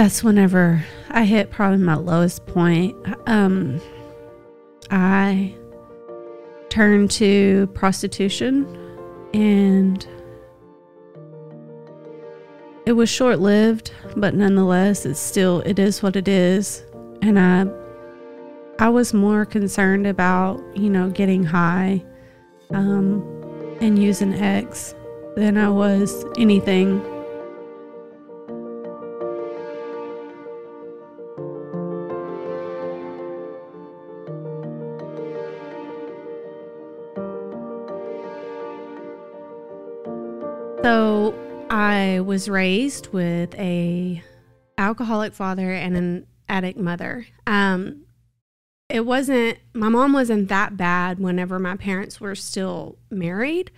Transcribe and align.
that's 0.00 0.24
whenever 0.24 0.82
I 1.10 1.24
hit 1.24 1.50
probably 1.50 1.76
my 1.76 1.94
lowest 1.94 2.46
point. 2.46 2.96
Um, 3.26 3.82
I 4.90 5.54
turned 6.70 7.10
to 7.10 7.66
prostitution 7.74 8.64
and 9.34 10.08
it 12.86 12.92
was 12.92 13.10
short 13.10 13.40
lived, 13.40 13.92
but 14.16 14.34
nonetheless, 14.34 15.04
it's 15.04 15.20
still, 15.20 15.60
it 15.66 15.78
is 15.78 16.02
what 16.02 16.16
it 16.16 16.28
is. 16.28 16.82
And 17.20 17.38
I, 17.38 17.66
I 18.78 18.88
was 18.88 19.12
more 19.12 19.44
concerned 19.44 20.06
about, 20.06 20.62
you 20.74 20.88
know, 20.88 21.10
getting 21.10 21.44
high 21.44 22.02
um, 22.70 23.22
and 23.82 24.02
using 24.02 24.32
X 24.32 24.94
than 25.36 25.58
I 25.58 25.68
was 25.68 26.24
anything 26.38 27.04
Was 42.20 42.48
raised 42.48 43.08
with 43.12 43.54
a 43.54 44.22
alcoholic 44.78 45.34
father 45.34 45.72
and 45.72 45.96
an 45.96 46.26
addict 46.48 46.78
mother. 46.78 47.26
Um, 47.46 48.06
it 48.88 49.06
wasn't 49.06 49.58
my 49.72 49.88
mom 49.88 50.12
wasn't 50.12 50.48
that 50.48 50.76
bad 50.76 51.18
whenever 51.18 51.58
my 51.58 51.76
parents 51.76 52.20
were 52.20 52.34
still 52.34 52.98
married, 53.10 53.70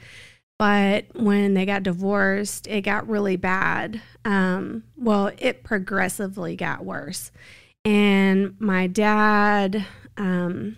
but 0.59 1.07
when 1.15 1.55
they 1.55 1.67
got 1.67 1.83
divorced, 1.83 2.67
it 2.67 2.83
got 2.83 3.09
really 3.09 3.37
bad. 3.37 4.01
Um, 4.25 4.85
well, 4.97 5.31
it 5.39 5.63
progressively 5.63 6.57
got 6.57 6.85
worse, 6.85 7.31
and 7.85 8.55
my 8.59 8.87
dad, 8.87 9.87
um, 10.17 10.77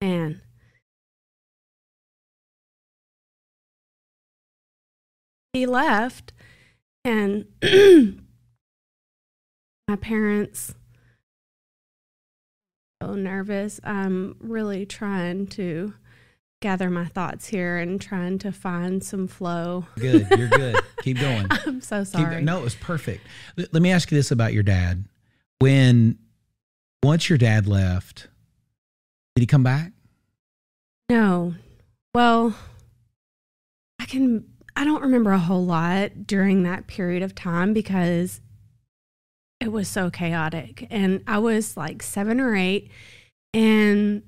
man 0.00 0.40
he 5.52 5.66
left 5.66 6.32
and 7.04 7.46
my 9.88 9.96
parents 10.00 10.74
so 13.02 13.14
nervous 13.14 13.80
i'm 13.84 14.36
really 14.40 14.84
trying 14.84 15.46
to 15.46 15.92
gather 16.60 16.90
my 16.90 17.04
thoughts 17.04 17.46
here 17.46 17.76
and 17.76 18.00
trying 18.00 18.38
to 18.38 18.50
find 18.50 19.02
some 19.02 19.26
flow. 19.28 19.86
Good. 19.96 20.26
You're 20.36 20.48
good. 20.48 20.76
Keep 21.02 21.20
going. 21.20 21.46
I'm 21.50 21.80
so 21.80 22.04
sorry. 22.04 22.36
Keep, 22.36 22.44
no 22.44 22.58
it 22.58 22.64
was 22.64 22.74
perfect. 22.74 23.26
Let 23.56 23.82
me 23.82 23.90
ask 23.90 24.10
you 24.10 24.18
this 24.18 24.30
about 24.30 24.52
your 24.52 24.62
dad. 24.62 25.04
When 25.60 26.18
once 27.02 27.28
your 27.28 27.38
dad 27.38 27.66
left 27.66 28.28
did 29.34 29.42
he 29.42 29.46
come 29.46 29.62
back? 29.62 29.92
No. 31.08 31.54
Well 32.14 32.56
i 34.00 34.04
can 34.04 34.44
I 34.78 34.84
don't 34.84 35.02
remember 35.02 35.32
a 35.32 35.40
whole 35.40 35.66
lot 35.66 36.24
during 36.24 36.62
that 36.62 36.86
period 36.86 37.24
of 37.24 37.34
time 37.34 37.72
because 37.72 38.40
it 39.58 39.72
was 39.72 39.88
so 39.88 40.08
chaotic. 40.08 40.86
And 40.88 41.24
I 41.26 41.38
was 41.38 41.76
like 41.76 42.00
seven 42.00 42.38
or 42.38 42.54
eight, 42.54 42.88
and 43.52 44.22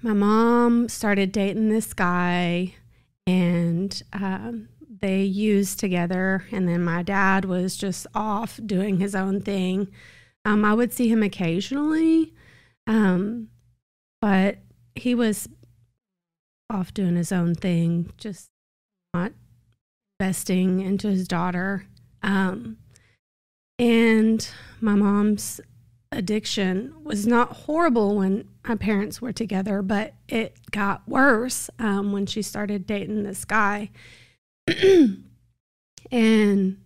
my 0.00 0.12
mom 0.12 0.88
started 0.88 1.32
dating 1.32 1.70
this 1.70 1.92
guy, 1.92 2.76
and 3.26 4.00
um, 4.12 4.68
they 5.00 5.24
used 5.24 5.80
together. 5.80 6.44
And 6.52 6.68
then 6.68 6.84
my 6.84 7.02
dad 7.02 7.46
was 7.46 7.76
just 7.76 8.06
off 8.14 8.60
doing 8.64 9.00
his 9.00 9.16
own 9.16 9.40
thing. 9.40 9.88
Um, 10.44 10.64
I 10.64 10.72
would 10.72 10.92
see 10.92 11.08
him 11.08 11.24
occasionally, 11.24 12.32
um, 12.86 13.48
but 14.20 14.58
he 14.94 15.16
was 15.16 15.48
off 16.70 16.94
doing 16.94 17.16
his 17.16 17.32
own 17.32 17.56
thing, 17.56 18.12
just 18.18 18.50
not 19.16 19.32
investing 20.18 20.80
into 20.80 21.08
his 21.08 21.28
daughter. 21.28 21.86
Um, 22.22 22.78
and 23.78 24.48
my 24.80 24.94
mom's 24.94 25.60
addiction 26.12 26.94
was 27.02 27.26
not 27.26 27.52
horrible 27.52 28.16
when 28.16 28.48
my 28.66 28.74
parents 28.74 29.20
were 29.20 29.32
together, 29.32 29.82
but 29.82 30.14
it 30.28 30.56
got 30.70 31.06
worse 31.08 31.68
um, 31.78 32.12
when 32.12 32.26
she 32.26 32.42
started 32.42 32.86
dating 32.86 33.22
this 33.22 33.44
guy. 33.44 33.90
and 36.10 36.78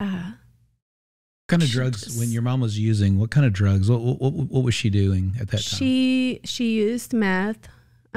uh, 0.00 0.32
what 0.32 1.48
kind 1.48 1.62
of 1.62 1.68
drugs 1.68 2.18
when 2.18 2.30
your 2.30 2.42
mom 2.42 2.60
was 2.60 2.78
using 2.78 3.18
what 3.18 3.30
kind 3.30 3.46
of 3.46 3.52
drugs 3.52 3.88
what, 3.88 4.00
what, 4.00 4.32
what 4.32 4.64
was 4.64 4.74
she 4.74 4.90
doing 4.90 5.32
at 5.40 5.48
that 5.48 5.62
time 5.62 5.78
she 5.78 6.40
she 6.44 6.72
used 6.72 7.12
meth 7.12 7.68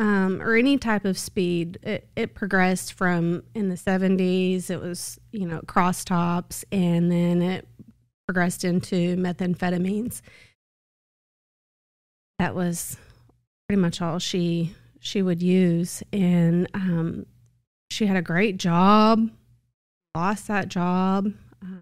um, 0.01 0.41
or 0.41 0.55
any 0.55 0.79
type 0.79 1.05
of 1.05 1.17
speed. 1.17 1.77
It, 1.83 2.09
it 2.15 2.33
progressed 2.33 2.93
from 2.93 3.43
in 3.53 3.69
the 3.69 3.75
70s, 3.75 4.71
it 4.71 4.81
was, 4.81 5.19
you 5.31 5.45
know, 5.45 5.61
cross 5.67 6.03
tops, 6.03 6.65
and 6.71 7.11
then 7.11 7.43
it 7.43 7.67
progressed 8.27 8.63
into 8.63 9.15
methamphetamines. 9.15 10.21
That 12.39 12.55
was 12.55 12.97
pretty 13.69 13.79
much 13.79 14.01
all 14.01 14.17
she 14.17 14.75
she 14.99 15.21
would 15.21 15.41
use 15.41 16.03
and 16.11 16.67
um, 16.73 17.25
she 17.89 18.05
had 18.05 18.17
a 18.17 18.21
great 18.21 18.57
job 18.57 19.29
lost 20.15 20.47
that 20.47 20.67
job 20.67 21.31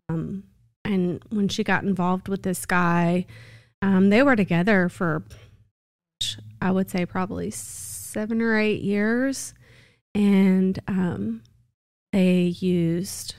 um, 0.07 0.43
and 0.85 1.21
when 1.29 1.47
she 1.49 1.63
got 1.63 1.83
involved 1.83 2.27
with 2.27 2.43
this 2.43 2.65
guy 2.65 3.25
um, 3.81 4.09
they 4.09 4.23
were 4.23 4.35
together 4.35 4.87
for 4.87 5.23
i 6.61 6.69
would 6.71 6.89
say 6.89 7.05
probably 7.05 7.49
seven 8.09 8.41
or 8.41 8.57
eight 8.57 8.81
years, 8.81 9.53
and 10.15 10.79
um, 10.87 11.41
they 12.11 12.55
used 12.59 13.35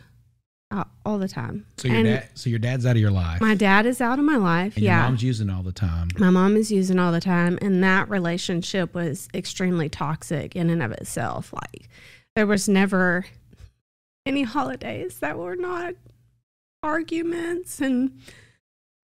uh, 0.71 0.85
all 1.05 1.19
the 1.19 1.29
time. 1.29 1.67
So 1.79 1.89
your 1.89 2.03
dad, 2.03 2.29
so 2.35 2.49
your 2.51 2.59
dad's 2.59 2.87
out 2.87 2.97
of 2.97 3.03
your 3.03 3.11
life. 3.11 3.41
My 3.41 3.55
dad 3.55 3.87
is 3.87 4.01
out 4.01 4.19
of 4.19 4.25
my 4.25 4.37
life. 4.37 4.77
And 4.77 4.85
yeah, 4.85 4.99
your 5.01 5.09
mom's 5.09 5.23
using 5.23 5.51
all 5.51 5.63
the 5.63 5.73
time. 5.73 6.09
My 6.19 6.31
mom 6.31 6.57
is 6.57 6.71
using 6.71 6.99
all 6.99 7.13
the 7.13 7.21
time, 7.21 7.59
and 7.61 7.83
that 7.83 8.09
relationship 8.09 8.95
was 8.95 9.29
extremely 9.35 9.89
toxic 9.89 10.55
in 10.55 10.71
and 10.71 10.83
of 10.83 10.93
itself. 10.93 11.53
Like 11.53 11.89
there 12.37 12.47
was 12.47 12.69
never 12.69 13.27
any 14.25 14.43
holidays 14.43 15.19
that 15.19 15.39
were 15.39 15.57
not 15.57 15.95
arguments 16.83 17.81
and 17.81 18.19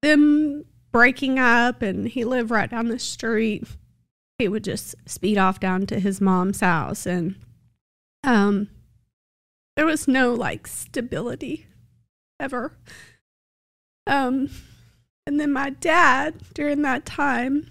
them 0.03 0.65
breaking 0.93 1.39
up 1.39 1.83
and 1.83 2.09
he 2.09 2.25
lived 2.25 2.51
right 2.51 2.71
down 2.71 2.89
the 2.89 2.99
street 2.99 3.65
he 4.39 4.49
would 4.49 4.65
just 4.65 4.95
speed 5.07 5.39
off 5.39 5.61
down 5.61 5.87
to 5.87 6.01
his 6.01 6.21
mom's 6.21 6.61
house. 6.61 7.07
And 7.07 7.37
um 8.25 8.69
there 9.77 9.87
was 9.87 10.09
no 10.09 10.33
like 10.35 10.67
stability 10.67 11.67
ever. 12.41 12.73
Um 14.07 14.51
and 15.27 15.41
then 15.41 15.53
my 15.53 15.71
dad 15.71 16.35
during 16.55 16.83
that 16.83 17.07
time 17.07 17.71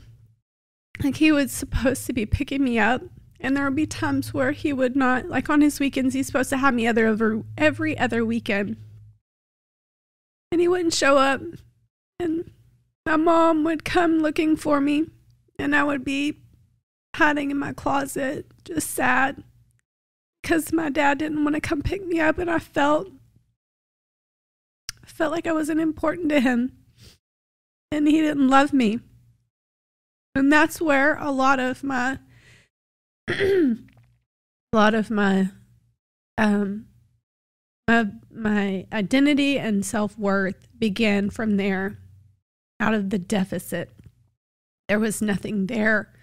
like 1.04 1.18
he 1.18 1.32
was 1.32 1.52
supposed 1.52 2.06
to 2.06 2.14
be 2.14 2.26
picking 2.26 2.64
me 2.64 2.80
up. 2.80 3.02
And 3.40 3.56
there 3.56 3.66
would 3.66 3.76
be 3.76 3.86
times 3.86 4.34
where 4.34 4.54
he 4.54 4.74
would 4.74 4.96
not 4.96 5.28
like 5.28 5.50
on 5.50 5.62
his 5.62 5.80
weekends 5.80 6.16
he's 6.16 6.28
supposed 6.28 6.50
to 6.50 6.58
have 6.58 6.74
me 6.74 6.88
other 6.88 7.06
over 7.06 7.44
every 7.58 7.98
other 7.98 8.26
weekend. 8.26 8.78
And 10.52 10.62
he 10.62 10.68
wouldn't 10.68 10.94
show 10.94 11.18
up. 11.18 11.42
And 12.20 12.50
my 13.06 13.18
mom 13.18 13.64
would 13.66 13.84
come 13.84 14.20
looking 14.20 14.56
for 14.56 14.80
me. 14.80 15.08
And 15.60 15.76
i 15.76 15.84
would 15.84 16.04
be 16.04 16.38
hiding 17.16 17.52
in 17.52 17.58
my 17.58 17.74
closet, 17.74 18.46
just 18.64 18.92
sad 18.92 19.44
because 20.42 20.72
my 20.72 20.90
dad 20.90 21.18
didn't 21.18 21.44
want 21.44 21.56
to 21.56 21.62
come 21.62 21.82
pick 21.82 22.06
me 22.06 22.20
up, 22.20 22.38
and 22.38 22.50
I 22.50 22.60
felt 22.60 23.10
felt 25.06 25.32
like 25.32 25.48
I 25.48 25.54
wasn't 25.54 25.80
important 25.80 26.30
to 26.30 26.40
him, 26.40 26.74
and 27.92 28.08
he 28.08 28.22
didn't 28.22 28.50
love 28.50 28.74
me, 28.74 29.00
and 30.34 30.52
that's 30.52 30.82
where 30.82 31.16
a 31.18 31.32
lot 31.32 31.60
of 31.60 31.84
my 31.84 32.20
a 33.30 33.76
lot 34.74 34.94
of 34.94 35.10
my 35.10 35.50
um 36.38 36.88
my, 37.88 38.08
my 38.32 38.88
identity 38.92 39.60
and 39.60 39.86
self-worth 39.86 40.68
began 40.78 41.30
from 41.30 41.58
there 41.58 42.00
out 42.80 42.94
of 42.94 43.10
the 43.10 43.20
deficit. 43.20 43.92
There 44.88 45.00
was 45.00 45.22
nothing 45.22 45.68
there 45.68 46.15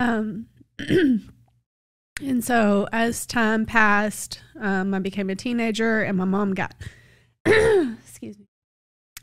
um, 0.00 0.46
and 0.78 2.42
so 2.42 2.88
as 2.92 3.26
time 3.26 3.66
passed, 3.66 4.40
um, 4.60 4.94
I 4.94 4.98
became 4.98 5.30
a 5.30 5.36
teenager, 5.36 6.02
and 6.02 6.18
my 6.18 6.24
mom 6.24 6.54
got, 6.54 6.74
excuse 7.46 8.38
me, 8.38 8.46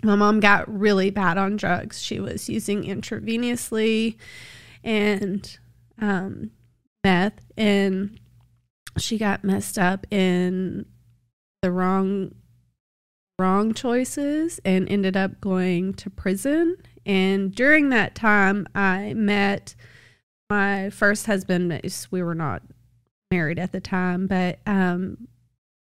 my 0.03 0.15
mom 0.15 0.39
got 0.39 0.67
really 0.67 1.09
bad 1.09 1.37
on 1.37 1.55
drugs. 1.55 2.01
She 2.01 2.19
was 2.19 2.49
using 2.49 2.83
intravenously 2.83 4.17
and 4.83 5.57
um, 5.99 6.51
meth, 7.03 7.39
and 7.57 8.19
she 8.97 9.17
got 9.17 9.43
messed 9.43 9.77
up 9.77 10.05
in 10.11 10.85
the 11.61 11.71
wrong 11.71 12.35
wrong 13.39 13.73
choices 13.73 14.59
and 14.63 14.87
ended 14.89 15.17
up 15.17 15.41
going 15.41 15.93
to 15.95 16.09
prison. 16.09 16.77
And 17.05 17.53
during 17.53 17.89
that 17.89 18.15
time, 18.15 18.67
I 18.75 19.13
met 19.13 19.75
my 20.53 20.91
first 20.91 21.25
husband. 21.25 21.81
We 22.11 22.21
were 22.21 22.35
not 22.35 22.61
married 23.31 23.57
at 23.57 23.71
the 23.71 23.81
time, 23.81 24.27
but 24.27 24.59
um, 24.67 25.27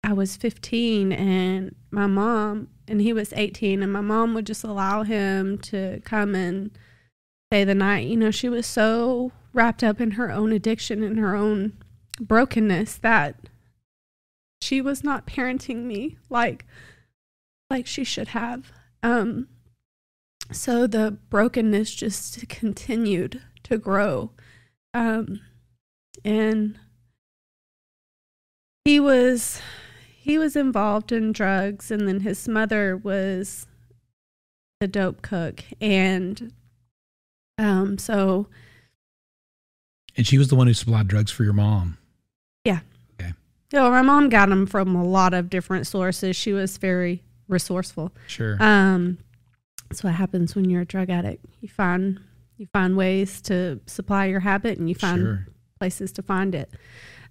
I 0.05 0.13
was 0.13 0.37
15 0.37 1.11
and 1.11 1.75
my 1.91 2.07
mom, 2.07 2.69
and 2.87 3.01
he 3.01 3.13
was 3.13 3.33
18, 3.35 3.83
and 3.83 3.93
my 3.93 4.01
mom 4.01 4.33
would 4.35 4.47
just 4.47 4.63
allow 4.63 5.03
him 5.03 5.59
to 5.59 6.01
come 6.05 6.37
and 6.37 6.71
stay 7.51 7.65
the 7.65 7.75
night. 7.75 8.07
You 8.07 8.17
know, 8.17 8.31
she 8.31 8.49
was 8.49 8.65
so 8.65 9.33
wrapped 9.53 9.83
up 9.83 10.01
in 10.01 10.13
her 10.13 10.31
own 10.31 10.53
addiction 10.53 11.03
and 11.03 11.19
her 11.19 11.35
own 11.35 11.73
brokenness 12.21 12.99
that 12.99 13.35
she 14.63 14.81
was 14.81 15.03
not 15.03 15.27
parenting 15.27 15.85
me 15.85 16.19
like 16.29 16.65
like 17.71 17.87
she 17.87 18.05
should 18.05 18.29
have. 18.29 18.71
Um, 19.03 19.49
so 20.53 20.87
the 20.87 21.17
brokenness 21.31 21.93
just 21.95 22.49
continued 22.49 23.41
to 23.65 23.79
grow. 23.79 24.31
Um, 24.95 25.41
and 26.25 26.79
he 28.85 28.99
was 29.01 29.61
he 30.17 30.39
was 30.39 30.57
involved 30.57 31.13
in 31.13 31.33
drugs 31.33 31.91
and 31.91 32.09
then 32.09 32.21
his 32.21 32.47
mother 32.49 32.97
was 32.97 33.67
the 34.81 34.89
dope 34.89 35.23
cook 35.23 35.63
and 35.81 36.53
um 37.59 37.99
so 37.99 38.49
And 40.17 40.27
she 40.27 40.39
was 40.39 40.49
the 40.49 40.57
one 40.57 40.67
who 40.67 40.75
supplied 40.75 41.09
drugs 41.09 41.31
for 41.31 41.45
your 41.45 41.53
mom. 41.53 41.99
Yeah, 43.73 43.89
my 43.89 44.03
mom 44.03 44.29
got 44.29 44.49
them 44.49 44.67
from 44.67 44.97
a 44.97 45.05
lot 45.05 45.33
of 45.33 45.49
different 45.49 45.87
sources. 45.87 46.35
She 46.35 46.53
was 46.53 46.77
very 46.77 47.23
resourceful. 47.49 48.13
Sure. 48.27 48.57
Um, 48.61 49.19
that's 49.89 50.03
what 50.03 50.15
happens 50.15 50.57
when 50.57 50.69
you're 50.69 50.83
a 50.83 50.87
drug 50.87 51.09
addict. 51.09 51.45
You 51.61 51.69
find 51.69 52.21
you 52.61 52.69
find 52.75 52.95
ways 52.95 53.41
to 53.41 53.81
supply 53.87 54.27
your 54.27 54.41
habit, 54.41 54.79
and 54.79 54.87
you 54.89 54.95
find 54.95 55.23
sure. 55.23 55.47
places 55.79 56.13
to 56.13 56.23
find 56.23 56.55
it. 56.55 56.71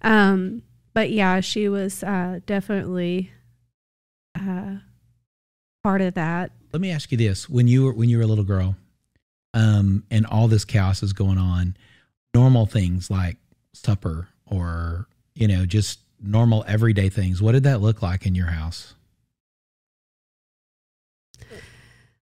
Um, 0.02 0.62
but 0.92 1.10
yeah, 1.10 1.38
she 1.38 1.68
was 1.68 2.02
uh, 2.02 2.40
definitely 2.46 3.30
uh, 4.38 4.78
part 5.84 6.00
of 6.00 6.14
that. 6.14 6.50
Let 6.72 6.80
me 6.82 6.90
ask 6.90 7.12
you 7.12 7.16
this: 7.16 7.48
when 7.48 7.68
you 7.68 7.84
were 7.84 7.92
when 7.92 8.08
you 8.08 8.18
were 8.18 8.24
a 8.24 8.26
little 8.26 8.44
girl, 8.44 8.76
um, 9.54 10.02
and 10.10 10.26
all 10.26 10.48
this 10.48 10.64
chaos 10.64 11.02
is 11.02 11.12
going 11.12 11.38
on, 11.38 11.76
normal 12.34 12.66
things 12.66 13.08
like 13.08 13.36
supper 13.72 14.28
or 14.46 15.06
you 15.34 15.46
know 15.46 15.64
just 15.64 16.00
normal 16.20 16.64
everyday 16.66 17.08
things. 17.08 17.40
What 17.40 17.52
did 17.52 17.62
that 17.62 17.80
look 17.80 18.02
like 18.02 18.26
in 18.26 18.34
your 18.34 18.48
house? 18.48 18.94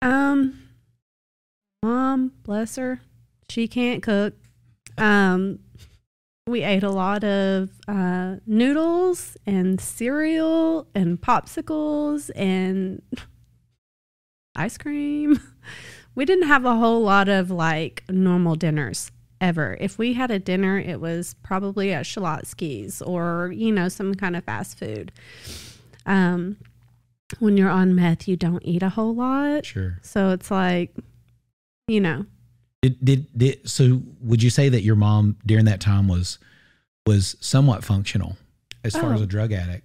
Um, 0.02 0.58
mom, 1.82 2.32
bless 2.42 2.76
her, 2.76 3.00
she 3.48 3.66
can't 3.68 4.02
cook. 4.02 4.34
Um, 4.98 5.60
we 6.46 6.62
ate 6.62 6.82
a 6.82 6.90
lot 6.90 7.22
of 7.22 7.70
uh, 7.86 8.36
noodles 8.46 9.36
and 9.46 9.80
cereal 9.80 10.88
and 10.94 11.20
popsicles 11.20 12.30
and 12.34 13.02
ice 14.56 14.78
cream. 14.78 15.40
We 16.16 16.24
didn't 16.24 16.48
have 16.48 16.64
a 16.64 16.74
whole 16.74 17.02
lot 17.02 17.28
of 17.28 17.50
like 17.52 18.02
normal 18.10 18.56
dinners 18.56 19.12
ever. 19.40 19.76
If 19.80 19.96
we 19.96 20.14
had 20.14 20.30
a 20.30 20.38
dinner, 20.38 20.78
it 20.78 21.00
was 21.00 21.34
probably 21.42 21.92
at 21.92 22.04
Schlotzsky's 22.04 23.00
or, 23.00 23.52
you 23.54 23.72
know, 23.72 23.88
some 23.88 24.14
kind 24.14 24.36
of 24.36 24.44
fast 24.44 24.78
food. 24.78 25.12
Um, 26.04 26.56
when 27.38 27.56
you're 27.56 27.70
on 27.70 27.94
meth, 27.94 28.26
you 28.26 28.36
don't 28.36 28.64
eat 28.64 28.82
a 28.82 28.90
whole 28.90 29.14
lot. 29.14 29.64
Sure. 29.64 29.98
So 30.02 30.30
it's 30.30 30.50
like, 30.50 30.94
you 31.90 32.00
know, 32.00 32.24
Did, 32.82 33.04
did 33.04 33.26
did 33.38 33.68
so? 33.68 34.00
Would 34.22 34.42
you 34.42 34.50
say 34.50 34.68
that 34.68 34.82
your 34.82 34.96
mom 34.96 35.36
during 35.44 35.64
that 35.66 35.80
time 35.80 36.08
was 36.08 36.38
was 37.06 37.36
somewhat 37.40 37.84
functional 37.84 38.36
as 38.84 38.94
far 38.94 39.12
as 39.12 39.20
Oh. 39.20 39.24
a 39.24 39.26
drug 39.26 39.52
addict? 39.52 39.84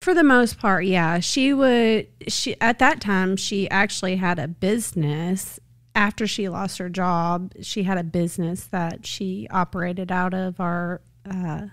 for 0.00 0.12
the 0.12 0.22
most 0.22 0.58
part, 0.58 0.84
yeah. 0.84 1.18
She 1.18 1.54
would, 1.54 2.06
she, 2.28 2.60
at 2.60 2.78
that 2.78 3.00
time, 3.00 3.36
she 3.38 3.70
actually 3.70 4.16
had 4.16 4.38
a 4.38 4.46
business. 4.46 5.58
After 5.94 6.26
she 6.26 6.46
lost 6.50 6.76
her 6.76 6.90
job, 6.90 7.54
she 7.62 7.84
had 7.84 7.96
a 7.96 8.04
business 8.04 8.64
that 8.66 9.06
she 9.06 9.46
operated 9.50 10.12
out 10.12 10.34
of 10.34 10.60
our 10.60 11.00
uh, 11.24 11.68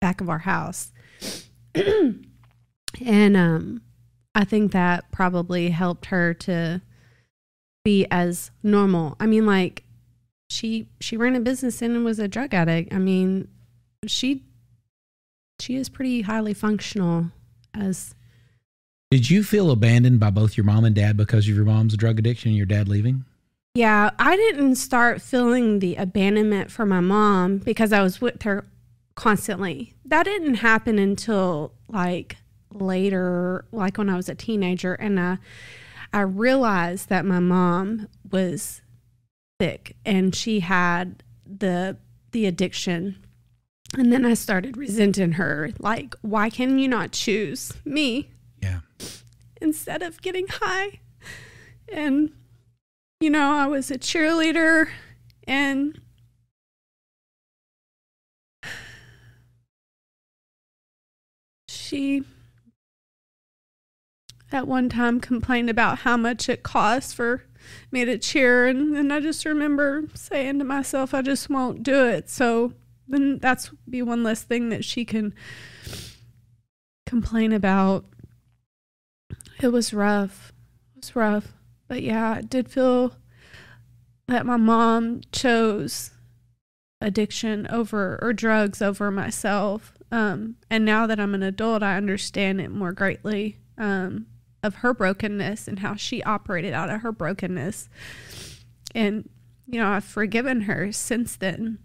back 0.00 0.20
of 0.20 0.28
our 0.28 0.40
house. 0.40 0.90
and 1.74 3.36
um, 3.36 3.82
I 4.34 4.44
think 4.44 4.72
that 4.72 5.10
probably 5.12 5.70
helped 5.70 6.06
her 6.06 6.34
to 6.34 6.82
be 7.84 8.06
as 8.10 8.50
normal. 8.62 9.16
I 9.20 9.26
mean, 9.26 9.46
like 9.46 9.84
she 10.48 10.88
she 11.00 11.16
ran 11.16 11.36
a 11.36 11.40
business 11.40 11.80
and 11.82 12.04
was 12.04 12.18
a 12.18 12.26
drug 12.26 12.52
addict. 12.54 12.92
I 12.92 12.98
mean, 12.98 13.48
she 14.06 14.42
she 15.60 15.76
is 15.76 15.88
pretty 15.88 16.22
highly 16.22 16.54
functional 16.54 17.30
as 17.72 18.14
Did 19.10 19.30
you 19.30 19.44
feel 19.44 19.70
abandoned 19.70 20.18
by 20.18 20.30
both 20.30 20.56
your 20.56 20.64
mom 20.64 20.84
and 20.84 20.94
dad 20.94 21.16
because 21.16 21.46
of 21.48 21.54
your 21.54 21.64
mom's 21.64 21.96
drug 21.96 22.18
addiction 22.18 22.48
and 22.48 22.56
your 22.56 22.66
dad 22.66 22.88
leaving? 22.88 23.24
yeah 23.76 24.10
i 24.20 24.36
didn't 24.36 24.76
start 24.76 25.20
feeling 25.20 25.80
the 25.80 25.96
abandonment 25.96 26.70
for 26.70 26.86
my 26.86 27.00
mom 27.00 27.58
because 27.58 27.92
i 27.92 28.00
was 28.00 28.20
with 28.20 28.40
her 28.42 28.64
constantly 29.16 29.94
that 30.04 30.22
didn't 30.22 30.56
happen 30.56 30.96
until 30.96 31.72
like 31.88 32.36
later 32.72 33.64
like 33.72 33.98
when 33.98 34.08
i 34.08 34.14
was 34.14 34.28
a 34.28 34.34
teenager 34.34 34.94
and 34.94 35.18
i 35.18 35.38
i 36.14 36.20
realized 36.20 37.08
that 37.10 37.24
my 37.26 37.38
mom 37.40 38.08
was 38.30 38.80
sick 39.60 39.96
and 40.06 40.34
she 40.34 40.60
had 40.60 41.22
the 41.44 41.96
the 42.32 42.46
addiction 42.46 43.16
and 43.98 44.10
then 44.12 44.24
i 44.24 44.32
started 44.34 44.76
resenting 44.76 45.32
her 45.32 45.70
like 45.78 46.14
why 46.22 46.48
can 46.48 46.78
you 46.78 46.88
not 46.88 47.12
choose 47.12 47.72
me 47.84 48.30
Yeah. 48.62 48.80
instead 49.60 50.02
of 50.02 50.22
getting 50.22 50.46
high. 50.48 51.00
And, 51.92 52.32
you 53.20 53.28
know, 53.28 53.52
I 53.52 53.66
was 53.66 53.90
a 53.90 53.98
cheerleader 53.98 54.88
and 55.46 56.00
she 61.68 62.22
at 64.54 64.68
one 64.68 64.88
time 64.88 65.18
complained 65.18 65.68
about 65.68 65.98
how 65.98 66.16
much 66.16 66.48
it 66.48 66.62
cost 66.62 67.16
for 67.16 67.42
me 67.90 68.04
to 68.04 68.16
cheer 68.16 68.66
and, 68.68 69.12
I 69.12 69.18
just 69.18 69.44
remember 69.44 70.04
saying 70.14 70.60
to 70.60 70.64
myself 70.64 71.12
I 71.12 71.22
just 71.22 71.50
won't 71.50 71.82
do 71.82 72.06
it. 72.06 72.30
So 72.30 72.72
then 73.08 73.38
that's 73.40 73.70
be 73.90 74.00
one 74.00 74.22
less 74.22 74.44
thing 74.44 74.68
that 74.68 74.84
she 74.84 75.04
can 75.04 75.34
complain 77.04 77.52
about. 77.52 78.04
It 79.60 79.68
was 79.68 79.92
rough. 79.92 80.52
It 80.94 81.00
was 81.00 81.16
rough. 81.16 81.52
But 81.88 82.02
yeah, 82.02 82.34
I 82.38 82.42
did 82.42 82.68
feel 82.68 83.16
that 84.28 84.46
my 84.46 84.56
mom 84.56 85.22
chose 85.32 86.12
addiction 87.00 87.66
over 87.68 88.18
or 88.22 88.32
drugs 88.32 88.80
over 88.80 89.10
myself. 89.10 89.92
Um, 90.12 90.56
and 90.70 90.84
now 90.84 91.08
that 91.08 91.18
I'm 91.18 91.34
an 91.34 91.42
adult, 91.42 91.82
I 91.82 91.96
understand 91.96 92.60
it 92.60 92.70
more 92.70 92.92
greatly 92.92 93.58
um, 93.76 94.26
of 94.64 94.76
her 94.76 94.92
brokenness 94.92 95.68
and 95.68 95.78
how 95.78 95.94
she 95.94 96.22
operated 96.24 96.72
out 96.72 96.90
of 96.90 97.02
her 97.02 97.12
brokenness. 97.12 97.88
And, 98.94 99.28
you 99.66 99.78
know, 99.78 99.88
I've 99.88 100.04
forgiven 100.04 100.62
her 100.62 100.90
since 100.90 101.36
then. 101.36 101.78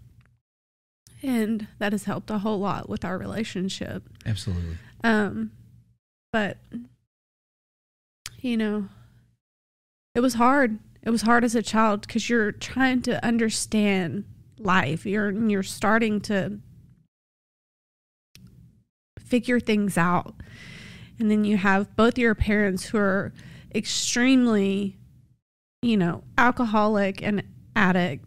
And 1.22 1.68
that 1.78 1.92
has 1.92 2.04
helped 2.04 2.30
a 2.30 2.38
whole 2.38 2.58
lot 2.58 2.88
with 2.88 3.04
our 3.04 3.18
relationship. 3.18 4.04
Absolutely. 4.24 4.78
Um, 5.04 5.52
but 6.32 6.58
you 8.40 8.56
know, 8.56 8.88
it 10.14 10.20
was 10.20 10.34
hard. 10.34 10.78
It 11.02 11.10
was 11.10 11.22
hard 11.22 11.44
as 11.44 11.54
a 11.54 11.62
child 11.62 12.02
because 12.02 12.28
you're 12.28 12.52
trying 12.52 13.02
to 13.02 13.24
understand 13.24 14.24
life. 14.58 15.06
You're 15.06 15.30
you're 15.30 15.62
starting 15.62 16.20
to 16.22 16.58
figure 19.18 19.60
things 19.60 19.96
out, 19.96 20.34
and 21.20 21.30
then 21.30 21.44
you 21.44 21.56
have 21.56 21.94
both 21.96 22.18
your 22.18 22.34
parents 22.34 22.84
who 22.86 22.98
are 22.98 23.32
extremely, 23.74 24.96
you 25.82 25.96
know, 25.96 26.24
alcoholic 26.38 27.22
and 27.22 27.42
addict, 27.76 28.24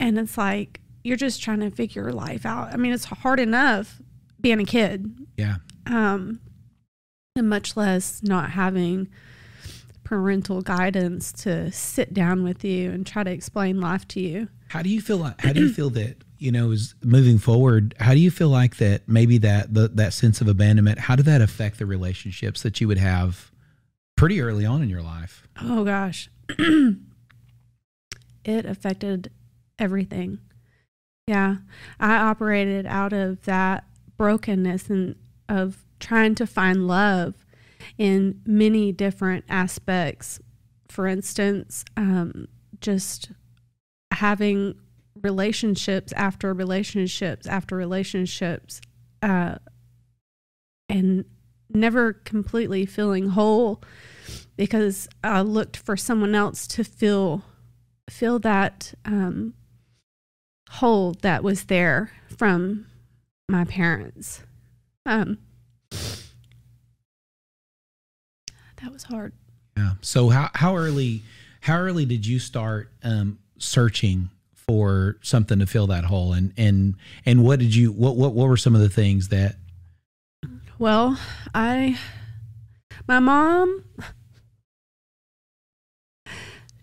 and 0.00 0.18
it's 0.18 0.36
like 0.38 0.80
you're 1.04 1.16
just 1.16 1.42
trying 1.42 1.60
to 1.60 1.70
figure 1.70 2.02
your 2.04 2.12
life 2.12 2.46
out. 2.46 2.72
I 2.72 2.76
mean, 2.76 2.92
it's 2.92 3.04
hard 3.04 3.38
enough 3.40 4.00
being 4.40 4.60
a 4.60 4.64
kid 4.64 5.14
Yeah. 5.36 5.56
um, 5.86 6.40
and 7.36 7.48
much 7.48 7.76
less 7.76 8.22
not 8.22 8.50
having 8.50 9.08
parental 10.04 10.62
guidance 10.62 11.32
to 11.32 11.70
sit 11.72 12.12
down 12.12 12.42
with 12.44 12.64
you 12.64 12.90
and 12.90 13.06
try 13.06 13.22
to 13.24 13.30
explain 13.30 13.80
life 13.80 14.06
to 14.08 14.20
you. 14.20 14.48
How 14.68 14.82
do 14.82 14.90
you 14.90 15.00
feel 15.00 15.18
like 15.18 15.40
how 15.40 15.52
do 15.52 15.60
you 15.60 15.72
feel 15.72 15.90
that, 15.90 16.16
you 16.42 16.52
know, 16.52 16.70
is 16.70 16.94
moving 17.02 17.38
forward, 17.38 17.94
how 18.00 18.12
do 18.12 18.20
you 18.20 18.30
feel 18.30 18.48
like 18.48 18.76
that 18.76 19.08
maybe 19.08 19.38
that 19.38 19.72
the, 19.72 19.88
that 19.88 20.12
sense 20.12 20.40
of 20.40 20.48
abandonment, 20.48 20.98
how 20.98 21.16
did 21.16 21.26
that 21.26 21.40
affect 21.40 21.78
the 21.78 21.86
relationships 21.86 22.62
that 22.62 22.80
you 22.80 22.88
would 22.88 22.98
have 22.98 23.52
pretty 24.22 24.40
early 24.40 24.64
on 24.64 24.82
in 24.82 24.88
your 24.88 25.02
life. 25.02 25.48
Oh 25.60 25.84
gosh. 25.84 26.30
it 26.58 26.96
affected 28.44 29.32
everything. 29.78 30.38
Yeah. 31.26 31.56
I 31.98 32.16
operated 32.16 32.86
out 32.86 33.12
of 33.12 33.42
that 33.46 33.84
brokenness 34.16 34.88
and 34.88 35.16
of 35.48 35.84
trying 35.98 36.34
to 36.36 36.46
find 36.46 36.86
love 36.86 37.44
in 37.98 38.40
many 38.46 38.92
different 38.92 39.44
aspects. 39.48 40.40
For 40.88 41.06
instance, 41.08 41.84
um, 41.96 42.46
just 42.80 43.32
having 44.12 44.76
relationships 45.22 46.12
after 46.14 46.52
relationships 46.52 47.46
after 47.46 47.76
relationships 47.76 48.80
uh, 49.22 49.56
and 50.88 51.24
never 51.70 52.12
completely 52.12 52.84
feeling 52.84 53.30
whole 53.30 53.82
because 54.56 55.08
I 55.24 55.40
looked 55.42 55.76
for 55.76 55.96
someone 55.96 56.34
else 56.34 56.66
to 56.68 56.84
feel 56.84 57.42
feel 58.10 58.38
that 58.40 58.94
um, 59.04 59.54
hole 60.68 61.14
that 61.22 61.42
was 61.42 61.64
there 61.64 62.10
from 62.36 62.86
my 63.48 63.64
parents. 63.64 64.42
Um, 65.06 65.38
that 68.82 68.92
was 68.92 69.04
hard. 69.04 69.32
Yeah. 69.76 69.92
So 70.00 70.28
how 70.28 70.50
how 70.54 70.76
early 70.76 71.22
how 71.60 71.78
early 71.78 72.04
did 72.04 72.26
you 72.26 72.38
start 72.38 72.90
um, 73.02 73.38
searching 73.58 74.30
for 74.66 75.16
something 75.22 75.58
to 75.58 75.66
fill 75.66 75.86
that 75.88 76.04
hole 76.04 76.32
and 76.32 76.52
and 76.56 76.94
and 77.26 77.44
what 77.44 77.58
did 77.58 77.74
you 77.74 77.92
what 77.92 78.16
what 78.16 78.34
what 78.34 78.48
were 78.48 78.56
some 78.56 78.74
of 78.74 78.80
the 78.80 78.88
things 78.88 79.28
that 79.28 79.56
Well, 80.78 81.18
I 81.54 81.98
my 83.08 83.18
mom 83.18 83.84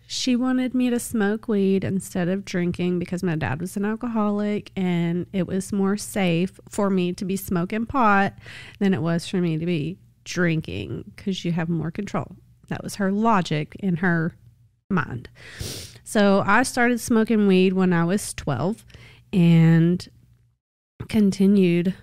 she 0.06 0.34
wanted 0.34 0.74
me 0.74 0.90
to 0.90 0.98
smoke 0.98 1.46
weed 1.46 1.84
instead 1.84 2.28
of 2.28 2.44
drinking 2.44 2.98
because 2.98 3.22
my 3.22 3.36
dad 3.36 3.60
was 3.60 3.76
an 3.76 3.84
alcoholic 3.84 4.72
and 4.74 5.24
it 5.32 5.46
was 5.46 5.72
more 5.72 5.96
safe 5.96 6.58
for 6.68 6.90
me 6.90 7.12
to 7.12 7.24
be 7.24 7.36
smoking 7.36 7.86
pot 7.86 8.34
than 8.80 8.92
it 8.92 9.02
was 9.02 9.28
for 9.28 9.36
me 9.36 9.56
to 9.56 9.64
be 9.64 9.98
drinking 10.24 11.04
because 11.14 11.44
you 11.44 11.52
have 11.52 11.68
more 11.68 11.92
control. 11.92 12.36
That 12.68 12.82
was 12.82 12.96
her 12.96 13.12
logic 13.12 13.76
in 13.78 13.96
her 13.96 14.34
mind. 14.90 15.28
So 16.04 16.42
I 16.44 16.64
started 16.64 17.00
smoking 17.00 17.46
weed 17.46 17.72
when 17.72 17.92
I 17.92 18.04
was 18.04 18.34
12 18.34 18.84
and 19.32 20.08
continued 21.08 21.94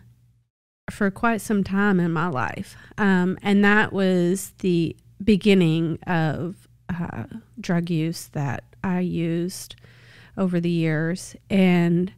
for 0.89 1.12
quite 1.12 1.41
some 1.41 1.63
time 1.63 2.00
in 2.00 2.12
my 2.12 2.27
life. 2.27 2.75
Um, 2.98 3.38
and 3.41 3.63
that 3.63 3.91
was 3.91 4.53
the 4.60 4.96
beginning 5.24 6.00
of 6.08 6.67
uh, 6.89 7.25
drug 7.60 7.89
use 7.89 8.27
that 8.29 8.63
I 8.84 9.01
used 9.01 9.75
over 10.38 10.60
the 10.60 10.70
years. 10.70 11.36
And 11.50 12.13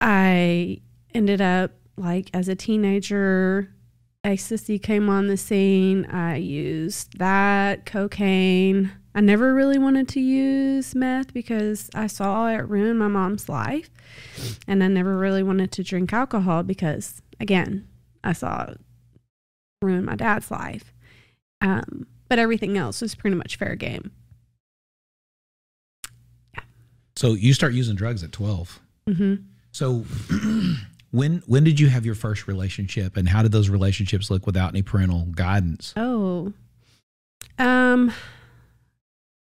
I 0.00 0.80
ended 1.12 1.40
up, 1.40 1.72
like, 1.96 2.30
as 2.32 2.48
a 2.48 2.54
teenager, 2.54 3.70
ecstasy 4.24 4.78
came 4.78 5.08
on 5.08 5.26
the 5.28 5.36
scene. 5.36 6.06
I 6.06 6.36
used 6.36 7.18
that, 7.18 7.86
cocaine. 7.86 8.90
I 9.14 9.20
never 9.20 9.54
really 9.54 9.78
wanted 9.78 10.08
to 10.08 10.20
use 10.20 10.94
meth 10.94 11.32
because 11.32 11.88
I 11.94 12.08
saw 12.08 12.48
it 12.48 12.68
ruin 12.68 12.98
my 12.98 13.06
mom's 13.06 13.48
life. 13.48 13.90
And 14.66 14.82
I 14.82 14.88
never 14.88 15.16
really 15.16 15.42
wanted 15.42 15.70
to 15.72 15.84
drink 15.84 16.12
alcohol 16.12 16.62
because, 16.64 17.22
again, 17.38 17.86
I 18.24 18.32
saw 18.32 18.64
it 18.70 18.80
ruin 19.82 20.04
my 20.04 20.16
dad's 20.16 20.50
life. 20.50 20.92
Um, 21.60 22.06
but 22.28 22.38
everything 22.38 22.76
else 22.76 23.00
was 23.00 23.14
pretty 23.14 23.36
much 23.36 23.56
fair 23.56 23.76
game. 23.76 24.10
Yeah. 26.54 26.64
So 27.14 27.34
you 27.34 27.54
start 27.54 27.74
using 27.74 27.94
drugs 27.94 28.24
at 28.24 28.32
12. 28.32 28.80
hmm 29.06 29.34
So 29.70 30.04
when 31.14 31.44
when 31.46 31.62
did 31.62 31.78
you 31.78 31.88
have 31.88 32.04
your 32.04 32.16
first 32.16 32.48
relationship 32.48 33.16
and 33.16 33.28
how 33.28 33.40
did 33.40 33.52
those 33.52 33.68
relationships 33.68 34.32
look 34.32 34.46
without 34.46 34.70
any 34.70 34.82
parental 34.82 35.26
guidance? 35.26 35.94
Oh, 35.96 36.52
um, 37.56 38.12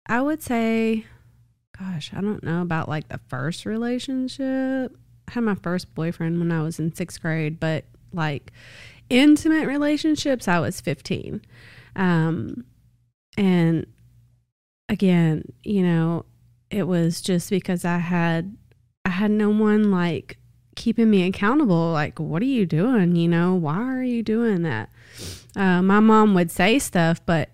I 0.06 0.22
would 0.22 0.44
say, 0.44 1.06
gosh, 1.80 2.12
I 2.16 2.22
don't 2.22 2.44
know 2.44 2.62
about 2.62 2.88
like 2.88 3.08
the 3.08 3.20
first 3.28 3.66
relationship. 3.66 4.96
I 5.28 5.32
had 5.32 5.44
my 5.44 5.56
first 5.56 5.96
boyfriend 5.96 6.38
when 6.38 6.52
I 6.52 6.62
was 6.62 6.78
in 6.78 6.94
sixth 6.94 7.20
grade, 7.20 7.60
but 7.60 7.86
like 8.14 8.52
intimate 9.10 9.66
relationships, 9.66 10.48
I 10.48 10.60
was 10.60 10.80
15. 10.80 11.42
Um, 11.96 12.66
and 13.36 13.88
again, 14.90 15.52
you 15.64 15.82
know, 15.82 16.26
it 16.70 16.84
was 16.84 17.20
just 17.20 17.50
because 17.50 17.84
I 17.84 17.98
had, 17.98 18.56
I 19.04 19.10
had 19.10 19.32
no 19.32 19.50
one 19.50 19.90
like 19.90 20.38
keeping 20.78 21.10
me 21.10 21.28
accountable. 21.28 21.92
Like, 21.92 22.20
what 22.20 22.42
are 22.42 22.46
you 22.46 22.66
doing? 22.66 23.18
You 23.18 23.28
know, 23.28 23.56
why 23.56 23.76
are 23.76 24.04
you 24.04 24.24
doing 24.24 24.62
that? 24.62 24.90
Uh, 25.56 25.82
my 25.82 26.00
mom 26.00 26.34
would 26.36 26.52
say 26.52 26.80
stuff, 26.80 27.20
but 27.26 27.50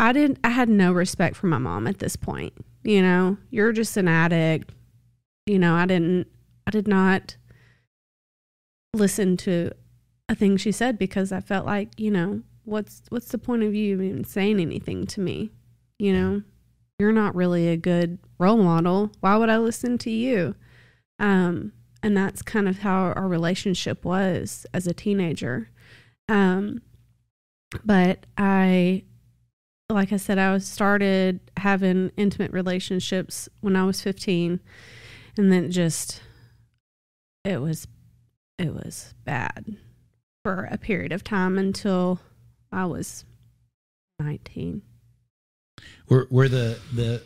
I 0.00 0.12
didn't, 0.12 0.40
I 0.42 0.48
had 0.48 0.68
no 0.68 0.90
respect 0.90 1.36
for 1.36 1.46
my 1.46 1.58
mom 1.58 1.86
at 1.86 1.98
this 1.98 2.16
point. 2.16 2.54
You 2.82 3.02
know, 3.02 3.36
you're 3.50 3.72
just 3.72 3.96
an 3.96 4.08
addict. 4.08 4.72
You 5.46 5.58
know, 5.58 5.74
I 5.74 5.86
didn't, 5.86 6.26
I 6.66 6.70
did 6.70 6.88
not 6.88 7.36
listen 8.94 9.36
to 9.36 9.70
a 10.28 10.34
thing 10.34 10.56
she 10.56 10.72
said 10.72 10.98
because 10.98 11.30
I 11.30 11.40
felt 11.40 11.66
like, 11.66 11.90
you 12.00 12.10
know, 12.10 12.42
what's 12.64 13.02
what's 13.08 13.28
the 13.28 13.38
point 13.38 13.62
of 13.62 13.74
you 13.74 14.00
even 14.00 14.24
saying 14.24 14.58
anything 14.58 15.06
to 15.06 15.20
me? 15.20 15.50
You 15.98 16.12
know, 16.12 16.42
you're 16.98 17.12
not 17.12 17.34
really 17.34 17.68
a 17.68 17.76
good 17.76 18.18
role 18.38 18.62
model. 18.62 19.12
Why 19.20 19.36
would 19.36 19.50
I 19.50 19.58
listen 19.58 19.98
to 19.98 20.10
you? 20.10 20.54
Um, 21.18 21.72
and 22.02 22.16
that's 22.16 22.42
kind 22.42 22.68
of 22.68 22.78
how 22.78 23.12
our 23.12 23.28
relationship 23.28 24.04
was 24.04 24.66
as 24.72 24.86
a 24.86 24.94
teenager. 24.94 25.70
Um, 26.28 26.82
but 27.84 28.26
I, 28.36 29.04
like 29.88 30.12
I 30.12 30.16
said, 30.16 30.38
I 30.38 30.52
was 30.52 30.66
started 30.66 31.40
having 31.56 32.10
intimate 32.16 32.52
relationships 32.52 33.48
when 33.60 33.76
I 33.76 33.84
was 33.84 34.00
15, 34.00 34.60
and 35.36 35.52
then 35.52 35.70
just 35.70 36.22
it 37.44 37.60
was 37.60 37.86
it 38.58 38.74
was 38.74 39.14
bad 39.24 39.76
for 40.44 40.68
a 40.70 40.78
period 40.78 41.12
of 41.12 41.24
time 41.24 41.58
until 41.58 42.20
I 42.72 42.86
was 42.86 43.24
19. 44.18 44.82
Were 46.08 46.26
were 46.30 46.48
the 46.48 46.78
the 46.92 47.22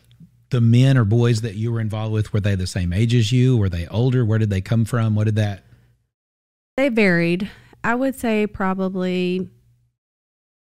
the 0.52 0.60
men 0.60 0.98
or 0.98 1.04
boys 1.04 1.40
that 1.40 1.56
you 1.56 1.72
were 1.72 1.80
involved 1.80 2.12
with 2.12 2.32
were 2.32 2.40
they 2.40 2.54
the 2.54 2.66
same 2.66 2.92
age 2.92 3.14
as 3.14 3.32
you? 3.32 3.56
Were 3.56 3.70
they 3.70 3.88
older? 3.88 4.24
Where 4.24 4.38
did 4.38 4.50
they 4.50 4.60
come 4.60 4.84
from? 4.84 5.14
What 5.14 5.24
did 5.24 5.36
that 5.36 5.64
They 6.76 6.90
varied. 6.90 7.50
I 7.82 7.94
would 7.94 8.14
say 8.14 8.46
probably 8.46 9.48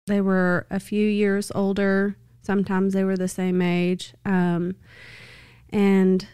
they 0.07 0.21
were 0.21 0.67
a 0.71 0.79
few 0.79 1.09
years 1.09 1.51
older. 1.55 2.17
Sometimes 2.43 2.93
they 2.93 3.05
were 3.05 3.17
the 3.17 3.27
same 3.27 3.63
age. 3.63 4.15
Um, 4.25 4.77
and 5.71 6.27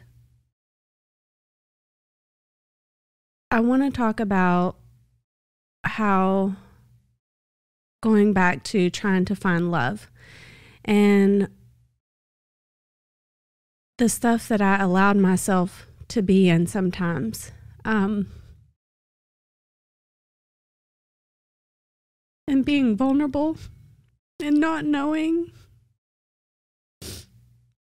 I 3.53 3.61
want 3.61 3.83
to 3.83 3.97
talk 3.97 4.19
about 4.19 4.77
how 5.85 6.57
going 8.03 8.33
back 8.33 8.65
to 8.65 8.91
trying 8.91 9.25
to 9.27 9.37
find 9.37 9.71
love 9.71 10.11
and 10.85 11.49
the 13.99 14.09
stuff 14.09 14.49
that 14.49 14.61
I 14.61 14.77
allowed 14.77 15.17
myself 15.17 15.87
to 16.09 16.23
be 16.23 16.49
in 16.49 16.67
sometimes. 16.67 17.53
Um, 17.85 18.29
and 22.49 22.65
being 22.65 22.97
vulnerable 22.97 23.57
and 24.41 24.61
not 24.61 24.85
knowing 24.85 25.51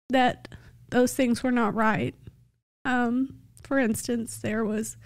that 0.09 0.49
those 0.91 1.15
things 1.15 1.43
were 1.43 1.53
not 1.53 1.75
right. 1.75 2.15
Um, 2.85 3.41
for 3.63 3.79
instance, 3.79 4.39
there 4.39 4.65
was 4.65 4.97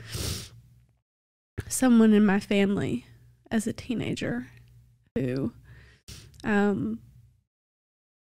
someone 1.69 2.13
in 2.13 2.25
my 2.25 2.39
family 2.39 3.07
as 3.51 3.67
a 3.67 3.73
teenager 3.73 4.47
who, 5.17 5.53
um, 6.45 7.01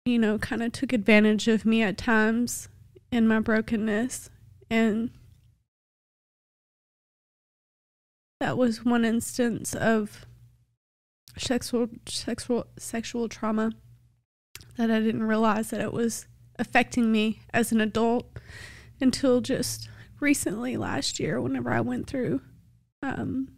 you 0.05 0.19
know, 0.19 0.39
kind 0.39 0.63
of 0.63 0.73
took 0.73 0.93
advantage 0.93 1.49
of 1.49 1.65
me 1.65 1.83
at 1.83 1.97
times 1.97 2.69
in 3.11 3.29
my 3.29 3.39
brokenness. 3.39 4.31
And 4.71 5.11
that 8.41 8.59
was 8.59 8.85
one 8.85 9.05
instance 9.05 9.75
of 9.75 10.27
sexual 11.37 11.89
sexual 12.07 12.67
sexual 12.79 13.29
trauma 13.29 13.73
that 14.77 14.91
I 14.91 15.01
didn't 15.01 15.23
realize 15.23 15.71
that 15.71 15.81
it 15.81 15.93
was 15.93 16.27
affecting 16.59 17.11
me 17.11 17.41
as 17.55 17.73
an 17.73 17.81
adult 17.81 18.27
until 19.01 19.41
just 19.41 19.89
recently 20.21 20.77
last 20.77 21.19
year 21.19 21.41
whenever 21.41 21.71
I 21.71 21.81
went 21.81 22.07
through 22.07 22.43
um, 23.03 23.49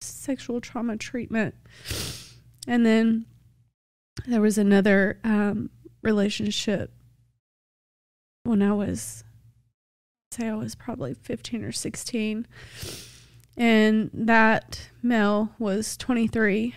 sexual 0.00 0.60
trauma 0.60 0.96
treatment 0.96 1.54
and 2.68 2.84
then 2.84 3.26
there 4.26 4.40
was 4.40 4.58
another 4.58 5.18
um, 5.24 5.70
relationship 6.04 6.92
when 8.44 8.62
I 8.62 8.72
was, 8.72 9.24
say, 10.30 10.48
I 10.48 10.54
was 10.54 10.74
probably 10.74 11.14
15 11.14 11.64
or 11.64 11.72
16. 11.72 12.46
And 13.56 14.10
that 14.12 14.90
male 15.02 15.50
was 15.58 15.96
23. 15.96 16.74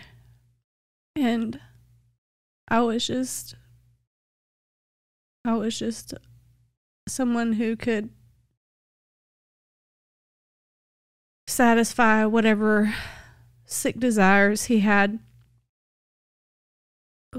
And 1.14 1.60
I 2.68 2.80
was 2.80 3.06
just, 3.06 3.54
I 5.44 5.54
was 5.54 5.78
just 5.78 6.14
someone 7.08 7.54
who 7.54 7.76
could 7.76 8.10
satisfy 11.46 12.24
whatever 12.24 12.94
sick 13.64 13.98
desires 13.98 14.66
he 14.66 14.80
had 14.80 15.18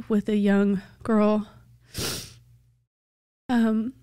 with 0.07 0.27
a 0.27 0.35
young 0.35 0.81
girl. 1.03 1.47
Um, 3.49 3.93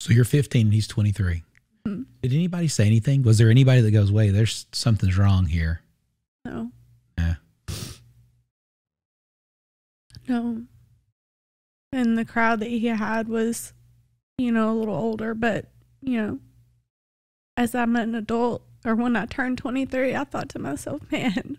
So 0.00 0.12
you're 0.12 0.24
15 0.24 0.66
and 0.68 0.74
he's 0.74 0.86
23. 0.86 1.42
Hmm. 1.84 2.02
Did 2.22 2.32
anybody 2.32 2.68
say 2.68 2.86
anything? 2.86 3.22
Was 3.22 3.38
there 3.38 3.50
anybody 3.50 3.80
that 3.80 3.90
goes, 3.90 4.10
wait, 4.12 4.30
there's 4.30 4.66
something's 4.72 5.18
wrong 5.18 5.46
here? 5.46 5.80
no, 6.44 6.70
Yeah. 7.18 7.34
no. 10.28 10.62
And 11.92 12.18
the 12.18 12.24
crowd 12.24 12.60
that 12.60 12.68
he 12.68 12.86
had 12.86 13.28
was, 13.28 13.72
you 14.38 14.52
know, 14.52 14.70
a 14.72 14.74
little 14.74 14.94
older, 14.94 15.34
but, 15.34 15.66
you 16.02 16.20
know, 16.20 16.38
as 17.56 17.74
I'm 17.74 17.96
an 17.96 18.14
adult, 18.14 18.62
or 18.84 18.94
when 18.94 19.16
I 19.16 19.26
turned 19.26 19.58
23, 19.58 20.14
I 20.14 20.24
thought 20.24 20.48
to 20.50 20.58
myself, 20.58 21.00
man, 21.10 21.58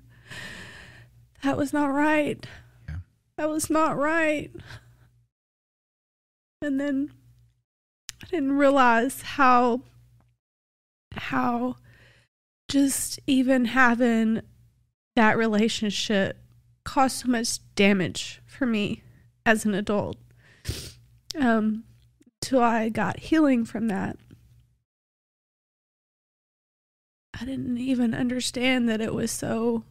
that 1.44 1.58
was 1.58 1.74
not 1.74 1.88
right. 1.88 2.46
Yeah. 2.88 2.96
That 3.38 3.50
was 3.50 3.70
not 3.70 3.98
right. 3.98 4.52
And 6.62 6.80
then 6.80 7.12
I 8.24 8.28
didn't 8.28 8.58
realize 8.58 9.22
how, 9.22 9.82
how 11.14 11.76
just 12.68 13.20
even 13.28 13.66
having 13.66 14.42
that 15.16 15.38
relationship 15.38 16.38
caused 16.84 17.18
so 17.18 17.28
much 17.28 17.60
damage 17.76 18.42
for 18.48 18.66
me 18.66 19.04
as 19.46 19.66
an 19.66 19.74
adult. 19.74 20.18
Um, 21.40 21.84
till 22.42 22.62
I 22.62 22.90
got 22.90 23.20
healing 23.20 23.66
from 23.66 23.88
that. 23.88 24.18
I 27.40 27.46
didn't 27.46 27.78
even 27.78 28.14
understand 28.14 28.90
that 28.90 29.02
it 29.02 29.14
was 29.14 29.32
so 29.32 29.84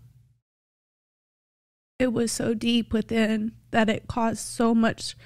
it 1.99 2.13
was 2.13 2.33
so 2.33 2.55
deep 2.55 2.93
within 2.93 3.53
that 3.71 3.89
it 3.89 4.09
caused 4.09 4.41
so 4.41 4.75
much 4.75 5.17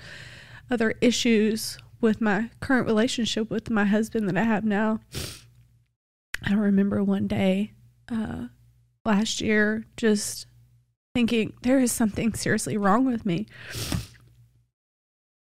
other 0.71 0.95
issues 1.01 1.79
with 2.01 2.21
my 2.21 2.51
current 2.61 2.87
relationship 2.87 3.51
with 3.51 3.71
my 3.71 3.85
husband 3.85 4.29
that 4.29 4.37
I 4.37 4.45
have 4.45 4.65
now. 4.65 5.01
I 6.43 6.55
remember 6.55 7.03
one 7.05 7.27
day 7.27 7.73
uh, 8.11 8.47
last 9.05 9.41
year 9.41 9.85
just 9.97 10.47
thinking 11.15 11.53
there 11.63 11.81
is 11.81 11.93
something 11.93 12.33
seriously 12.35 12.77
wrong 12.77 13.05
with 13.05 13.27
me. 13.27 13.47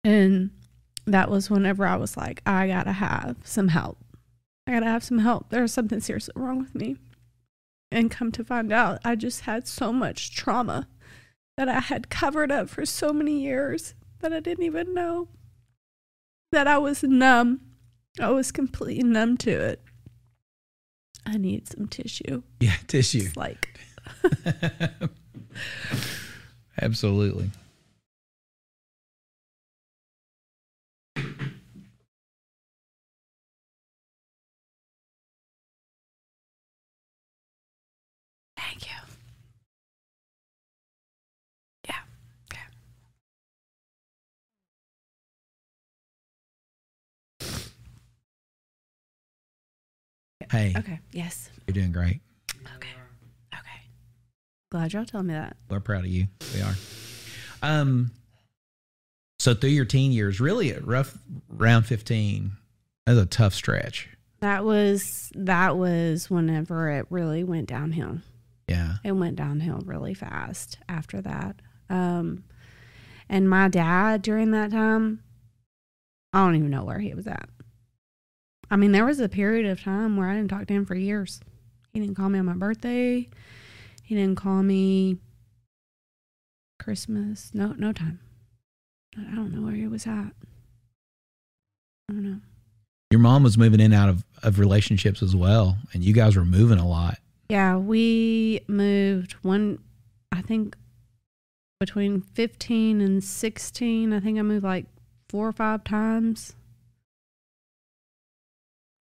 And 0.02 0.50
that 1.06 1.30
was 1.30 1.50
whenever 1.50 1.86
I 1.86 1.96
was 1.96 2.16
like, 2.16 2.42
I 2.46 2.66
gotta 2.66 2.92
have 2.92 3.36
some 3.44 3.68
help. 3.68 3.98
I 4.66 4.72
gotta 4.72 4.86
have 4.86 5.04
some 5.04 5.18
help. 5.18 5.50
There's 5.50 5.72
something 5.72 6.00
seriously 6.00 6.34
wrong 6.36 6.58
with 6.58 6.74
me. 6.74 6.96
And 7.90 8.10
come 8.10 8.32
to 8.32 8.44
find 8.44 8.72
out, 8.72 8.98
I 9.04 9.14
just 9.14 9.42
had 9.42 9.66
so 9.66 9.92
much 9.92 10.34
trauma 10.34 10.88
that 11.56 11.68
I 11.68 11.80
had 11.80 12.10
covered 12.10 12.52
up 12.52 12.68
for 12.68 12.84
so 12.84 13.12
many 13.12 13.40
years 13.40 13.94
that 14.20 14.32
I 14.32 14.40
didn't 14.40 14.64
even 14.64 14.94
know. 14.94 15.28
That 16.52 16.66
I 16.66 16.78
was 16.78 17.02
numb. 17.02 17.60
I 18.20 18.30
was 18.30 18.50
completely 18.52 19.02
numb 19.04 19.36
to 19.38 19.50
it. 19.50 19.82
I 21.26 21.36
need 21.36 21.68
some 21.68 21.88
tissue. 21.88 22.42
Yeah, 22.60 22.74
tissue. 22.86 23.24
It's 23.26 23.36
like, 23.36 23.78
Absolutely. 26.80 27.50
thank 38.56 38.86
you. 38.86 38.96
Yeah. 41.88 41.94
Okay. 42.52 42.60
Hey, 50.50 50.74
Okay. 50.76 51.00
Yes. 51.12 51.50
you're 51.66 51.74
doing 51.74 51.92
great. 51.92 52.20
Okay. 52.76 52.88
Okay. 53.54 53.80
Glad 54.70 54.92
y'all 54.92 55.04
told 55.04 55.26
me 55.26 55.34
that. 55.34 55.56
We're 55.68 55.80
proud 55.80 56.04
of 56.04 56.10
you. 56.10 56.26
We 56.54 56.62
are. 56.62 56.74
Um. 57.62 58.12
So 59.40 59.54
through 59.54 59.70
your 59.70 59.84
teen 59.84 60.10
years, 60.12 60.40
really 60.40 60.70
at 60.72 60.84
rough 60.86 61.16
round 61.48 61.86
15, 61.86 62.52
that 63.06 63.12
was 63.12 63.22
a 63.22 63.26
tough 63.26 63.54
stretch. 63.54 64.08
That 64.40 64.64
was 64.64 65.30
that 65.34 65.76
was 65.76 66.28
whenever 66.30 66.90
it 66.90 67.06
really 67.10 67.44
went 67.44 67.68
downhill. 67.68 68.18
Yeah. 68.68 68.94
It 69.04 69.12
went 69.12 69.36
downhill 69.36 69.80
really 69.84 70.14
fast 70.14 70.78
after 70.88 71.20
that. 71.22 71.56
Um 71.88 72.44
and 73.28 73.48
my 73.48 73.68
dad 73.68 74.22
during 74.22 74.50
that 74.52 74.70
time, 74.70 75.22
I 76.32 76.44
don't 76.44 76.56
even 76.56 76.70
know 76.70 76.84
where 76.84 76.98
he 76.98 77.14
was 77.14 77.26
at. 77.26 77.48
I 78.70 78.76
mean, 78.76 78.92
there 78.92 79.04
was 79.04 79.20
a 79.20 79.28
period 79.28 79.66
of 79.66 79.82
time 79.82 80.16
where 80.16 80.28
I 80.28 80.36
didn't 80.36 80.50
talk 80.50 80.66
to 80.66 80.74
him 80.74 80.84
for 80.84 80.94
years. 80.94 81.40
He 81.92 82.00
didn't 82.00 82.16
call 82.16 82.28
me 82.28 82.38
on 82.38 82.44
my 82.44 82.54
birthday. 82.54 83.28
He 84.02 84.14
didn't 84.14 84.36
call 84.36 84.62
me 84.62 85.18
Christmas. 86.78 87.50
No 87.54 87.74
no 87.78 87.92
time. 87.92 88.20
I 89.16 89.34
don't 89.34 89.52
know 89.52 89.62
where 89.62 89.74
he 89.74 89.86
was 89.86 90.06
at. 90.06 90.32
I 92.08 92.12
don't 92.12 92.24
know. 92.24 92.40
Your 93.10 93.20
mom 93.20 93.42
was 93.42 93.56
moving 93.56 93.80
in 93.80 93.92
and 93.92 93.94
out 93.94 94.08
of, 94.10 94.24
of 94.42 94.58
relationships 94.58 95.22
as 95.22 95.34
well, 95.34 95.78
and 95.92 96.04
you 96.04 96.12
guys 96.12 96.36
were 96.36 96.44
moving 96.44 96.78
a 96.78 96.86
lot. 96.86 97.18
Yeah, 97.48 97.76
we 97.76 98.60
moved 98.68 99.32
one, 99.42 99.78
I 100.30 100.42
think 100.42 100.76
between 101.80 102.20
15 102.20 103.00
and 103.00 103.24
16. 103.24 104.12
I 104.12 104.20
think 104.20 104.38
I 104.38 104.42
moved 104.42 104.64
like 104.64 104.86
four 105.30 105.48
or 105.48 105.52
five 105.52 105.84
times. 105.84 106.54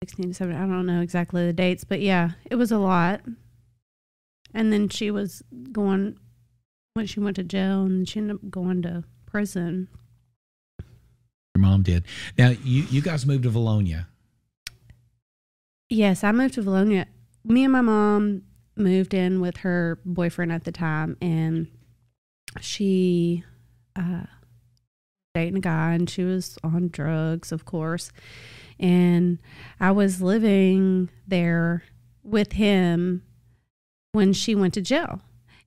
16 0.03 0.29
to 0.29 0.35
17. 0.35 0.63
I 0.63 0.67
don't 0.67 0.87
know 0.87 1.01
exactly 1.01 1.45
the 1.47 1.53
dates, 1.53 1.85
but 1.85 2.01
yeah, 2.01 2.31
it 2.51 2.55
was 2.55 2.71
a 2.71 2.79
lot. 2.79 3.21
And 4.55 4.73
then 4.73 4.89
she 4.89 5.11
was 5.11 5.43
going, 5.73 6.19
when 6.95 7.07
she 7.07 7.21
went 7.21 7.37
to 7.37 7.45
jail 7.45 7.85
and 7.85 8.09
she 8.09 8.21
ended 8.21 8.37
up 8.37 8.51
going 8.51 8.83
to 8.83 9.05
prison. 9.27 9.89
Your 11.55 11.63
mom 11.63 11.83
did. 11.83 12.05
Now 12.37 12.51
you 12.51 12.85
you 12.91 13.03
guys 13.03 13.27
moved 13.27 13.45
to 13.45 13.51
Vilonia. 13.51 14.07
Yes, 15.89 16.23
I 16.23 16.33
moved 16.33 16.55
to 16.55 16.63
Vilonia. 16.63 17.07
Me 17.45 17.65
and 17.65 17.73
my 17.73 17.81
mom 17.81 18.43
moved 18.77 19.15
in 19.15 19.41
with 19.41 19.59
her 19.59 19.99
boyfriend 20.05 20.53
at 20.53 20.65
the 20.65 20.73
time, 20.73 21.17
and 21.21 21.69
she 22.61 23.45
uh, 23.97 24.25
dating 25.35 25.59
a 25.59 25.61
guy, 25.61 25.95
and 25.95 26.09
she 26.09 26.25
was 26.25 26.59
on 26.63 26.89
drugs, 26.89 27.53
of 27.53 27.65
course. 27.65 28.13
And 28.81 29.39
I 29.81 29.91
was 29.91 30.23
living 30.23 31.11
there 31.27 31.85
with 32.23 32.53
him 32.53 33.23
when 34.13 34.33
she 34.33 34.55
went 34.55 34.75
to 34.75 34.81
jail. 34.81 35.21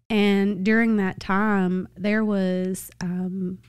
And 0.09 0.65
during 0.65 0.97
that 0.97 1.19
time, 1.19 1.87
there 1.95 2.23
was 2.25 2.91
um, 3.01 3.59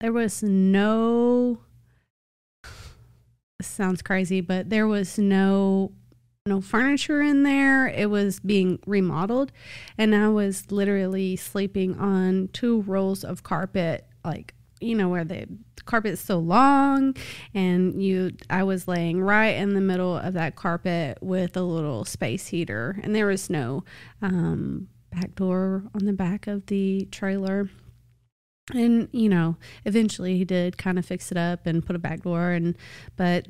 there 0.00 0.12
was 0.12 0.42
no 0.42 1.60
sounds 3.62 4.02
crazy, 4.02 4.40
but 4.40 4.68
there 4.70 4.86
was 4.86 5.18
no 5.18 5.92
no 6.46 6.60
furniture 6.60 7.22
in 7.22 7.42
there. 7.42 7.86
It 7.86 8.10
was 8.10 8.40
being 8.40 8.80
remodeled, 8.86 9.52
and 9.96 10.14
I 10.14 10.28
was 10.28 10.70
literally 10.70 11.36
sleeping 11.36 11.98
on 11.98 12.48
two 12.52 12.82
rolls 12.82 13.24
of 13.24 13.42
carpet, 13.42 14.06
like 14.24 14.54
you 14.80 14.94
know 14.94 15.08
where 15.08 15.24
the 15.24 15.46
carpet 15.84 16.12
is 16.12 16.20
so 16.20 16.38
long, 16.38 17.14
and 17.54 18.02
you. 18.02 18.32
I 18.48 18.62
was 18.62 18.88
laying 18.88 19.22
right 19.22 19.56
in 19.56 19.74
the 19.74 19.80
middle 19.80 20.16
of 20.16 20.34
that 20.34 20.56
carpet 20.56 21.18
with 21.20 21.56
a 21.56 21.62
little 21.62 22.04
space 22.04 22.48
heater, 22.48 22.98
and 23.02 23.14
there 23.14 23.26
was 23.26 23.50
no 23.50 23.84
um, 24.22 24.88
back 25.10 25.34
door 25.34 25.84
on 25.94 26.04
the 26.04 26.12
back 26.12 26.46
of 26.46 26.66
the 26.66 27.08
trailer 27.10 27.68
and 28.74 29.08
you 29.12 29.28
know 29.28 29.56
eventually 29.84 30.36
he 30.36 30.44
did 30.44 30.78
kind 30.78 30.98
of 30.98 31.04
fix 31.04 31.30
it 31.30 31.36
up 31.36 31.66
and 31.66 31.84
put 31.84 31.96
a 31.96 31.98
back 31.98 32.22
door 32.22 32.50
and 32.50 32.76
but 33.16 33.48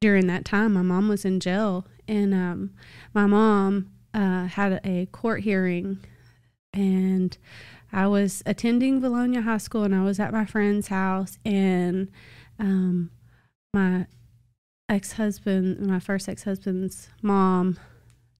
during 0.00 0.26
that 0.26 0.44
time 0.44 0.74
my 0.74 0.82
mom 0.82 1.08
was 1.08 1.24
in 1.24 1.40
jail 1.40 1.86
and 2.06 2.32
um, 2.34 2.70
my 3.14 3.26
mom 3.26 3.90
uh, 4.14 4.46
had 4.46 4.80
a 4.84 5.06
court 5.06 5.42
hearing 5.42 5.98
and 6.72 7.38
I 7.92 8.06
was 8.06 8.42
attending 8.44 9.00
Vilonia 9.00 9.42
High 9.42 9.58
School 9.58 9.84
and 9.84 9.94
I 9.94 10.02
was 10.02 10.20
at 10.20 10.32
my 10.32 10.44
friend's 10.44 10.88
house 10.88 11.38
and 11.44 12.08
um, 12.58 13.10
my 13.72 14.06
ex 14.88 15.12
husband, 15.12 15.80
my 15.86 16.00
first 16.00 16.28
ex 16.28 16.44
husband's 16.44 17.08
mom, 17.22 17.78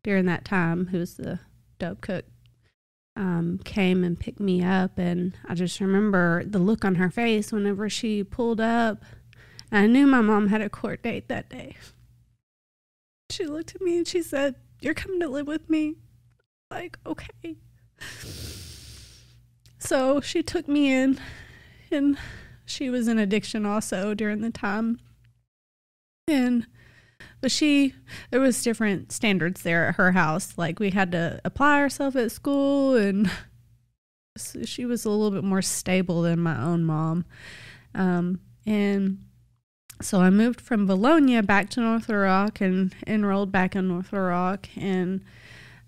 during 0.02 0.26
that 0.26 0.44
time, 0.44 0.86
who 0.86 0.98
was 0.98 1.14
the 1.16 1.40
dope 1.78 2.00
cook, 2.00 2.24
um, 3.16 3.60
came 3.64 4.04
and 4.04 4.18
picked 4.18 4.40
me 4.40 4.62
up. 4.62 4.98
And 4.98 5.36
I 5.46 5.54
just 5.54 5.80
remember 5.80 6.44
the 6.44 6.58
look 6.58 6.84
on 6.84 6.96
her 6.96 7.10
face 7.10 7.52
whenever 7.52 7.88
she 7.88 8.24
pulled 8.24 8.60
up. 8.60 9.02
I 9.70 9.86
knew 9.86 10.06
my 10.06 10.22
mom 10.22 10.48
had 10.48 10.62
a 10.62 10.70
court 10.70 11.02
date 11.02 11.28
that 11.28 11.50
day. 11.50 11.76
She 13.30 13.44
looked 13.44 13.74
at 13.74 13.82
me 13.82 13.98
and 13.98 14.08
she 14.08 14.22
said, 14.22 14.54
You're 14.80 14.94
coming 14.94 15.20
to 15.20 15.28
live 15.28 15.46
with 15.46 15.68
me? 15.68 15.96
Like, 16.70 16.98
okay. 17.06 17.56
So 19.78 20.20
she 20.20 20.42
took 20.42 20.68
me 20.68 20.92
in, 20.92 21.18
and 21.90 22.18
she 22.64 22.90
was 22.90 23.08
in 23.08 23.18
addiction 23.18 23.64
also 23.64 24.14
during 24.14 24.40
the 24.40 24.50
time. 24.50 25.00
And 26.26 26.66
but 27.40 27.50
she 27.50 27.94
there 28.30 28.40
was 28.40 28.62
different 28.62 29.12
standards 29.12 29.62
there 29.62 29.88
at 29.88 29.94
her 29.96 30.12
house. 30.12 30.54
Like 30.56 30.78
we 30.78 30.90
had 30.90 31.12
to 31.12 31.40
apply 31.44 31.78
ourselves 31.78 32.16
at 32.16 32.32
school, 32.32 32.96
and 32.96 33.30
so 34.36 34.64
she 34.64 34.84
was 34.84 35.04
a 35.04 35.10
little 35.10 35.30
bit 35.30 35.44
more 35.44 35.62
stable 35.62 36.22
than 36.22 36.40
my 36.40 36.60
own 36.60 36.84
mom. 36.84 37.24
Um, 37.94 38.40
and 38.66 39.24
so 40.00 40.20
I 40.20 40.30
moved 40.30 40.60
from 40.60 40.86
Vilonia 40.86 41.44
back 41.44 41.70
to 41.70 41.80
North 41.80 42.08
Rock 42.08 42.60
and 42.60 42.94
enrolled 43.06 43.50
back 43.50 43.74
in 43.74 43.88
North 43.88 44.12
Rock. 44.12 44.68
And 44.76 45.24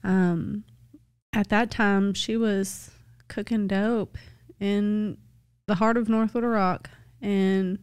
um, 0.03 0.65
at 1.33 1.49
that 1.51 1.71
time, 1.71 2.15
she 2.15 2.37
was 2.37 2.91
cooking 3.31 3.67
dope 3.67 4.19
in 4.59 5.17
the 5.67 5.77
heart 5.77 5.97
of 5.97 6.09
North 6.09 6.35
Little 6.35 6.51
Rock. 6.51 6.91
And, 7.23 7.79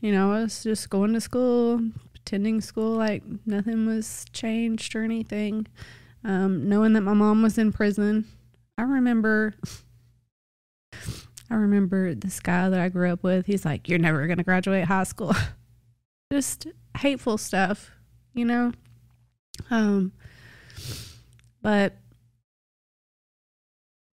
you 0.00 0.12
know, 0.12 0.32
I 0.32 0.42
was 0.42 0.62
just 0.62 0.88
going 0.88 1.12
to 1.12 1.20
school, 1.20 1.80
attending 2.14 2.62
school 2.62 2.92
like 2.92 3.22
nothing 3.44 3.84
was 3.84 4.24
changed 4.32 4.96
or 4.96 5.02
anything. 5.02 5.66
Um, 6.24 6.68
knowing 6.68 6.94
that 6.94 7.02
my 7.02 7.12
mom 7.12 7.42
was 7.42 7.58
in 7.58 7.72
prison. 7.72 8.24
I 8.78 8.82
remember. 8.82 9.54
I 11.48 11.54
remember 11.54 12.14
this 12.14 12.40
guy 12.40 12.68
that 12.68 12.80
I 12.80 12.88
grew 12.88 13.12
up 13.12 13.22
with. 13.22 13.46
He's 13.46 13.64
like, 13.64 13.88
You're 13.88 14.00
never 14.00 14.26
to 14.26 14.42
graduate 14.42 14.86
high 14.86 15.04
school. 15.04 15.34
Just 16.32 16.66
hateful 16.98 17.38
stuff, 17.38 17.92
you 18.34 18.44
know? 18.44 18.72
Um, 19.70 20.12
but 21.62 21.96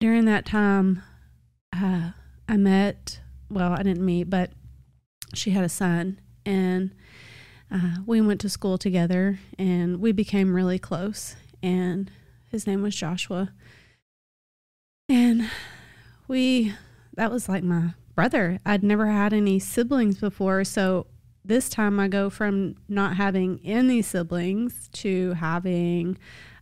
during 0.02 0.24
that 0.24 0.44
time, 0.44 1.00
uh, 1.72 2.10
I 2.48 2.56
met, 2.56 3.20
well, 3.48 3.70
I 3.70 3.84
didn't 3.84 4.04
meet, 4.04 4.24
but 4.24 4.50
she 5.32 5.50
had 5.50 5.62
a 5.62 5.68
son, 5.68 6.20
and 6.44 6.92
uh, 7.70 7.98
we 8.04 8.20
went 8.20 8.40
to 8.40 8.48
school 8.48 8.78
together, 8.78 9.38
and 9.60 10.00
we 10.00 10.10
became 10.10 10.56
really 10.56 10.80
close. 10.80 11.36
And 11.62 12.10
his 12.50 12.66
name 12.66 12.82
was 12.82 12.96
Joshua. 12.96 13.52
And 15.08 15.48
we, 16.26 16.74
that 17.14 17.30
was 17.30 17.48
like 17.48 17.62
my 17.62 17.94
brother. 18.16 18.58
I'd 18.66 18.82
never 18.82 19.06
had 19.06 19.32
any 19.32 19.60
siblings 19.60 20.18
before. 20.18 20.64
So 20.64 21.06
this 21.44 21.68
time 21.68 22.00
I 22.00 22.08
go 22.08 22.28
from 22.28 22.74
not 22.88 23.14
having 23.18 23.60
any 23.62 24.02
siblings 24.02 24.88
to 24.94 25.34
having 25.34 26.18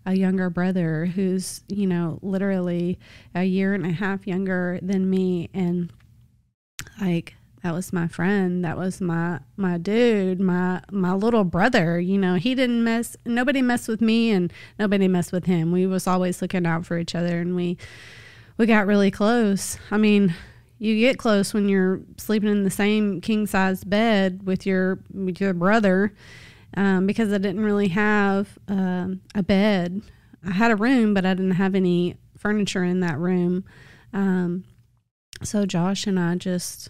a 0.06 0.14
younger 0.14 0.50
brother 0.50 1.06
who's, 1.06 1.62
you 1.68 1.86
know, 1.86 2.18
literally 2.22 2.98
a 3.34 3.44
year 3.44 3.74
and 3.74 3.84
a 3.84 3.90
half 3.90 4.26
younger 4.26 4.78
than 4.82 5.10
me. 5.10 5.50
And 5.52 5.92
like, 7.00 7.34
that 7.62 7.74
was 7.74 7.92
my 7.92 8.08
friend. 8.08 8.64
That 8.64 8.78
was 8.78 9.00
my 9.00 9.40
my 9.56 9.76
dude 9.76 10.40
my 10.40 10.80
my 10.90 11.12
little 11.12 11.44
brother 11.44 12.00
you 12.00 12.16
know. 12.18 12.36
He 12.36 12.54
didn't 12.54 12.82
mess 12.82 13.16
nobody 13.26 13.60
messed 13.62 13.88
with 13.88 14.00
me 14.00 14.30
and 14.30 14.52
nobody 14.78 15.08
messed 15.08 15.32
with 15.32 15.44
him. 15.44 15.72
We 15.72 15.86
was 15.86 16.06
always 16.06 16.40
looking 16.40 16.66
out 16.66 16.86
for 16.86 16.98
each 16.98 17.14
other 17.14 17.40
and 17.40 17.54
we 17.54 17.76
we 18.56 18.66
got 18.66 18.86
really 18.86 19.10
close. 19.10 19.78
I 19.90 19.98
mean 19.98 20.34
you 20.78 20.98
get 20.98 21.18
close 21.18 21.52
when 21.52 21.68
you're 21.68 22.00
sleeping 22.16 22.48
in 22.48 22.64
the 22.64 22.70
same 22.70 23.20
king 23.20 23.46
size 23.46 23.84
bed 23.84 24.46
with 24.46 24.64
your 24.64 24.98
with 25.12 25.40
your 25.40 25.52
brother 25.52 26.14
um, 26.76 27.06
because 27.06 27.32
I 27.32 27.38
didn't 27.38 27.64
really 27.64 27.88
have 27.88 28.58
um, 28.68 29.20
a 29.34 29.42
bed. 29.42 30.02
I 30.44 30.52
had 30.52 30.70
a 30.70 30.76
room, 30.76 31.14
but 31.14 31.26
I 31.26 31.34
didn't 31.34 31.52
have 31.52 31.74
any 31.74 32.16
furniture 32.36 32.84
in 32.84 33.00
that 33.00 33.18
room. 33.18 33.64
Um, 34.12 34.64
so 35.42 35.66
Josh 35.66 36.06
and 36.06 36.18
I 36.18 36.34
just 36.36 36.88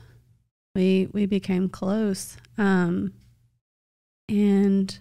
we 0.74 1.08
we 1.12 1.26
became 1.26 1.68
close, 1.68 2.36
um, 2.56 3.12
and 4.28 4.98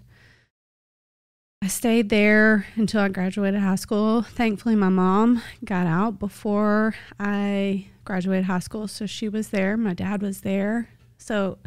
I 1.61 1.67
stayed 1.67 2.09
there 2.09 2.65
until 2.75 3.01
I 3.01 3.09
graduated 3.09 3.59
high 3.59 3.75
school. 3.75 4.23
Thankfully, 4.23 4.75
my 4.75 4.89
mom 4.89 5.41
got 5.63 5.87
out 5.87 6.19
before 6.19 6.95
I 7.19 7.87
graduated 8.05 8.45
high 8.45 8.59
school, 8.59 8.87
so 8.87 9.05
she 9.05 9.29
was 9.29 9.49
there. 9.49 9.77
My 9.77 9.93
dad 9.93 10.21
was 10.21 10.41
there, 10.41 10.89
so 11.17 11.59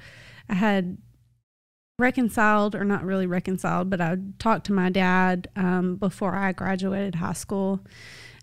I 0.49 0.55
had 0.55 0.99
reconciled, 2.03 2.75
or 2.75 2.85
not 2.85 3.05
really 3.05 3.27
reconciled, 3.27 3.89
but 3.89 4.01
I 4.01 4.19
talked 4.39 4.67
to 4.67 4.73
my 4.73 4.91
dad 4.91 5.49
um, 5.57 5.97
before 5.97 6.35
I 6.35 6.53
graduated 6.53 7.15
high 7.15 7.33
school, 7.33 7.81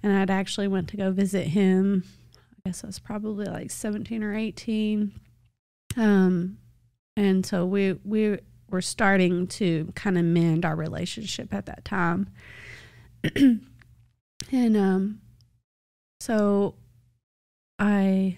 and 0.01 0.13
I'd 0.13 0.31
actually 0.31 0.67
went 0.67 0.87
to 0.89 0.97
go 0.97 1.11
visit 1.11 1.47
him. 1.47 2.05
I 2.35 2.69
guess 2.69 2.83
I 2.83 2.87
was 2.87 2.99
probably 2.99 3.45
like 3.45 3.69
seventeen 3.69 4.23
or 4.23 4.33
eighteen, 4.33 5.19
um, 5.97 6.57
and 7.17 7.45
so 7.45 7.65
we 7.65 7.99
we 8.05 8.39
were 8.69 8.81
starting 8.81 9.45
to 9.47 9.91
kind 9.93 10.17
of 10.17 10.23
mend 10.23 10.63
our 10.63 10.75
relationship 10.75 11.53
at 11.53 11.65
that 11.65 11.83
time, 11.83 12.29
and 13.35 14.77
um, 14.77 15.21
so 16.21 16.75
I 17.77 18.37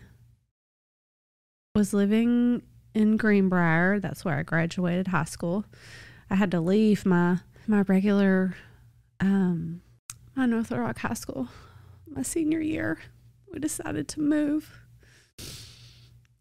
was 1.75 1.93
living 1.93 2.63
in 2.93 3.17
Greenbrier. 3.17 3.99
That's 3.99 4.25
where 4.25 4.37
I 4.37 4.43
graduated 4.43 5.07
high 5.07 5.25
school. 5.25 5.65
I 6.29 6.35
had 6.35 6.51
to 6.51 6.61
leave 6.61 7.05
my 7.05 7.39
my 7.67 7.81
regular 7.81 8.55
um, 9.19 9.81
my 10.35 10.45
North 10.45 10.71
Rock 10.71 10.99
High 10.99 11.13
School 11.13 11.49
my 12.07 12.21
senior 12.21 12.59
year. 12.59 12.99
We 13.51 13.59
decided 13.59 14.07
to 14.09 14.21
move 14.21 14.81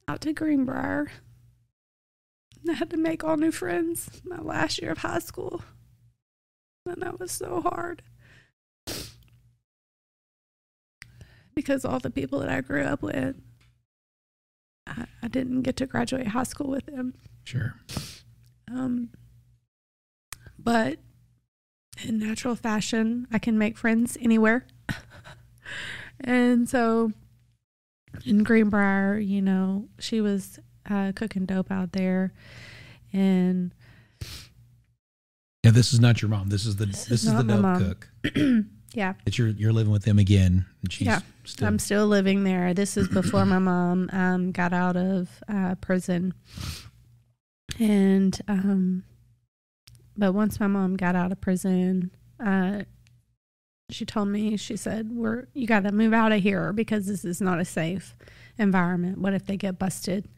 out 0.08 0.20
to 0.22 0.32
Greenbrier. 0.32 1.10
I 2.68 2.72
had 2.74 2.90
to 2.90 2.96
make 2.96 3.24
all 3.24 3.36
new 3.36 3.52
friends 3.52 4.22
my 4.24 4.38
last 4.38 4.80
year 4.80 4.92
of 4.92 4.98
high 4.98 5.18
school. 5.20 5.62
And 6.86 7.02
that 7.02 7.18
was 7.18 7.32
so 7.32 7.60
hard. 7.60 8.02
Because 11.54 11.84
all 11.84 11.98
the 11.98 12.10
people 12.10 12.40
that 12.40 12.48
I 12.48 12.60
grew 12.60 12.82
up 12.82 13.02
with, 13.02 13.36
I, 14.86 15.06
I 15.22 15.28
didn't 15.28 15.62
get 15.62 15.76
to 15.76 15.86
graduate 15.86 16.28
high 16.28 16.44
school 16.44 16.68
with 16.68 16.88
him. 16.88 17.14
Sure. 17.44 17.74
Um, 18.70 19.10
but 20.58 20.98
in 22.04 22.18
natural 22.18 22.54
fashion, 22.54 23.26
I 23.32 23.38
can 23.38 23.58
make 23.58 23.76
friends 23.76 24.16
anywhere. 24.20 24.66
and 26.20 26.68
so 26.68 27.12
in 28.24 28.42
Greenbrier, 28.42 29.18
you 29.18 29.42
know, 29.42 29.88
she 29.98 30.20
was 30.20 30.58
uh, 30.88 31.12
cooking 31.14 31.46
dope 31.46 31.70
out 31.70 31.92
there. 31.92 32.32
And 33.12 33.72
Yeah, 35.64 35.72
this 35.72 35.92
is 35.92 36.00
not 36.00 36.22
your 36.22 36.28
mom. 36.28 36.48
This 36.48 36.66
is 36.66 36.76
the 36.76 36.86
this, 36.86 37.04
This 37.06 37.24
is 37.24 37.32
is 37.32 37.36
the 37.36 37.42
dope 37.42 37.78
cook. 37.78 38.10
yeah, 38.92 39.14
That 39.24 39.38
you're 39.38 39.48
you're 39.48 39.72
living 39.72 39.92
with 39.92 40.04
them 40.04 40.18
again, 40.18 40.66
and 40.82 40.92
she's 40.92 41.06
Yeah, 41.06 41.20
still 41.44 41.68
I'm 41.68 41.78
still 41.78 42.06
living 42.06 42.44
there. 42.44 42.74
This 42.74 42.96
is 42.96 43.08
before 43.08 43.44
my 43.46 43.58
mom 43.70 44.10
um, 44.12 44.52
got 44.52 44.72
out 44.72 44.96
of 44.96 45.28
uh, 45.48 45.74
prison. 45.76 46.34
And, 47.78 48.38
um, 48.48 49.04
but 50.16 50.32
once 50.32 50.60
my 50.60 50.66
mom 50.66 50.96
got 50.96 51.14
out 51.14 51.32
of 51.32 51.40
prison, 51.40 52.10
uh, 52.44 52.82
she 53.90 54.04
told 54.04 54.28
me, 54.28 54.56
she 54.56 54.76
said, 54.76 55.10
"We're 55.12 55.46
you 55.54 55.66
got 55.66 55.84
to 55.84 55.92
move 55.92 56.12
out 56.12 56.32
of 56.32 56.42
here 56.42 56.72
because 56.72 57.06
this 57.06 57.24
is 57.24 57.40
not 57.40 57.58
a 57.60 57.64
safe 57.64 58.14
environment. 58.58 59.18
What 59.18 59.34
if 59.34 59.46
they 59.46 59.56
get 59.56 59.78
busted?" 59.78 60.28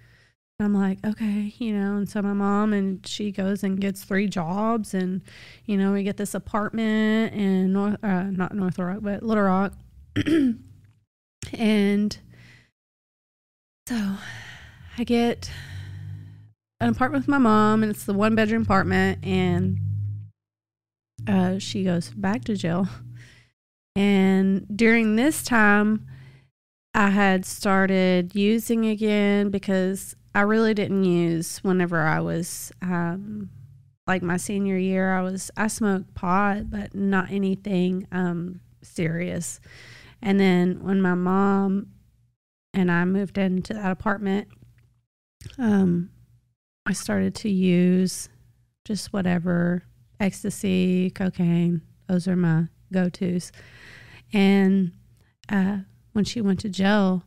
I'm 0.63 0.75
like, 0.75 0.99
okay, 1.05 1.53
you 1.59 1.73
know. 1.73 1.97
And 1.97 2.09
so 2.09 2.23
my 2.23 2.33
mom 2.33 2.73
and 2.73 3.07
she 3.07 3.33
goes 3.33 3.63
and 3.63 3.81
gets 3.81 4.05
three 4.05 4.29
jobs, 4.29 4.95
and 4.95 5.23
you 5.67 5.77
know, 5.77 5.93
we 5.93 6.03
get 6.03 6.17
this 6.17 6.35
apartment 6.35 7.35
in 7.35 7.73
North, 7.73 8.03
uh, 8.03 8.25
not 8.25 8.55
North 8.55 8.79
Rock, 8.79 8.99
but 9.01 9.23
Little 9.23 9.45
Rock, 9.45 9.73
and 11.53 12.19
so 13.89 14.17
I 14.99 15.05
get 15.05 15.51
an 16.81 16.89
apartment 16.91 17.23
with 17.23 17.29
my 17.29 17.39
mom, 17.39 17.83
and 17.83 17.91
it's 17.91 18.05
the 18.05 18.15
one 18.15 18.35
bedroom 18.35 18.63
apartment, 18.63 19.25
and 19.25 19.79
uh, 21.27 21.59
she 21.59 21.85
goes 21.85 22.11
back 22.11 22.45
to 22.45 22.57
jail. 22.57 22.89
And 23.95 24.67
during 24.75 25.17
this 25.17 25.43
time, 25.43 26.07
I 26.95 27.11
had 27.11 27.45
started 27.45 28.35
using 28.35 28.87
again 28.87 29.51
because 29.51 30.15
I 30.35 30.43
really 30.43 30.75
didn't 30.75 31.05
use 31.05 31.59
whenever 31.59 32.01
I 32.01 32.21
was 32.21 32.73
um, 32.81 33.51
like 34.07 34.23
my 34.23 34.37
senior 34.37 34.79
year. 34.79 35.15
I 35.15 35.23
was 35.23 35.51
I 35.57 35.67
smoked 35.69 36.15
pot, 36.15 36.71
but 36.71 36.95
not 36.95 37.31
anything 37.31 38.07
um, 38.13 38.61
serious. 38.83 39.61
And 40.23 40.41
then 40.41 40.83
when 40.83 41.01
my 41.03 41.15
mom 41.15 41.89
and 42.73 42.91
I 42.91 43.05
moved 43.05 43.37
into 43.39 43.75
that 43.75 43.91
apartment, 43.91 44.49
um, 45.59 46.11
I 46.87 46.93
started 46.93 47.35
to 47.37 47.51
use 47.51 48.29
just 48.85 49.13
whatever 49.13 49.85
ecstasy, 50.19 51.11
cocaine. 51.11 51.83
Those 52.09 52.27
are 52.27 52.37
my 52.37 52.69
go 52.93 53.09
tos. 53.09 53.53
And 54.33 54.93
uh, 55.49 55.79
when 56.13 56.25
she 56.25 56.41
went 56.41 56.61
to 56.61 56.69
jail, 56.69 57.25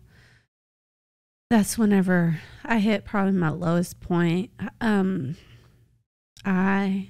that's 1.49 1.77
whenever 1.77 2.39
I 2.63 2.79
hit 2.79 3.05
probably 3.05 3.33
my 3.33 3.49
lowest 3.49 3.99
point. 3.99 4.51
Um, 4.81 5.37
I 6.43 7.09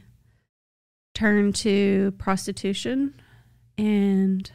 turned 1.13 1.55
to 1.55 2.13
prostitution 2.17 3.19
and 3.77 4.51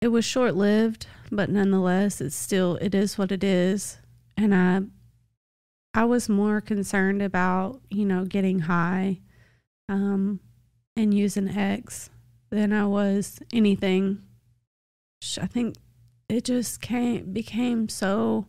it 0.00 0.08
was 0.08 0.24
short 0.24 0.54
lived, 0.54 1.06
but 1.30 1.50
nonetheless, 1.50 2.20
it's 2.20 2.36
still, 2.36 2.76
it 2.76 2.94
is 2.94 3.16
what 3.16 3.32
it 3.32 3.42
is. 3.42 3.98
And 4.36 4.54
I, 4.54 4.82
I 5.94 6.04
was 6.04 6.28
more 6.28 6.60
concerned 6.60 7.22
about, 7.22 7.80
you 7.90 8.04
know, 8.04 8.24
getting 8.24 8.60
high, 8.60 9.20
um, 9.88 10.40
and 10.96 11.14
using 11.14 11.48
X 11.48 12.10
than 12.50 12.72
I 12.72 12.86
was 12.86 13.40
anything. 13.52 14.22
I 15.40 15.46
think 15.46 15.76
it 16.28 16.44
just 16.44 16.80
came 16.80 17.32
became 17.32 17.88
so 17.88 18.46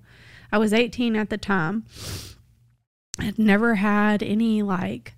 I 0.51 0.57
was 0.57 0.73
18 0.73 1.15
at 1.15 1.29
the 1.29 1.37
time. 1.37 1.85
I'd 3.19 3.39
never 3.39 3.75
had 3.75 4.23
any 4.23 4.61
like 4.61 5.13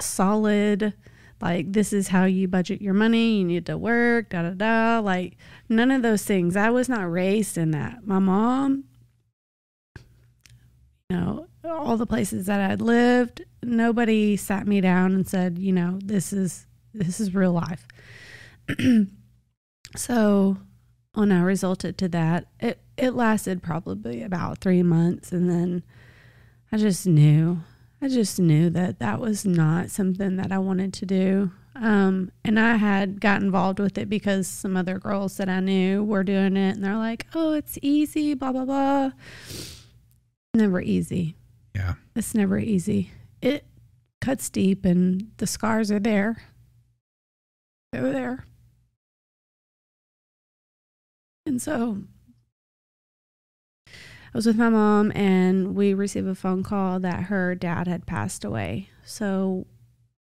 solid 0.00 0.94
like 1.40 1.72
this 1.72 1.92
is 1.92 2.08
how 2.08 2.24
you 2.24 2.48
budget 2.48 2.80
your 2.80 2.94
money, 2.94 3.38
you 3.38 3.44
need 3.44 3.66
to 3.66 3.76
work, 3.76 4.30
da 4.30 4.42
da 4.42 4.50
da, 4.50 5.00
like 5.00 5.36
none 5.68 5.90
of 5.90 6.02
those 6.02 6.24
things. 6.24 6.56
I 6.56 6.70
was 6.70 6.88
not 6.88 7.10
raised 7.10 7.58
in 7.58 7.70
that. 7.72 8.06
My 8.06 8.18
mom 8.18 8.84
you 11.10 11.16
know, 11.16 11.46
all 11.64 11.96
the 11.96 12.06
places 12.06 12.46
that 12.46 12.60
I'd 12.70 12.80
lived, 12.80 13.44
nobody 13.62 14.36
sat 14.36 14.66
me 14.66 14.80
down 14.80 15.12
and 15.12 15.28
said, 15.28 15.58
you 15.58 15.72
know, 15.72 15.98
this 16.02 16.32
is 16.32 16.66
this 16.92 17.20
is 17.20 17.34
real 17.34 17.52
life. 17.52 17.86
so 19.96 20.56
when 21.14 21.32
I 21.32 21.40
resulted 21.40 21.96
to 21.98 22.08
that, 22.08 22.46
it, 22.60 22.80
it 22.96 23.14
lasted 23.14 23.62
probably 23.62 24.22
about 24.22 24.58
three 24.58 24.82
months. 24.82 25.32
And 25.32 25.48
then 25.48 25.82
I 26.70 26.76
just 26.76 27.06
knew, 27.06 27.60
I 28.02 28.08
just 28.08 28.38
knew 28.38 28.68
that 28.70 28.98
that 28.98 29.20
was 29.20 29.46
not 29.46 29.90
something 29.90 30.36
that 30.36 30.52
I 30.52 30.58
wanted 30.58 30.92
to 30.94 31.06
do. 31.06 31.52
Um, 31.76 32.30
and 32.44 32.58
I 32.58 32.76
had 32.76 33.20
got 33.20 33.42
involved 33.42 33.80
with 33.80 33.98
it 33.98 34.08
because 34.08 34.46
some 34.46 34.76
other 34.76 34.98
girls 34.98 35.36
that 35.38 35.48
I 35.48 35.60
knew 35.60 36.04
were 36.04 36.22
doing 36.22 36.56
it. 36.56 36.76
And 36.76 36.84
they're 36.84 36.96
like, 36.96 37.26
oh, 37.34 37.52
it's 37.52 37.78
easy, 37.82 38.34
blah, 38.34 38.52
blah, 38.52 38.64
blah. 38.64 39.10
Never 40.52 40.80
easy. 40.80 41.36
Yeah. 41.74 41.94
It's 42.14 42.34
never 42.34 42.58
easy. 42.58 43.10
It 43.42 43.66
cuts 44.20 44.48
deep 44.50 44.84
and 44.84 45.30
the 45.38 45.46
scars 45.46 45.90
are 45.90 46.00
there. 46.00 46.42
They're 47.92 48.12
there. 48.12 48.46
And 51.46 51.60
so 51.60 51.98
I 53.86 53.90
was 54.32 54.46
with 54.46 54.56
my 54.56 54.68
mom 54.68 55.12
and 55.14 55.76
we 55.76 55.94
received 55.94 56.26
a 56.26 56.34
phone 56.34 56.62
call 56.62 56.98
that 57.00 57.24
her 57.24 57.54
dad 57.54 57.86
had 57.86 58.06
passed 58.06 58.44
away. 58.44 58.88
So 59.04 59.66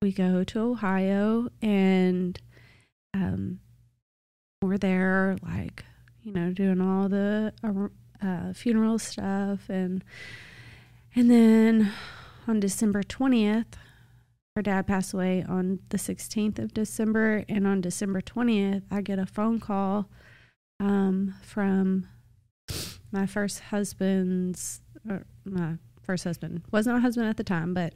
we 0.02 0.12
go 0.12 0.44
to 0.44 0.60
Ohio 0.60 1.50
and 1.62 2.40
um, 3.14 3.60
we're 4.62 4.78
there, 4.78 5.38
like, 5.42 5.86
you 6.22 6.34
know, 6.34 6.52
doing 6.52 6.82
all 6.82 7.08
the 7.10 7.54
uh, 8.22 8.54
funeral 8.54 9.00
stuff. 9.00 9.70
And, 9.70 10.04
and 11.16 11.32
then 11.32 11.92
on 12.48 12.60
December 12.60 13.02
20th, 13.02 13.74
her 14.56 14.62
dad 14.62 14.88
passed 14.88 15.14
away 15.14 15.46
on 15.48 15.80
the 15.90 15.98
16th 15.98 16.60
of 16.60 16.74
December. 16.74 17.46
And 17.48 17.66
on 17.66 17.80
December 17.82 18.22
20th, 18.22 18.84
I 18.92 19.02
get 19.02 19.20
a 19.20 19.26
phone 19.26 19.60
call 19.60 20.10
um, 20.80 21.36
from 21.42 22.08
my 23.12 23.26
first 23.26 23.60
husband's, 23.60 24.82
my 25.46 25.76
first 26.02 26.24
husband 26.24 26.62
wasn't 26.72 26.96
my 26.96 27.02
husband 27.02 27.28
at 27.28 27.38
the 27.38 27.44
time, 27.44 27.74
but 27.74 27.94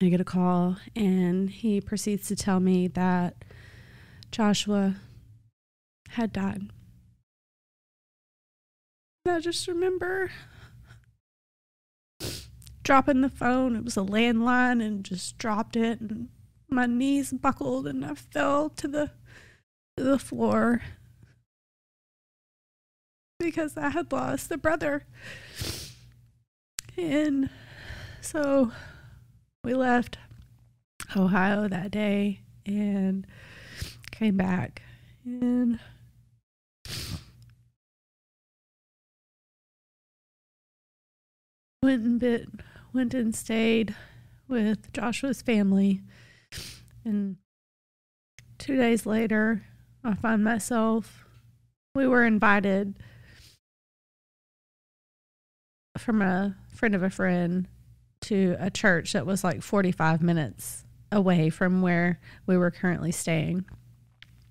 I 0.00 0.08
get 0.08 0.20
a 0.20 0.24
call 0.24 0.76
and 0.94 1.50
he 1.50 1.80
proceeds 1.80 2.28
to 2.28 2.36
tell 2.36 2.60
me 2.60 2.88
that 2.88 3.44
Joshua 4.30 4.96
had 6.10 6.32
died. 6.32 6.70
And 9.24 9.34
I 9.34 9.40
just 9.40 9.66
remember 9.66 10.30
dropping 12.82 13.20
the 13.20 13.28
phone. 13.28 13.76
It 13.76 13.84
was 13.84 13.96
a 13.96 14.02
landline 14.02 14.84
and 14.84 15.04
just 15.04 15.36
dropped 15.36 15.76
it 15.76 16.00
and 16.00 16.28
my 16.70 16.86
knees 16.86 17.32
buckled 17.32 17.86
and 17.86 18.04
I 18.04 18.14
fell 18.14 18.70
to 18.70 18.88
the 18.88 19.10
to 19.96 20.04
the 20.04 20.18
floor 20.18 20.82
because 23.38 23.76
I 23.76 23.90
had 23.90 24.12
lost 24.12 24.50
a 24.50 24.58
brother. 24.58 25.04
And 26.96 27.50
so 28.20 28.72
we 29.62 29.74
left 29.74 30.18
Ohio 31.16 31.68
that 31.68 31.90
day 31.90 32.40
and 32.66 33.26
came 34.10 34.36
back 34.36 34.82
and 35.24 35.78
went 41.82 42.02
and 42.02 42.20
bit 42.20 42.48
went 42.92 43.14
and 43.14 43.34
stayed 43.34 43.94
with 44.48 44.92
Joshua's 44.92 45.40
family 45.40 46.00
and 47.04 47.36
two 48.58 48.76
days 48.76 49.06
later 49.06 49.64
I 50.02 50.14
find 50.14 50.42
myself 50.42 51.24
we 51.94 52.06
were 52.06 52.24
invited 52.24 52.94
from 56.00 56.22
a 56.22 56.56
friend 56.74 56.94
of 56.94 57.02
a 57.02 57.10
friend 57.10 57.68
to 58.20 58.56
a 58.58 58.70
church 58.70 59.12
that 59.12 59.26
was 59.26 59.44
like 59.44 59.62
45 59.62 60.22
minutes 60.22 60.84
away 61.10 61.50
from 61.50 61.82
where 61.82 62.20
we 62.46 62.56
were 62.56 62.70
currently 62.70 63.12
staying. 63.12 63.64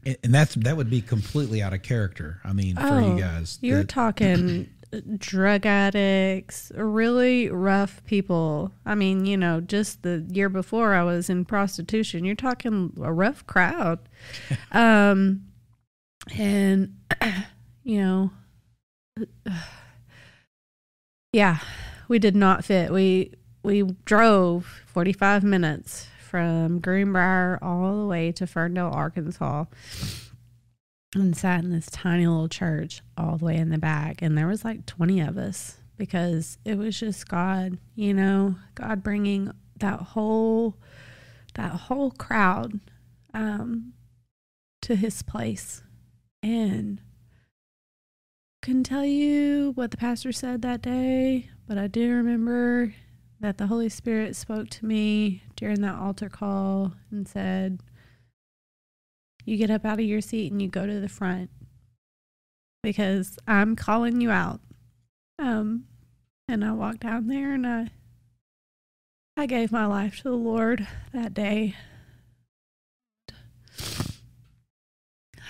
And 0.05 0.33
that's 0.33 0.55
that 0.55 0.77
would 0.77 0.89
be 0.89 1.01
completely 1.01 1.61
out 1.61 1.73
of 1.73 1.81
character. 1.81 2.39
I 2.45 2.53
mean, 2.53 2.77
oh, 2.79 2.87
for 2.87 3.01
you 3.01 3.13
oh, 3.13 3.17
guys, 3.17 3.59
you're 3.61 3.79
the, 3.79 3.87
talking 3.87 4.69
drug 5.17 5.65
addicts, 5.65 6.71
really 6.75 7.49
rough 7.49 8.01
people. 8.05 8.71
I 8.85 8.95
mean, 8.95 9.25
you 9.25 9.35
know, 9.35 9.59
just 9.59 10.03
the 10.03 10.25
year 10.31 10.47
before 10.47 10.93
I 10.93 11.03
was 11.03 11.29
in 11.29 11.43
prostitution. 11.43 12.23
You're 12.23 12.35
talking 12.35 12.93
a 13.01 13.11
rough 13.11 13.45
crowd, 13.47 13.99
um, 14.71 15.43
and 16.37 16.95
you 17.83 18.01
know. 18.01 18.31
Yeah, 21.37 21.59
we 22.07 22.17
did 22.17 22.35
not 22.35 22.65
fit. 22.65 22.91
We 22.91 23.31
we 23.61 23.83
drove 24.05 24.81
45 24.87 25.43
minutes 25.43 26.07
from 26.19 26.79
Greenbrier 26.79 27.59
all 27.61 27.99
the 27.99 28.07
way 28.07 28.31
to 28.31 28.47
Ferndale, 28.47 28.89
Arkansas, 28.91 29.65
and 31.13 31.37
sat 31.37 31.63
in 31.63 31.69
this 31.69 31.91
tiny 31.91 32.25
little 32.25 32.49
church 32.49 33.03
all 33.15 33.37
the 33.37 33.45
way 33.45 33.55
in 33.57 33.69
the 33.69 33.77
back. 33.77 34.23
And 34.23 34.35
there 34.35 34.47
was 34.47 34.65
like 34.65 34.87
20 34.87 35.21
of 35.21 35.37
us 35.37 35.77
because 35.95 36.57
it 36.65 36.75
was 36.75 36.99
just 36.99 37.27
God, 37.27 37.77
you 37.93 38.15
know, 38.15 38.55
God 38.73 39.03
bringing 39.03 39.51
that 39.79 39.99
whole 39.99 40.75
that 41.53 41.71
whole 41.71 42.09
crowd 42.09 42.79
um, 43.35 43.93
to 44.81 44.95
His 44.95 45.21
place, 45.21 45.83
and 46.41 46.99
couldn't 48.61 48.83
tell 48.83 49.05
you 49.05 49.71
what 49.75 49.91
the 49.91 49.97
pastor 49.97 50.31
said 50.31 50.61
that 50.61 50.81
day, 50.81 51.49
but 51.67 51.77
I 51.77 51.87
do 51.87 52.13
remember 52.13 52.93
that 53.39 53.57
the 53.57 53.67
Holy 53.67 53.89
Spirit 53.89 54.35
spoke 54.35 54.69
to 54.69 54.85
me 54.85 55.43
during 55.55 55.81
that 55.81 55.95
altar 55.95 56.29
call 56.29 56.93
and 57.11 57.27
said, 57.27 57.81
You 59.45 59.57
get 59.57 59.69
up 59.69 59.85
out 59.85 59.99
of 59.99 60.05
your 60.05 60.21
seat 60.21 60.51
and 60.51 60.61
you 60.61 60.67
go 60.67 60.85
to 60.85 60.99
the 60.99 61.09
front 61.09 61.49
because 62.83 63.37
I'm 63.47 63.75
calling 63.75 64.21
you 64.21 64.31
out. 64.31 64.61
Um, 65.39 65.85
and 66.47 66.65
I 66.65 66.71
walked 66.71 67.01
down 67.01 67.27
there 67.27 67.53
and 67.53 67.67
I 67.67 67.89
I 69.39 69.45
gave 69.45 69.71
my 69.71 69.85
life 69.85 70.17
to 70.17 70.23
the 70.23 70.31
Lord 70.31 70.87
that 71.13 71.35
day. 71.35 71.75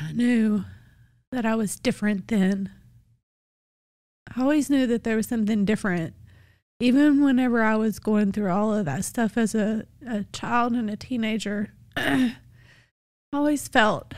I 0.01 0.11
knew 0.11 0.65
that 1.31 1.45
I 1.45 1.55
was 1.55 1.79
different 1.79 2.27
then. 2.27 2.69
I 4.37 4.41
always 4.41 4.69
knew 4.69 4.85
that 4.85 5.03
there 5.03 5.15
was 5.15 5.25
something 5.25 5.65
different. 5.65 6.13
Even 6.79 7.23
whenever 7.23 7.63
I 7.63 7.75
was 7.75 7.97
going 7.97 8.31
through 8.31 8.51
all 8.51 8.71
of 8.71 8.85
that 8.85 9.03
stuff 9.03 9.35
as 9.35 9.55
a, 9.55 9.87
a 10.07 10.25
child 10.25 10.73
and 10.73 10.91
a 10.91 10.95
teenager, 10.95 11.73
I 11.95 12.35
always 13.33 13.67
felt. 13.67 14.13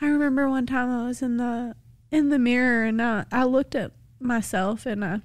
I 0.00 0.06
remember 0.06 0.48
one 0.48 0.66
time 0.66 0.90
I 0.90 1.08
was 1.08 1.22
in 1.22 1.38
the 1.38 1.74
in 2.12 2.28
the 2.28 2.38
mirror 2.38 2.84
and 2.84 3.02
I, 3.02 3.24
I 3.32 3.42
looked 3.42 3.74
at 3.74 3.90
myself 4.20 4.86
and 4.86 5.04
I 5.04 5.22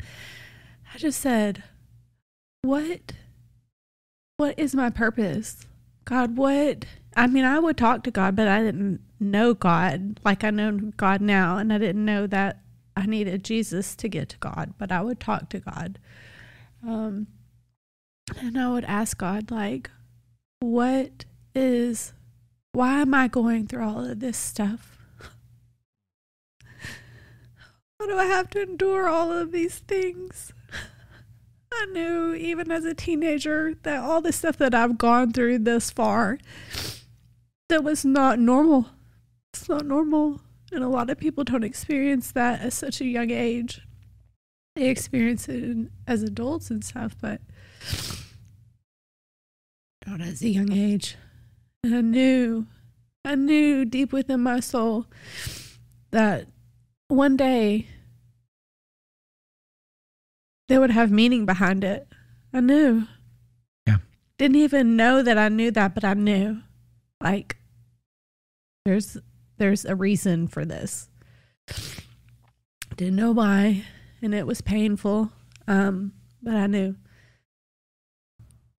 I 0.00 0.98
just 0.98 1.18
said, 1.18 1.62
"What 2.60 3.12
what 4.36 4.58
is 4.58 4.74
my 4.74 4.90
purpose? 4.90 5.64
God, 6.04 6.36
what 6.36 6.84
I 7.16 7.26
mean, 7.26 7.46
I 7.46 7.58
would 7.58 7.78
talk 7.78 8.04
to 8.04 8.10
God, 8.10 8.36
but 8.36 8.48
I 8.48 8.62
didn't 8.62 9.00
know 9.18 9.54
God 9.54 10.20
like 10.26 10.44
I 10.44 10.50
know 10.50 10.92
God 10.98 11.22
now, 11.22 11.56
and 11.56 11.72
I 11.72 11.78
didn't 11.78 12.04
know 12.04 12.26
that 12.26 12.60
I 12.96 13.06
needed 13.06 13.44
Jesus 13.44 13.94
to 13.96 14.08
get 14.08 14.30
to 14.30 14.38
God, 14.38 14.74
but 14.78 14.90
I 14.90 15.02
would 15.02 15.20
talk 15.20 15.50
to 15.50 15.60
God. 15.60 15.98
Um, 16.82 17.26
and 18.38 18.58
I 18.58 18.70
would 18.70 18.84
ask 18.84 19.18
God, 19.18 19.50
like, 19.50 19.90
what 20.60 21.26
is, 21.54 22.12
why 22.72 23.00
am 23.02 23.12
I 23.12 23.28
going 23.28 23.66
through 23.66 23.84
all 23.84 24.04
of 24.04 24.20
this 24.20 24.38
stuff? 24.38 24.98
Why 27.98 28.06
do 28.06 28.18
I 28.18 28.26
have 28.26 28.50
to 28.50 28.62
endure 28.62 29.08
all 29.08 29.32
of 29.32 29.52
these 29.52 29.78
things? 29.78 30.52
I 31.72 31.86
knew 31.92 32.34
even 32.34 32.70
as 32.70 32.84
a 32.84 32.94
teenager 32.94 33.74
that 33.82 34.02
all 34.02 34.20
the 34.20 34.32
stuff 34.32 34.56
that 34.58 34.74
I've 34.74 34.98
gone 34.98 35.32
through 35.32 35.60
this 35.60 35.90
far 35.90 36.38
that 37.68 37.84
was 37.84 38.04
not 38.04 38.38
normal. 38.38 38.90
It's 39.52 39.68
not 39.68 39.86
normal. 39.86 40.40
And 40.72 40.82
a 40.82 40.88
lot 40.88 41.10
of 41.10 41.18
people 41.18 41.44
don't 41.44 41.64
experience 41.64 42.32
that 42.32 42.60
at 42.60 42.72
such 42.72 43.00
a 43.00 43.04
young 43.04 43.30
age. 43.30 43.80
They 44.74 44.88
experience 44.88 45.48
it 45.48 45.62
in, 45.62 45.90
as 46.06 46.22
adults 46.22 46.70
and 46.70 46.84
stuff, 46.84 47.16
but 47.20 47.40
not 50.06 50.20
as 50.20 50.42
a 50.42 50.48
young 50.48 50.72
age. 50.72 51.16
And 51.82 51.94
I 51.94 52.00
knew, 52.00 52.66
I 53.24 53.36
knew 53.36 53.84
deep 53.84 54.12
within 54.12 54.40
my 54.40 54.60
soul 54.60 55.06
that 56.10 56.46
one 57.08 57.36
day 57.36 57.86
they 60.68 60.78
would 60.78 60.90
have 60.90 61.10
meaning 61.10 61.46
behind 61.46 61.84
it. 61.84 62.08
I 62.52 62.60
knew. 62.60 63.06
Yeah. 63.86 63.98
Didn't 64.38 64.56
even 64.56 64.96
know 64.96 65.22
that 65.22 65.38
I 65.38 65.48
knew 65.48 65.70
that, 65.70 65.94
but 65.94 66.04
I 66.04 66.14
knew. 66.14 66.62
Like 67.22 67.56
there's 68.84 69.16
there's 69.58 69.84
a 69.84 69.94
reason 69.94 70.46
for 70.46 70.64
this. 70.64 71.08
Didn't 72.96 73.16
know 73.16 73.32
why, 73.32 73.84
and 74.22 74.34
it 74.34 74.46
was 74.46 74.60
painful. 74.60 75.30
Um, 75.66 76.12
but 76.42 76.54
I 76.54 76.66
knew 76.66 76.96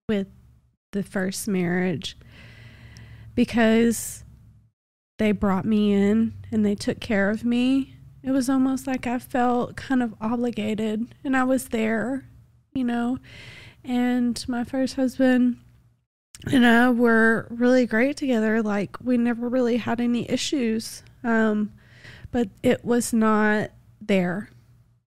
with 0.07 0.27
the 0.93 1.03
first 1.03 1.47
marriage 1.47 2.17
because 3.35 4.23
they 5.19 5.31
brought 5.31 5.65
me 5.65 5.93
in 5.93 6.33
and 6.51 6.65
they 6.65 6.75
took 6.75 6.99
care 6.99 7.29
of 7.29 7.43
me. 7.43 7.95
It 8.23 8.31
was 8.31 8.49
almost 8.49 8.87
like 8.87 9.05
I 9.05 9.19
felt 9.19 9.75
kind 9.75 10.01
of 10.01 10.15
obligated 10.21 11.13
and 11.23 11.35
I 11.35 11.43
was 11.43 11.69
there, 11.69 12.25
you 12.73 12.83
know. 12.83 13.19
And 13.83 14.43
my 14.47 14.63
first 14.63 14.95
husband 14.95 15.57
and 16.45 16.65
I 16.65 16.89
were 16.89 17.47
really 17.49 17.85
great 17.85 18.17
together. 18.17 18.61
Like 18.61 18.97
we 19.03 19.17
never 19.17 19.49
really 19.49 19.77
had 19.77 19.99
any 19.99 20.29
issues. 20.29 21.03
Um, 21.23 21.73
but 22.31 22.49
it 22.61 22.85
was 22.85 23.13
not 23.13 23.71
there. 24.01 24.49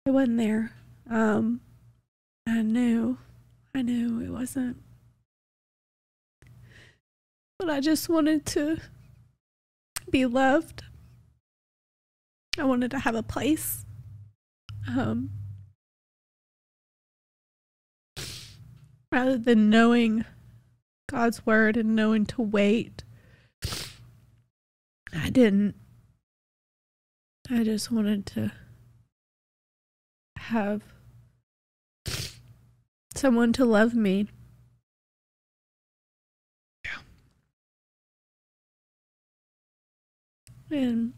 It 0.07 0.11
wasn't 0.11 0.39
there. 0.39 0.73
Um, 1.09 1.61
I 2.47 2.63
knew, 2.63 3.19
I 3.75 3.83
knew 3.83 4.21
it 4.21 4.31
wasn't. 4.31 4.79
But 7.59 7.71
I 7.71 7.81
just 7.81 8.09
wanted 8.09 8.47
to 8.47 8.79
be 10.11 10.27
loved. 10.27 10.83
I 12.59 12.65
wanted 12.65 12.91
to 12.93 12.99
have 12.99 13.15
a 13.15 13.23
place. 13.23 13.85
Um, 14.89 15.31
rather 19.13 19.37
than 19.37 19.71
knowing 19.71 20.25
God's 21.11 21.45
word 21.45 21.77
and 21.77 21.97
knowing 21.97 22.25
to 22.27 22.41
wait. 22.41 23.03
I 25.13 25.29
didn't. 25.29 25.75
I 27.51 27.65
just 27.65 27.91
wanted 27.91 28.27
to 28.27 28.53
have 30.37 30.83
someone 33.17 33.53
to 33.55 33.65
love 33.65 33.93
me. 33.93 34.29
Yeah. 36.85 37.01
And 40.79 41.15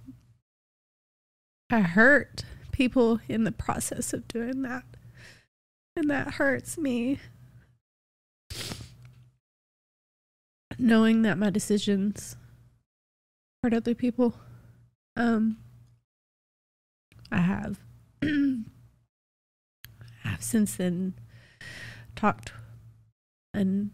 I 1.69 1.81
hurt 1.81 2.45
people 2.73 3.21
in 3.29 3.45
the 3.45 3.53
process 3.53 4.15
of 4.15 4.27
doing 4.27 4.63
that. 4.63 4.85
And 5.95 6.09
that 6.09 6.35
hurts 6.35 6.79
me. 6.79 7.19
Knowing 10.83 11.23
that 11.23 11.39
my 11.39 11.49
decisions 11.49 12.37
hurt 13.63 13.73
other 13.73 13.95
people. 13.95 14.35
Um, 15.17 15.59
I 17.31 17.39
have, 17.39 17.79
I 18.23 18.65
have 20.25 20.43
since 20.43 20.75
then 20.75 21.15
talked 22.17 22.53
and 23.55 23.91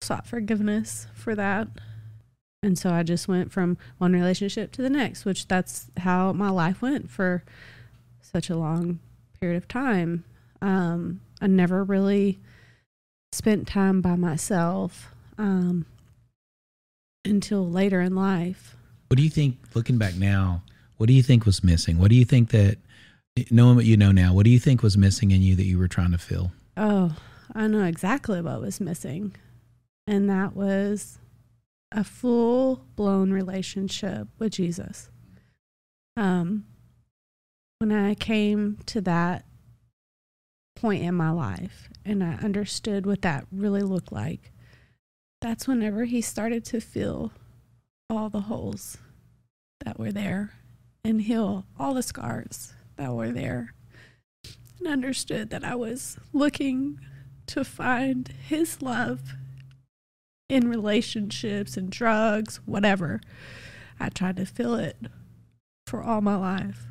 sought 0.00 0.26
forgiveness 0.26 1.08
for 1.12 1.34
that. 1.34 1.68
And 2.62 2.78
so 2.78 2.90
I 2.90 3.02
just 3.02 3.26
went 3.26 3.52
from 3.52 3.76
one 3.98 4.12
relationship 4.12 4.70
to 4.72 4.82
the 4.82 4.90
next, 4.90 5.24
which 5.24 5.48
that's 5.48 5.90
how 5.98 6.32
my 6.32 6.50
life 6.50 6.80
went 6.80 7.10
for 7.10 7.42
such 8.20 8.48
a 8.48 8.56
long 8.56 9.00
period 9.40 9.56
of 9.56 9.66
time. 9.66 10.24
Um, 10.62 11.20
I 11.40 11.48
never 11.48 11.82
really 11.82 12.38
spent 13.32 13.66
time 13.66 14.00
by 14.00 14.14
myself. 14.14 15.14
Um, 15.36 15.86
until 17.28 17.68
later 17.68 18.00
in 18.00 18.14
life. 18.14 18.76
What 19.08 19.16
do 19.16 19.22
you 19.22 19.30
think, 19.30 19.56
looking 19.74 19.98
back 19.98 20.16
now, 20.16 20.62
what 20.96 21.06
do 21.06 21.12
you 21.12 21.22
think 21.22 21.46
was 21.46 21.62
missing? 21.62 21.98
What 21.98 22.10
do 22.10 22.16
you 22.16 22.24
think 22.24 22.50
that, 22.50 22.78
knowing 23.50 23.76
what 23.76 23.84
you 23.84 23.96
know 23.96 24.12
now, 24.12 24.32
what 24.34 24.44
do 24.44 24.50
you 24.50 24.58
think 24.58 24.82
was 24.82 24.98
missing 24.98 25.30
in 25.30 25.42
you 25.42 25.54
that 25.56 25.64
you 25.64 25.78
were 25.78 25.88
trying 25.88 26.10
to 26.12 26.18
fill? 26.18 26.52
Oh, 26.76 27.16
I 27.54 27.66
know 27.68 27.84
exactly 27.84 28.40
what 28.40 28.60
was 28.60 28.80
missing. 28.80 29.34
And 30.06 30.28
that 30.28 30.56
was 30.56 31.18
a 31.92 32.04
full 32.04 32.84
blown 32.96 33.30
relationship 33.30 34.28
with 34.38 34.52
Jesus. 34.52 35.08
Um, 36.16 36.64
when 37.78 37.92
I 37.92 38.14
came 38.14 38.78
to 38.86 39.00
that 39.02 39.44
point 40.74 41.02
in 41.02 41.14
my 41.14 41.30
life 41.30 41.88
and 42.04 42.22
I 42.24 42.34
understood 42.34 43.06
what 43.06 43.22
that 43.22 43.46
really 43.52 43.82
looked 43.82 44.12
like, 44.12 44.52
that's 45.40 45.68
whenever 45.68 46.04
he 46.04 46.20
started 46.20 46.64
to 46.66 46.80
fill 46.80 47.32
all 48.10 48.28
the 48.28 48.42
holes 48.42 48.98
that 49.84 49.98
were 49.98 50.12
there 50.12 50.50
and 51.04 51.22
heal 51.22 51.64
all 51.78 51.94
the 51.94 52.02
scars 52.02 52.74
that 52.96 53.12
were 53.12 53.30
there 53.30 53.74
and 54.78 54.88
understood 54.88 55.50
that 55.50 55.64
I 55.64 55.74
was 55.74 56.18
looking 56.32 57.00
to 57.46 57.64
find 57.64 58.28
his 58.28 58.82
love 58.82 59.34
in 60.48 60.68
relationships 60.68 61.76
and 61.76 61.90
drugs, 61.90 62.60
whatever. 62.64 63.20
I 64.00 64.08
tried 64.08 64.36
to 64.36 64.46
fill 64.46 64.74
it 64.74 64.96
for 65.86 66.02
all 66.02 66.20
my 66.20 66.36
life. 66.36 66.86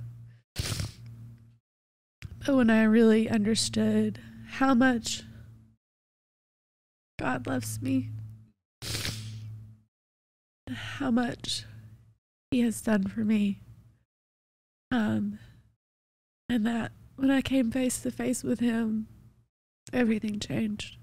But 2.45 2.56
when 2.56 2.70
I 2.70 2.84
really 2.84 3.30
understood 3.30 4.20
how 4.52 4.74
much 4.74 5.24
God 7.20 7.48
loves 7.48 7.82
me 7.82 8.10
how 10.70 11.11
much 11.11 11.63
he 12.51 12.61
has 12.61 12.82
done 12.82 13.03
for 13.05 13.22
me. 13.22 13.59
Um, 14.91 15.39
and 16.49 16.65
that 16.65 16.91
when 17.15 17.32
I 17.32 17.41
came 17.41 17.72
face 17.72 17.99
to 17.99 18.11
face 18.11 18.43
with 18.43 18.59
him, 18.59 19.07
everything 19.91 20.39
changed. 20.39 20.97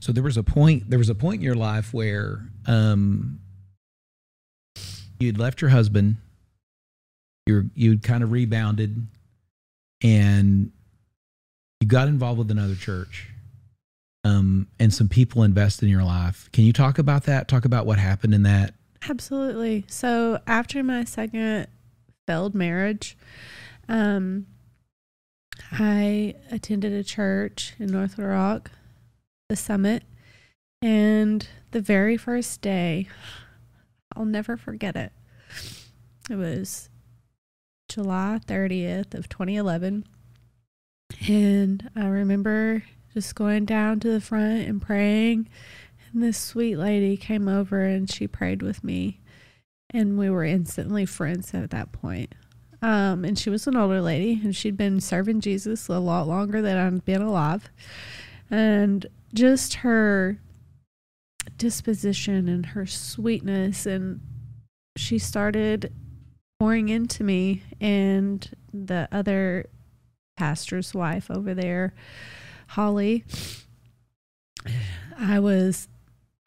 So 0.00 0.12
there 0.12 0.22
was 0.22 0.38
a 0.38 0.42
point. 0.42 0.88
There 0.88 0.98
was 0.98 1.10
a 1.10 1.14
point 1.14 1.40
in 1.40 1.44
your 1.44 1.54
life 1.54 1.92
where 1.92 2.48
um, 2.66 3.40
you'd 5.20 5.38
left 5.38 5.60
your 5.60 5.68
husband. 5.68 6.16
You're 7.46 7.66
you'd 7.74 8.02
kind 8.02 8.22
of 8.22 8.32
rebounded, 8.32 9.06
and 10.02 10.72
you 11.80 11.86
got 11.88 12.08
involved 12.08 12.38
with 12.38 12.50
another 12.50 12.74
church. 12.74 13.28
um, 14.24 14.66
and 14.78 14.92
some 14.92 15.08
people 15.08 15.42
invest 15.42 15.82
in 15.82 15.88
your 15.88 16.02
life. 16.04 16.50
Can 16.52 16.64
you 16.64 16.72
talk 16.72 16.98
about 16.98 17.24
that? 17.24 17.48
Talk 17.48 17.64
about 17.64 17.86
what 17.86 17.98
happened 17.98 18.34
in 18.34 18.42
that. 18.42 18.74
Absolutely. 19.08 19.84
So 19.88 20.40
after 20.46 20.82
my 20.82 21.04
second 21.04 21.68
failed 22.26 22.54
marriage, 22.54 23.16
um, 23.88 24.46
I 25.72 26.34
attended 26.50 26.92
a 26.92 27.04
church 27.04 27.74
in 27.78 27.86
North 27.86 28.18
Rock, 28.18 28.70
the 29.48 29.56
Summit, 29.56 30.02
and 30.82 31.46
the 31.70 31.80
very 31.80 32.16
first 32.16 32.60
day, 32.60 33.06
I'll 34.14 34.24
never 34.24 34.56
forget 34.56 34.96
it. 34.96 35.12
It 36.28 36.36
was 36.36 36.88
July 37.88 38.40
30th 38.46 39.14
of 39.14 39.28
2011. 39.28 40.04
And 41.28 41.90
I 41.94 42.06
remember 42.06 42.82
just 43.12 43.34
going 43.34 43.66
down 43.66 44.00
to 44.00 44.08
the 44.10 44.20
front 44.20 44.66
and 44.66 44.80
praying. 44.80 45.48
And 46.10 46.22
this 46.22 46.38
sweet 46.38 46.76
lady 46.76 47.18
came 47.18 47.48
over 47.48 47.84
and 47.84 48.10
she 48.10 48.26
prayed 48.26 48.62
with 48.62 48.82
me. 48.82 49.20
And 49.90 50.18
we 50.18 50.30
were 50.30 50.44
instantly 50.44 51.04
friends 51.04 51.52
at 51.52 51.70
that 51.70 51.92
point. 51.92 52.34
Um, 52.80 53.24
and 53.24 53.38
she 53.38 53.50
was 53.50 53.66
an 53.66 53.76
older 53.76 54.00
lady 54.00 54.40
and 54.42 54.56
she'd 54.56 54.76
been 54.76 55.00
serving 55.00 55.40
Jesus 55.40 55.88
a 55.88 55.98
lot 55.98 56.26
longer 56.26 56.62
than 56.62 56.76
I'd 56.76 57.04
been 57.04 57.22
alive. 57.22 57.68
And 58.50 59.04
just 59.34 59.74
her 59.74 60.40
disposition 61.58 62.48
and 62.48 62.64
her 62.66 62.86
sweetness 62.86 63.84
and 63.84 64.20
she 64.96 65.18
started 65.18 65.92
pouring 66.58 66.88
into 66.88 67.22
me 67.22 67.62
and 67.80 68.48
the 68.72 69.08
other 69.12 69.66
pastor's 70.38 70.94
wife 70.94 71.28
over 71.32 71.52
there, 71.52 71.92
Holly. 72.68 73.24
I 75.18 75.40
was 75.40 75.88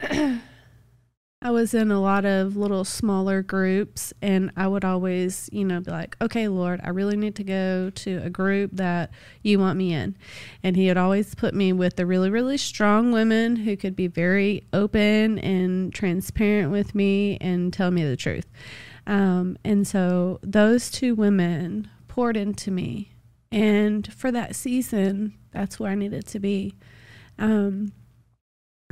I 0.00 1.50
was 1.50 1.74
in 1.74 1.90
a 1.90 2.00
lot 2.00 2.24
of 2.24 2.56
little 2.56 2.84
smaller 2.84 3.42
groups 3.42 4.14
and 4.22 4.50
I 4.56 4.66
would 4.66 4.84
always, 4.84 5.50
you 5.52 5.66
know, 5.66 5.80
be 5.80 5.90
like, 5.90 6.16
"Okay, 6.22 6.48
Lord, 6.48 6.80
I 6.82 6.88
really 6.88 7.18
need 7.18 7.34
to 7.34 7.44
go 7.44 7.90
to 7.90 8.22
a 8.24 8.30
group 8.30 8.70
that 8.76 9.10
you 9.42 9.58
want 9.58 9.76
me 9.76 9.92
in." 9.92 10.16
And 10.62 10.74
he 10.74 10.88
would 10.88 10.96
always 10.96 11.34
put 11.34 11.52
me 11.52 11.74
with 11.74 11.96
the 11.96 12.06
really 12.06 12.30
really 12.30 12.56
strong 12.56 13.12
women 13.12 13.56
who 13.56 13.76
could 13.76 13.94
be 13.94 14.06
very 14.06 14.62
open 14.72 15.38
and 15.38 15.92
transparent 15.92 16.72
with 16.72 16.94
me 16.94 17.36
and 17.42 17.74
tell 17.74 17.90
me 17.90 18.04
the 18.04 18.16
truth. 18.16 18.46
Um, 19.06 19.58
and 19.64 19.86
so 19.86 20.40
those 20.42 20.90
two 20.90 21.14
women 21.14 21.90
poured 22.08 22.38
into 22.38 22.70
me. 22.70 23.11
And 23.52 24.10
for 24.12 24.32
that 24.32 24.56
season, 24.56 25.34
that's 25.52 25.78
where 25.78 25.92
I 25.92 25.94
needed 25.94 26.26
to 26.28 26.40
be. 26.40 26.74
Um, 27.38 27.92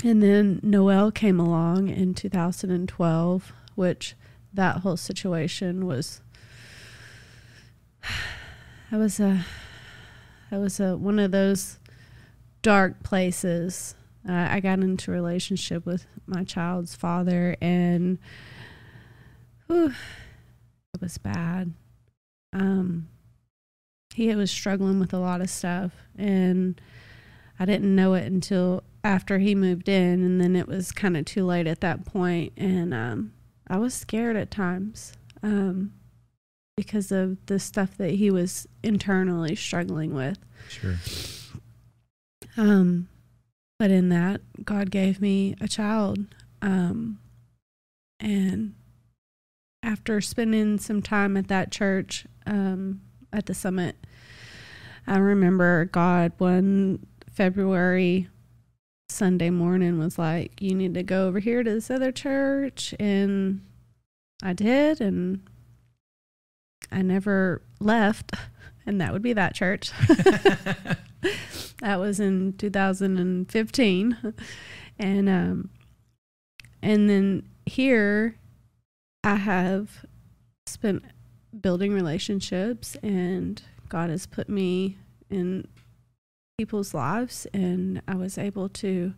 and 0.05 0.23
then 0.23 0.61
Noel 0.63 1.11
came 1.11 1.41
along 1.41 1.89
in 1.89 2.15
2012, 2.15 3.53
which 3.75 4.15
that 4.53 4.79
whole 4.79 4.97
situation 4.97 5.87
was. 5.87 6.21
I 8.93 8.97
was 8.97 9.19
a, 9.21 9.47
I 10.51 10.59
was 10.59 10.81
a 10.81 10.97
one 10.97 11.19
of 11.19 11.31
those 11.31 11.79
dark 12.61 13.03
places. 13.03 13.95
Uh, 14.29 14.49
I 14.51 14.61
got 14.61 14.81
into 14.81 15.11
a 15.11 15.15
relationship 15.15 15.87
with 15.87 16.07
my 16.27 16.45
child's 16.45 16.95
father, 16.95 17.57
and 17.61 18.19
whew, 19.67 19.95
it 20.95 21.01
was 21.01 21.19
bad. 21.19 21.73
Um, 22.53 23.09
he 24.27 24.35
was 24.35 24.51
struggling 24.51 25.01
with 25.01 25.13
a 25.13 25.19
lot 25.19 25.41
of 25.41 25.49
stuff, 25.49 25.93
and 26.17 26.81
I 27.59 27.65
didn't 27.65 27.95
know 27.95 28.15
it 28.15 28.27
until 28.27 28.83
after 29.03 29.39
he 29.39 29.55
moved 29.55 29.89
in, 29.89 30.23
and 30.23 30.41
then 30.41 30.57
it 30.57 30.67
was 30.67 30.93
kind 30.93 31.17
of 31.17 31.25
too 31.25 31.45
late 31.45 31.67
at 31.67 31.81
that 31.81 32.05
point, 32.05 32.53
and 32.57 32.93
um, 32.93 33.33
I 33.67 33.79
was 33.79 33.95
scared 33.95 34.37
at 34.37 34.51
times 34.51 35.15
um, 35.43 35.93
because 36.77 37.11
of 37.11 37.39
the 37.47 37.59
stuff 37.59 37.97
that 37.97 38.13
he 38.13 38.31
was 38.31 38.67
internally 38.83 39.57
struggling 39.57 40.15
with. 40.15 40.39
Sure. 40.69 40.97
Um, 42.57 43.09
but 43.79 43.91
in 43.91 44.11
that, 44.11 44.43
God 44.65 44.91
gave 44.91 45.21
me 45.21 45.57
a 45.61 45.69
child, 45.69 46.27
um, 46.61 47.19
and 48.19 48.75
after 49.83 50.21
spending 50.21 50.79
some 50.79 51.01
time 51.01 51.39
at 51.39 51.49
that 51.49 51.73
church 51.73 52.27
um, 52.47 53.01
at 53.33 53.47
the 53.47 53.55
summit, 53.55 53.97
I 55.07 55.19
remember 55.19 55.87
God 55.87 56.33
one 56.39 57.07
February 57.33 58.29
Sunday 59.09 59.51
morning 59.51 59.99
was 59.99 60.19
like, 60.19 60.61
You 60.61 60.75
need 60.75 60.95
to 60.95 61.03
go 61.03 61.27
over 61.27 61.39
here 61.39 61.63
to 61.63 61.71
this 61.71 61.91
other 61.91 62.13
church. 62.13 62.95
And 62.99 63.63
I 64.43 64.53
did. 64.53 65.01
And 65.01 65.43
I 66.91 67.03
never 67.03 67.63
left. 67.79 68.35
And 68.87 68.99
that 69.01 69.13
would 69.13 69.23
be 69.23 69.35
that 69.35 69.55
church. 69.55 69.93
that 71.81 72.01
was 72.01 72.19
in 72.19 72.55
2015. 72.55 74.35
And, 74.99 75.29
um, 75.29 75.71
and 76.83 77.09
then 77.09 77.43
here 77.67 78.37
I 79.23 79.37
have 79.37 80.07
spent 80.67 81.05
building 81.61 81.93
relationships 81.93 82.97
and 83.03 83.63
God 83.91 84.09
has 84.09 84.25
put 84.25 84.49
me 84.49 84.97
in 85.29 85.69
people's 86.57 86.95
lives 86.95 87.47
and 87.53 88.01
I 88.09 88.15
was 88.15 88.39
able 88.39 88.69
to 88.69 89.13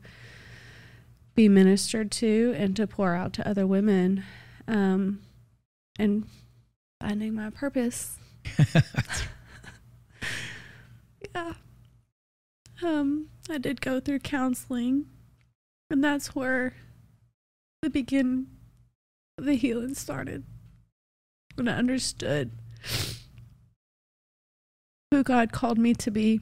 be 1.34 1.48
ministered 1.48 2.10
to 2.12 2.54
and 2.56 2.74
to 2.76 2.86
pour 2.86 3.14
out 3.14 3.32
to 3.34 3.48
other 3.48 3.66
women 3.66 4.24
um, 4.66 5.20
and 5.98 6.26
finding 7.00 7.34
my 7.34 7.50
purpose. 7.50 8.18
yeah. 11.34 11.52
Um, 12.82 13.28
I 13.48 13.58
did 13.58 13.80
go 13.80 14.00
through 14.00 14.20
counseling 14.20 15.06
and 15.90 16.02
that's 16.02 16.34
where 16.34 16.74
the 17.82 17.90
begin 17.90 18.46
the 19.36 19.54
healing 19.54 19.94
started. 19.94 20.44
When 21.56 21.68
I 21.68 21.76
understood 21.76 22.52
who 25.12 25.22
God 25.22 25.52
called 25.52 25.76
me 25.76 25.92
to 25.92 26.10
be 26.10 26.40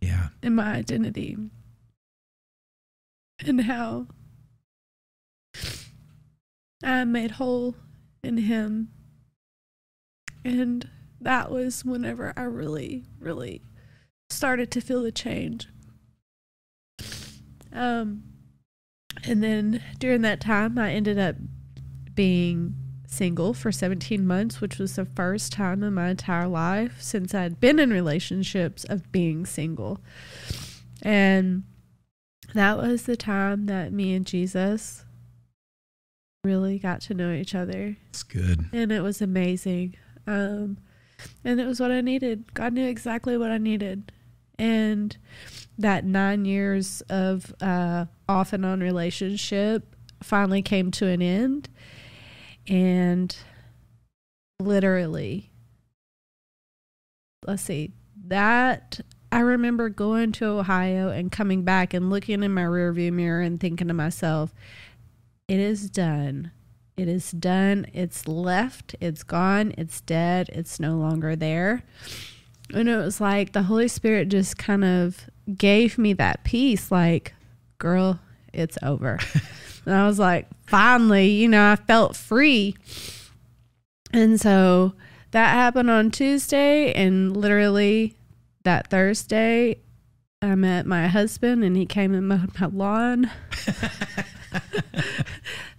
Yeah. 0.00 0.28
and 0.44 0.54
my 0.54 0.74
identity 0.74 1.36
and 3.40 3.60
how 3.62 4.06
I'm 6.84 7.10
made 7.10 7.32
whole 7.32 7.74
in 8.22 8.38
Him. 8.38 8.92
And 10.44 10.88
that 11.20 11.50
was 11.50 11.84
whenever 11.84 12.32
I 12.36 12.42
really, 12.42 13.06
really 13.18 13.60
started 14.30 14.70
to 14.70 14.80
feel 14.80 15.02
the 15.02 15.10
change. 15.10 15.66
Um, 17.72 18.22
and 19.24 19.42
then 19.42 19.82
during 19.98 20.22
that 20.22 20.40
time, 20.40 20.78
I 20.78 20.92
ended 20.92 21.18
up 21.18 21.34
being 22.14 22.76
single 23.12 23.52
for 23.52 23.70
17 23.70 24.26
months, 24.26 24.60
which 24.60 24.78
was 24.78 24.96
the 24.96 25.04
first 25.04 25.52
time 25.52 25.82
in 25.82 25.94
my 25.94 26.08
entire 26.08 26.48
life 26.48 26.96
since 27.00 27.34
I'd 27.34 27.60
been 27.60 27.78
in 27.78 27.90
relationships 27.90 28.84
of 28.84 29.12
being 29.12 29.44
single. 29.46 30.00
And 31.02 31.64
that 32.54 32.78
was 32.78 33.04
the 33.04 33.16
time 33.16 33.66
that 33.66 33.92
me 33.92 34.14
and 34.14 34.26
Jesus 34.26 35.04
really 36.44 36.78
got 36.78 37.00
to 37.02 37.14
know 37.14 37.32
each 37.32 37.54
other. 37.54 37.96
It's 38.10 38.22
good. 38.22 38.66
And 38.72 38.90
it 38.90 39.00
was 39.00 39.22
amazing. 39.22 39.94
Um, 40.26 40.78
and 41.44 41.60
it 41.60 41.66
was 41.66 41.80
what 41.80 41.90
I 41.90 42.00
needed. 42.00 42.54
God 42.54 42.72
knew 42.72 42.86
exactly 42.86 43.36
what 43.36 43.50
I 43.50 43.58
needed. 43.58 44.10
And 44.58 45.16
that 45.78 46.04
nine 46.04 46.44
years 46.44 47.00
of 47.08 47.54
uh, 47.60 48.06
off 48.28 48.52
and 48.52 48.64
on 48.64 48.80
relationship 48.80 49.94
finally 50.22 50.62
came 50.62 50.90
to 50.92 51.06
an 51.06 51.22
end. 51.22 51.68
And 52.68 53.34
literally, 54.60 55.50
let's 57.46 57.62
see, 57.62 57.92
that 58.26 59.00
I 59.30 59.40
remember 59.40 59.88
going 59.88 60.32
to 60.32 60.46
Ohio 60.46 61.08
and 61.08 61.32
coming 61.32 61.62
back 61.62 61.94
and 61.94 62.10
looking 62.10 62.42
in 62.42 62.52
my 62.52 62.62
rearview 62.62 63.12
mirror 63.12 63.40
and 63.40 63.58
thinking 63.58 63.88
to 63.88 63.94
myself, 63.94 64.54
it 65.48 65.58
is 65.58 65.90
done. 65.90 66.52
It 66.96 67.08
is 67.08 67.30
done. 67.30 67.86
It's 67.92 68.28
left. 68.28 68.94
It's 69.00 69.22
gone. 69.22 69.74
It's 69.78 70.00
dead. 70.02 70.50
It's 70.52 70.78
no 70.78 70.96
longer 70.96 71.34
there. 71.34 71.82
And 72.72 72.88
it 72.88 72.96
was 72.96 73.20
like 73.20 73.52
the 73.52 73.64
Holy 73.64 73.88
Spirit 73.88 74.28
just 74.28 74.58
kind 74.58 74.84
of 74.84 75.28
gave 75.56 75.98
me 75.98 76.12
that 76.14 76.44
peace 76.44 76.90
like, 76.90 77.34
girl, 77.78 78.20
it's 78.52 78.78
over. 78.82 79.18
and 79.84 79.94
I 79.94 80.06
was 80.06 80.18
like, 80.18 80.46
finally, 80.66 81.30
you 81.30 81.48
know, 81.48 81.72
I 81.72 81.76
felt 81.76 82.16
free. 82.16 82.76
And 84.12 84.40
so 84.40 84.94
that 85.32 85.52
happened 85.54 85.90
on 85.90 86.10
Tuesday. 86.10 86.92
And 86.92 87.36
literally 87.36 88.14
that 88.64 88.88
Thursday, 88.88 89.78
I 90.40 90.54
met 90.54 90.86
my 90.86 91.08
husband 91.08 91.64
and 91.64 91.76
he 91.76 91.86
came 91.86 92.14
and 92.14 92.28
mowed 92.28 92.58
my 92.60 92.66
lawn. 92.66 93.30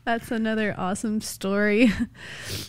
That's 0.06 0.32
another 0.32 0.76
awesome 0.78 1.22
story 1.22 1.92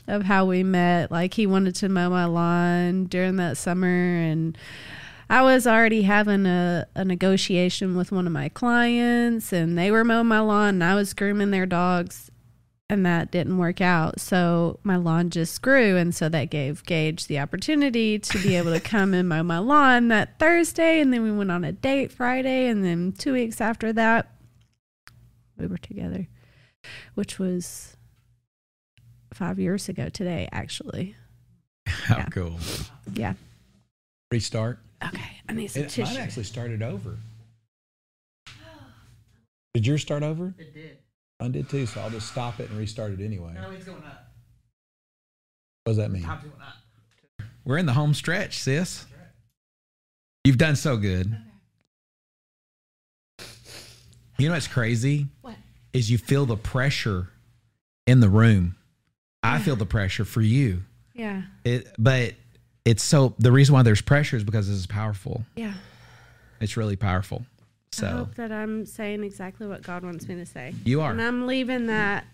of 0.07 0.23
how 0.23 0.45
we 0.45 0.63
met. 0.63 1.11
Like 1.11 1.35
he 1.35 1.47
wanted 1.47 1.75
to 1.77 1.89
mow 1.89 2.11
my 2.11 2.27
lawn 2.27 3.07
during 3.07 3.37
that 3.37 3.57
summer 3.57 3.87
and 3.89 4.57
I 5.31 5.43
was 5.43 5.67
already 5.67 6.03
having 6.03 6.47
a, 6.47 6.87
a 6.95 7.05
negotiation 7.05 7.97
with 7.97 8.13
one 8.13 8.27
of 8.27 8.33
my 8.33 8.49
clients 8.49 9.53
and 9.53 9.77
they 9.79 9.91
were 9.91 10.05
mowing 10.05 10.27
my 10.27 10.41
lawn 10.41 10.75
and 10.75 10.85
I 10.85 10.95
was 10.95 11.15
grooming 11.15 11.51
their 11.51 11.67
dogs 11.67 12.31
and 12.91 13.07
that 13.07 13.31
didn't 13.31 13.57
work 13.57 13.81
out. 13.81 14.21
So 14.21 14.79
my 14.83 14.97
lawn 14.97 15.31
just 15.31 15.63
grew. 15.63 15.97
And 15.97 16.15
so 16.15 16.29
that 16.29 16.51
gave 16.51 16.85
Gage 16.85 17.27
the 17.27 17.39
opportunity 17.39 18.19
to 18.19 18.39
be 18.43 18.57
able 18.57 18.73
to 18.73 18.81
come 18.95 19.15
and 19.15 19.29
mow 19.29 19.43
my 19.43 19.59
lawn 19.59 20.09
that 20.09 20.39
Thursday. 20.39 21.01
And 21.01 21.13
then 21.13 21.23
we 21.23 21.33
went 21.33 21.51
on 21.51 21.65
a 21.65 21.73
date 21.73 22.13
Friday. 22.13 22.67
And 22.69 22.85
then 22.85 23.13
two 23.13 23.33
weeks 23.33 23.61
after 23.61 23.93
that, 23.95 24.31
we 25.57 25.67
were 25.67 25.79
together, 25.79 26.29
which 27.15 27.39
was 27.39 27.97
five 29.33 29.59
years 29.59 29.89
ago 29.89 30.11
today, 30.11 30.49
actually. 30.53 31.17
How 31.87 32.19
Yeah. 32.19 32.27
cool. 32.27 32.59
Yeah. 33.15 33.35
Restart. 34.31 34.79
Okay. 35.47 35.53
I 35.53 35.53
need 35.55 35.69
some 35.69 35.83
It, 35.83 35.99
mine 35.99 36.07
tissue. 36.07 36.21
actually 36.21 36.45
started 36.45 36.83
over. 36.83 37.17
Did 39.75 39.87
yours 39.87 40.03
start 40.03 40.23
over? 40.23 40.55
It 40.59 40.73
did. 40.73 40.99
I 41.41 41.49
did 41.49 41.69
too, 41.69 41.87
so 41.87 42.01
I'll 42.01 42.11
just 42.11 42.29
stop 42.31 42.61
it 42.61 42.71
and 42.71 42.79
restart 42.79 43.13
it 43.13 43.21
anyway. 43.25 43.55
No, 43.55 43.71
it's 43.73 43.85
going 43.85 43.99
up. 44.05 44.33
What 45.85 45.91
does 45.91 45.97
that 45.97 46.11
mean? 46.11 46.23
Time's 46.23 46.43
going 46.45 46.55
up. 46.61 46.75
We're 47.65 47.79
in 47.79 47.87
the 47.87 47.93
home 47.93 48.15
stretch, 48.15 48.59
sis. 48.61 49.05
You've 50.45 50.59
done 50.59 50.77
so 50.77 50.97
good. 50.97 51.37
You 54.39 54.49
know 54.49 54.55
what's 54.55 54.69
crazy? 54.69 55.27
What? 55.43 55.57
Is 55.93 56.11
you 56.11 56.19
feel 56.19 56.47
the 56.47 56.57
pressure 56.57 57.29
in 58.07 58.21
the 58.21 58.29
room. 58.29 58.77
I 59.43 59.59
feel 59.61 59.77
the 59.77 59.87
pressure 59.87 60.25
for 60.25 60.41
you. 60.41 60.83
Yeah. 61.15 61.43
It, 61.65 61.89
but 61.99 62.35
it's 62.85 63.03
so 63.03 63.35
the 63.39 63.53
reason 63.53 63.75
why 63.75 63.83
there's 63.83 64.01
pressure 64.03 64.37
is 64.37 64.45
because 64.45 64.69
this 64.69 64.77
is 64.77 64.87
powerful. 64.87 65.45
Yeah. 65.57 65.75
It's 66.61 66.77
really 66.77 66.97
powerful. 66.97 67.45
I 67.47 67.97
So 67.97 68.07
hope 68.09 68.35
that 68.37 68.53
I'm 68.53 68.87
saying 68.87 69.23
exactly 69.25 69.67
what 69.67 69.83
God 69.83 70.03
wants 70.05 70.27
me 70.29 70.35
to 70.37 70.47
say. 70.47 70.75
you 70.85 71.01
are. 71.01 71.11
And 71.11 71.23
I'm 71.23 71.47
leaving 71.47 71.87
that 71.87 72.27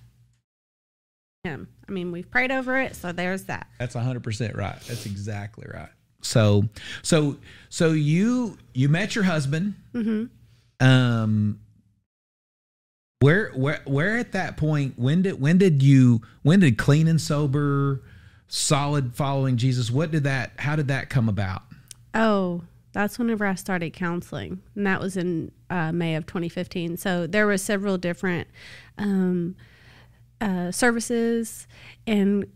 him. 1.45 1.69
I 1.89 1.93
mean, 1.93 2.13
we've 2.13 2.31
prayed 2.31 2.51
over 2.51 2.79
it, 2.79 2.95
so 2.97 3.13
there's 3.13 3.45
that. 3.45 3.67
That's 3.79 3.95
hundred 3.95 4.23
percent 4.23 4.55
right. 4.57 4.79
That's 4.87 5.07
exactly 5.07 5.67
right. 5.73 5.89
So, 6.23 6.65
so, 7.03 7.39
so 7.71 7.93
you 7.93 8.59
you 8.75 8.89
met 8.91 9.15
your 9.15 9.25
husband. 9.25 9.75
Mm-hmm. 9.95 10.87
Um, 10.87 11.61
where 13.21 13.51
where 13.51 13.81
where 13.87 14.19
at 14.19 14.33
that 14.33 14.57
point? 14.57 14.99
When 14.99 15.23
did 15.23 15.41
when 15.41 15.59
did 15.59 15.83
you 15.83 16.21
when 16.43 16.61
did 16.61 16.77
clean 16.79 17.09
and 17.09 17.21
sober, 17.21 18.03
solid 18.51 19.15
following 19.15 19.57
Jesus? 19.57 19.91
What 19.91 20.11
did 20.11 20.25
that? 20.25 20.53
How 20.59 20.77
did 20.77 20.89
that 20.89 21.09
come 21.09 21.29
about? 21.29 21.63
Oh, 22.13 22.63
that's 22.93 23.19
whenever 23.19 23.47
I 23.47 23.55
started 23.55 23.93
counseling, 23.93 24.61
and 24.75 24.87
that 24.87 25.01
was 25.01 25.17
in 25.17 25.53
uh, 25.71 25.93
May 25.93 26.17
of 26.17 26.27
2015. 26.27 26.97
So 26.97 27.27
there 27.27 27.47
were 27.47 27.57
several 27.57 27.97
different 27.97 28.49
um, 28.99 29.57
uh, 30.41 30.73
services, 30.73 31.67
and 32.07 32.47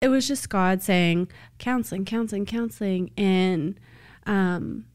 it 0.00 0.08
was 0.08 0.28
just 0.28 0.50
God 0.50 0.82
saying 0.82 1.28
counseling, 1.58 2.04
counseling, 2.04 2.44
counseling, 2.44 3.10
and 3.16 3.78
um, 4.26 4.86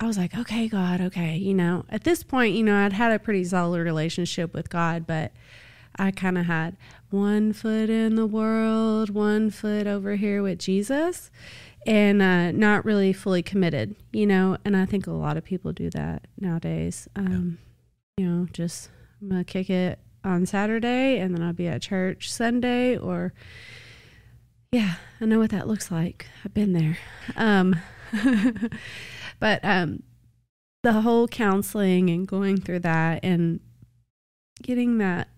I 0.00 0.06
was 0.06 0.18
like, 0.18 0.36
okay, 0.36 0.68
God, 0.68 1.00
okay. 1.00 1.36
You 1.36 1.54
know, 1.54 1.84
at 1.88 2.04
this 2.04 2.22
point, 2.22 2.54
you 2.54 2.64
know, 2.64 2.76
I'd 2.76 2.92
had 2.92 3.12
a 3.12 3.18
pretty 3.18 3.44
solid 3.44 3.80
relationship 3.80 4.52
with 4.52 4.68
God, 4.68 5.06
but 5.06 5.32
I 5.96 6.10
kind 6.10 6.38
of 6.38 6.46
had 6.46 6.76
one 7.10 7.52
foot 7.52 7.90
in 7.90 8.14
the 8.16 8.26
world, 8.26 9.10
one 9.10 9.50
foot 9.50 9.86
over 9.86 10.16
here 10.16 10.42
with 10.42 10.58
Jesus, 10.58 11.30
and 11.86 12.20
uh, 12.20 12.52
not 12.52 12.84
really 12.84 13.12
fully 13.12 13.42
committed, 13.42 13.96
you 14.12 14.26
know. 14.26 14.58
And 14.64 14.76
I 14.76 14.84
think 14.86 15.06
a 15.06 15.12
lot 15.12 15.36
of 15.36 15.44
people 15.44 15.72
do 15.72 15.90
that 15.90 16.26
nowadays. 16.38 17.08
Um, 17.16 17.58
You 18.18 18.26
know, 18.26 18.46
just 18.52 18.90
I'm 19.22 19.30
to 19.30 19.44
kick 19.44 19.70
it 19.70 19.98
on 20.24 20.44
Saturday 20.44 21.18
and 21.18 21.34
then 21.34 21.42
I'll 21.42 21.52
be 21.52 21.68
at 21.68 21.82
church 21.82 22.30
Sunday 22.30 22.96
or. 22.96 23.32
Yeah, 24.70 24.96
I 25.18 25.24
know 25.24 25.38
what 25.38 25.48
that 25.50 25.66
looks 25.66 25.90
like. 25.90 26.26
I've 26.44 26.52
been 26.52 26.74
there. 26.74 26.98
Um, 27.36 27.74
but 29.40 29.64
um, 29.64 30.02
the 30.82 31.00
whole 31.00 31.26
counseling 31.26 32.10
and 32.10 32.28
going 32.28 32.58
through 32.60 32.80
that 32.80 33.20
and 33.22 33.60
getting 34.62 34.98
that 34.98 35.28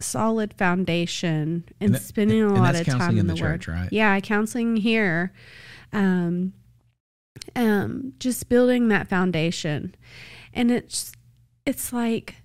solid 0.00 0.54
foundation 0.54 1.64
and, 1.68 1.74
And 1.80 1.94
that- 1.94 2.02
spending 2.02 2.42
a 2.42 2.48
and 2.48 2.58
lot 2.58 2.74
of 2.74 2.86
time 2.86 3.18
in 3.18 3.26
the, 3.26 3.34
the 3.34 3.42
word. 3.42 3.60
church, 3.62 3.68
right? 3.68 3.88
Yeah, 3.92 4.18
counseling 4.20 4.76
here. 4.76 5.32
Um, 5.92 6.52
um, 7.54 8.12
just 8.18 8.48
building 8.48 8.88
that 8.88 9.08
foundation, 9.08 9.94
and 10.52 10.70
it's 10.70 11.12
it's 11.64 11.92
like 11.92 12.36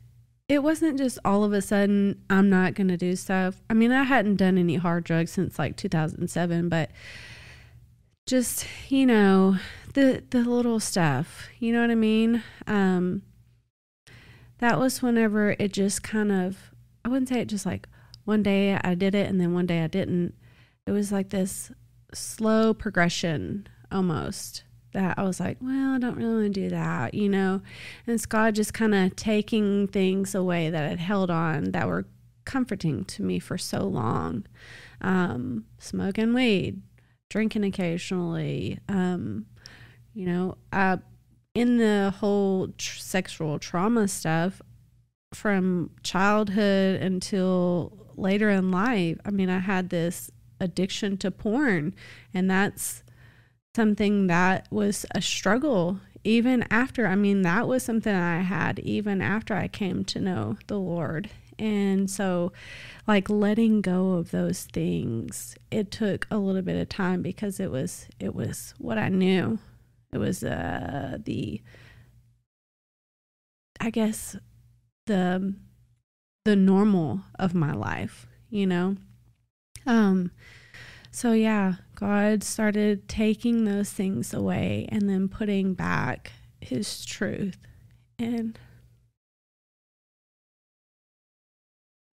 it 0.48 0.62
wasn't 0.64 0.98
just 0.98 1.18
all 1.24 1.44
of 1.44 1.54
a 1.54 1.62
sudden 1.62 2.22
I'm 2.30 2.50
not 2.50 2.74
going 2.76 2.90
to 2.90 2.98
do 2.98 3.16
stuff. 3.16 3.62
I 3.70 3.74
mean, 3.74 3.92
I 3.92 4.04
hadn't 4.04 4.36
done 4.36 4.58
any 4.58 4.76
hard 4.76 5.04
drugs 5.06 5.32
since 5.32 5.58
like 5.58 5.78
2007, 5.78 6.68
but 6.70 6.92
just, 8.28 8.66
you 8.90 9.06
know, 9.06 9.58
the 9.94 10.24
the 10.30 10.42
little 10.44 10.80
stuff, 10.80 11.50
you 11.60 11.72
know 11.74 11.82
what 11.82 11.90
I 11.92 11.96
mean? 11.96 12.44
Um 12.68 13.24
that 14.60 14.78
was 14.80 15.02
whenever 15.02 15.56
it 15.58 15.74
just 15.74 16.04
kind 16.04 16.32
of 16.32 16.71
I 17.04 17.10
wouldn't 17.10 17.30
say 17.30 17.40
it 17.40 17.48
just 17.48 17.66
like 17.66 17.88
one 18.26 18.44
day 18.44 18.80
I 18.82 18.96
did 18.96 19.16
it 19.16 19.28
and 19.28 19.40
then 19.40 19.54
one 19.54 19.66
day 19.66 19.84
I 19.84 19.88
didn't. 19.88 20.34
It 20.86 20.92
was 20.92 21.12
like 21.12 21.30
this 21.30 21.72
slow 22.14 22.74
progression 22.74 23.68
almost 23.92 24.64
that 24.94 25.18
I 25.18 25.24
was 25.24 25.40
like, 25.40 25.58
well, 25.62 25.96
I 25.96 26.00
don't 26.00 26.18
really 26.18 26.44
want 26.44 26.54
to 26.54 26.62
do 26.62 26.70
that, 26.70 27.14
you 27.14 27.30
know. 27.30 27.62
And 28.06 28.14
it's 28.14 28.26
God 28.26 28.56
just 28.56 28.74
kind 28.74 28.94
of 28.94 29.16
taking 29.16 29.88
things 29.88 30.36
away 30.36 30.70
that 30.70 30.84
i 30.84 30.90
had 30.90 31.00
held 31.00 31.32
on 31.32 31.72
that 31.72 31.88
were 31.88 32.06
comforting 32.46 33.06
to 33.06 33.24
me 33.24 33.40
for 33.40 33.58
so 33.58 33.80
long. 33.80 34.46
Um, 35.00 35.66
smoking 35.80 36.34
weed, 36.34 36.82
drinking 37.30 37.64
occasionally, 37.64 38.80
um, 38.90 39.46
you 40.14 40.26
know, 40.26 40.58
uh, 40.74 40.98
in 41.54 41.78
the 41.78 42.14
whole 42.20 42.70
tr- 42.78 43.00
sexual 43.00 43.60
trauma 43.60 44.08
stuff 44.08 44.62
from 45.34 45.92
childhood 46.04 47.02
until 47.02 47.94
later 48.16 48.50
in 48.50 48.72
life. 48.72 49.18
I 49.26 49.32
mean, 49.32 49.50
I 49.50 49.60
had 49.60 49.90
this 49.90 50.30
addiction 50.60 51.18
to 51.18 51.32
porn, 51.32 51.96
and 52.34 52.50
that's 52.50 53.04
something 53.76 54.28
that 54.28 54.68
was 54.72 55.06
a 55.16 55.22
struggle 55.22 56.00
even 56.24 56.64
after 56.70 57.08
i 57.08 57.16
mean 57.16 57.42
that 57.42 57.68
was 57.68 57.84
something 57.84 58.14
i 58.14 58.42
had 58.42 58.80
even 58.80 59.22
after 59.22 59.56
i 59.56 59.68
came 59.68 60.04
to 60.04 60.20
know 60.20 60.58
the 60.68 60.78
lord 60.78 61.30
and 61.58 62.10
so 62.10 62.52
like 63.08 63.30
letting 63.30 63.82
go 63.82 64.14
of 64.14 64.32
those 64.32 64.64
things 64.66 65.56
it 65.72 65.90
took 65.90 66.28
a 66.30 66.38
little 66.38 66.62
bit 66.62 66.80
of 66.80 66.90
time 66.90 67.22
because 67.22 67.60
it 67.60 67.72
was 67.72 68.08
it 68.20 68.36
was 68.36 68.74
what 68.78 68.98
i 68.98 69.08
knew 69.08 69.58
it 70.14 70.18
was 70.18 70.44
uh 70.44 71.18
the 71.24 71.62
i 73.80 73.90
guess 73.90 74.36
the 75.12 75.54
the 76.46 76.56
normal 76.56 77.22
of 77.38 77.54
my 77.54 77.74
life 77.74 78.26
you 78.50 78.66
know 78.66 78.96
um 79.86 80.32
so 81.14 81.34
yeah, 81.34 81.76
God 81.96 82.42
started 82.42 83.10
taking 83.10 83.66
those 83.66 83.92
things 83.92 84.34
away 84.34 84.88
and 84.90 85.10
then 85.10 85.28
putting 85.28 85.74
back 85.74 86.32
his 86.62 87.06
truth. 87.06 87.58
And 88.18 88.58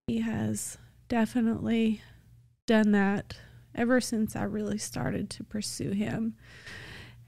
he 0.08 0.20
has 0.20 0.78
definitely 1.08 2.02
done 2.66 2.90
that 2.90 3.38
ever 3.72 4.00
since 4.00 4.34
I 4.34 4.42
really 4.42 4.78
started 4.78 5.30
to 5.30 5.44
pursue 5.44 5.92
him. 5.92 6.34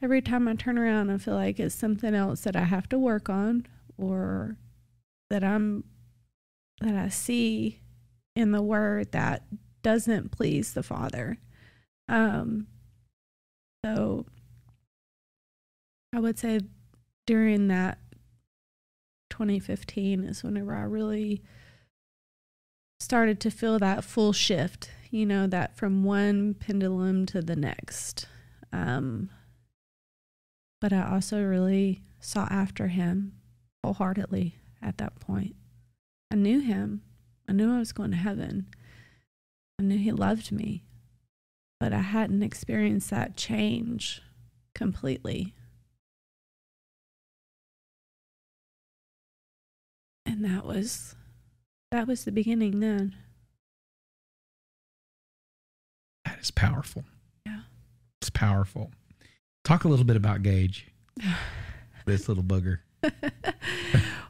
Every 0.02 0.20
time 0.20 0.48
I 0.48 0.54
turn 0.54 0.76
around, 0.76 1.10
I 1.10 1.18
feel 1.18 1.34
like 1.34 1.60
it's 1.60 1.74
something 1.74 2.16
else 2.16 2.40
that 2.40 2.56
I 2.56 2.64
have 2.64 2.88
to 2.88 2.98
work 2.98 3.28
on 3.28 3.66
or 3.96 4.56
that 5.30 5.44
I'm 5.44 5.84
that 6.80 6.94
I 6.94 7.08
see 7.08 7.80
in 8.34 8.52
the 8.52 8.62
word 8.62 9.12
that 9.12 9.44
doesn't 9.82 10.30
please 10.30 10.72
the 10.72 10.82
Father. 10.82 11.38
Um, 12.08 12.66
so 13.84 14.26
I 16.14 16.20
would 16.20 16.38
say 16.38 16.60
during 17.26 17.68
that 17.68 17.98
2015 19.30 20.24
is 20.24 20.42
whenever 20.42 20.74
I 20.74 20.82
really 20.82 21.42
started 22.98 23.40
to 23.40 23.50
feel 23.50 23.78
that 23.78 24.04
full 24.04 24.32
shift, 24.32 24.90
you 25.10 25.24
know, 25.24 25.46
that 25.46 25.76
from 25.76 26.04
one 26.04 26.54
pendulum 26.54 27.26
to 27.26 27.40
the 27.40 27.56
next. 27.56 28.26
Um, 28.72 29.30
but 30.80 30.92
I 30.92 31.10
also 31.10 31.42
really 31.42 32.02
sought 32.20 32.52
after 32.52 32.88
him 32.88 33.32
wholeheartedly 33.84 34.56
at 34.82 34.98
that 34.98 35.18
point. 35.20 35.54
I 36.30 36.36
knew 36.36 36.60
him. 36.60 37.02
I 37.48 37.52
knew 37.52 37.74
I 37.74 37.78
was 37.78 37.92
going 37.92 38.12
to 38.12 38.16
heaven. 38.16 38.66
I 39.78 39.82
knew 39.82 39.98
he 39.98 40.12
loved 40.12 40.52
me. 40.52 40.84
But 41.78 41.92
I 41.92 42.00
hadn't 42.00 42.42
experienced 42.42 43.10
that 43.10 43.36
change 43.36 44.22
completely. 44.74 45.54
And 50.26 50.44
that 50.44 50.64
was 50.64 51.16
that 51.90 52.06
was 52.06 52.24
the 52.24 52.32
beginning 52.32 52.80
then. 52.80 53.16
That 56.24 56.38
is 56.40 56.50
powerful. 56.50 57.04
Yeah. 57.44 57.62
It's 58.20 58.30
powerful. 58.30 58.92
Talk 59.64 59.84
a 59.84 59.88
little 59.88 60.04
bit 60.04 60.16
about 60.16 60.42
Gage, 60.42 60.88
this 62.06 62.28
little 62.28 62.44
booger. 62.44 62.78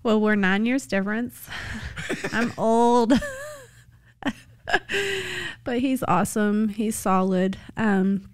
well, 0.02 0.20
we're 0.20 0.34
nine 0.34 0.66
years 0.66 0.86
difference. 0.86 1.48
I'm 2.32 2.52
old. 2.56 3.12
but 5.64 5.78
he's 5.80 6.02
awesome. 6.08 6.70
He's 6.70 6.96
solid. 6.96 7.58
Um, 7.76 8.30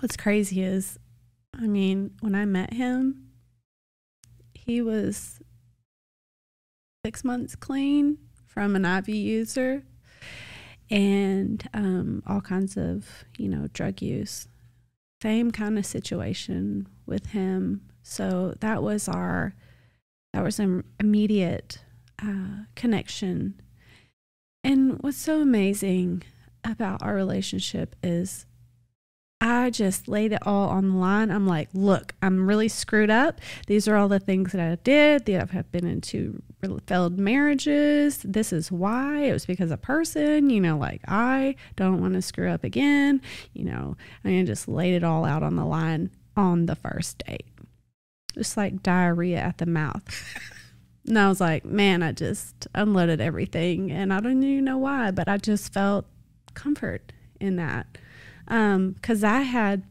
what's 0.00 0.16
crazy 0.16 0.62
is, 0.62 0.98
I 1.58 1.66
mean, 1.66 2.12
when 2.20 2.34
I 2.34 2.44
met 2.44 2.74
him, 2.74 3.30
he 4.54 4.82
was 4.82 5.40
six 7.04 7.24
months 7.24 7.56
clean 7.56 8.18
from 8.46 8.76
an 8.76 8.84
IV 8.84 9.08
user 9.08 9.82
and 10.90 11.66
um, 11.72 12.22
all 12.26 12.40
kinds 12.40 12.76
of, 12.76 13.24
you 13.38 13.48
know, 13.48 13.68
drug 13.72 14.02
use. 14.02 14.48
Same 15.22 15.50
kind 15.50 15.78
of 15.78 15.86
situation 15.86 16.88
with 17.06 17.26
him. 17.26 17.82
So 18.02 18.54
that 18.60 18.82
was 18.82 19.08
our, 19.08 19.54
that 20.32 20.42
was 20.42 20.58
an 20.58 20.84
immediate 20.98 21.78
uh, 22.22 22.64
connection. 22.74 23.60
And 24.62 25.02
what's 25.02 25.16
so 25.16 25.40
amazing 25.40 26.22
about 26.64 27.02
our 27.02 27.14
relationship 27.14 27.96
is 28.02 28.46
I 29.40 29.70
just 29.70 30.06
laid 30.06 30.32
it 30.32 30.46
all 30.46 30.68
on 30.68 30.90
the 30.90 30.96
line. 30.96 31.30
I'm 31.30 31.46
like, 31.46 31.70
look, 31.72 32.14
I'm 32.20 32.46
really 32.46 32.68
screwed 32.68 33.08
up. 33.08 33.40
These 33.66 33.88
are 33.88 33.96
all 33.96 34.08
the 34.08 34.20
things 34.20 34.52
that 34.52 34.60
I 34.60 34.74
did. 34.84 35.30
I 35.30 35.46
have 35.52 35.72
been 35.72 35.86
into 35.86 36.42
failed 36.86 37.18
marriages. 37.18 38.18
This 38.18 38.52
is 38.52 38.70
why. 38.70 39.22
It 39.22 39.32
was 39.32 39.46
because 39.46 39.70
a 39.70 39.78
person, 39.78 40.50
you 40.50 40.60
know, 40.60 40.76
like 40.76 41.00
I 41.08 41.56
don't 41.76 42.02
want 42.02 42.14
to 42.14 42.22
screw 42.22 42.50
up 42.50 42.64
again. 42.64 43.22
You 43.54 43.64
know, 43.64 43.96
I 44.24 44.42
just 44.44 44.68
laid 44.68 44.92
it 44.92 45.04
all 45.04 45.24
out 45.24 45.42
on 45.42 45.56
the 45.56 45.64
line 45.64 46.10
on 46.36 46.66
the 46.66 46.76
first 46.76 47.22
date. 47.26 47.46
Just 48.34 48.56
like 48.56 48.82
diarrhea 48.82 49.38
at 49.38 49.58
the 49.58 49.66
mouth. 49.66 50.02
and 51.06 51.18
I 51.18 51.28
was 51.28 51.40
like, 51.40 51.64
man, 51.64 52.02
I 52.02 52.12
just 52.12 52.68
unloaded 52.74 53.20
everything. 53.20 53.90
And 53.90 54.12
I 54.12 54.20
don't 54.20 54.42
even 54.42 54.64
know 54.64 54.78
why, 54.78 55.10
but 55.10 55.28
I 55.28 55.36
just 55.36 55.72
felt 55.72 56.06
comfort 56.54 57.12
in 57.40 57.56
that 57.56 57.86
because 58.46 59.24
um, 59.24 59.30
I 59.30 59.42
had 59.42 59.82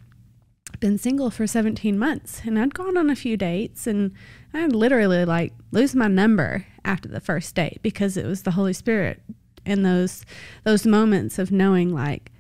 been 0.80 0.98
single 0.98 1.30
for 1.30 1.48
17 1.48 1.98
months 1.98 2.42
and 2.46 2.58
I'd 2.58 2.74
gone 2.74 2.98
on 2.98 3.10
a 3.10 3.16
few 3.16 3.36
dates 3.36 3.88
and 3.88 4.14
I'd 4.54 4.74
literally 4.74 5.26
like 5.26 5.54
lose 5.72 5.96
my 5.96 6.08
number 6.08 6.66
after 6.86 7.10
the 7.10 7.20
first 7.20 7.56
date 7.56 7.80
because 7.82 8.18
it 8.18 8.26
was 8.26 8.44
the 8.44 8.52
Holy 8.52 8.74
Spirit 8.74 9.22
and 9.66 9.86
those 9.86 10.26
those 10.64 10.86
moments 10.86 11.40
of 11.40 11.52
knowing 11.52 11.94
like 11.94 12.32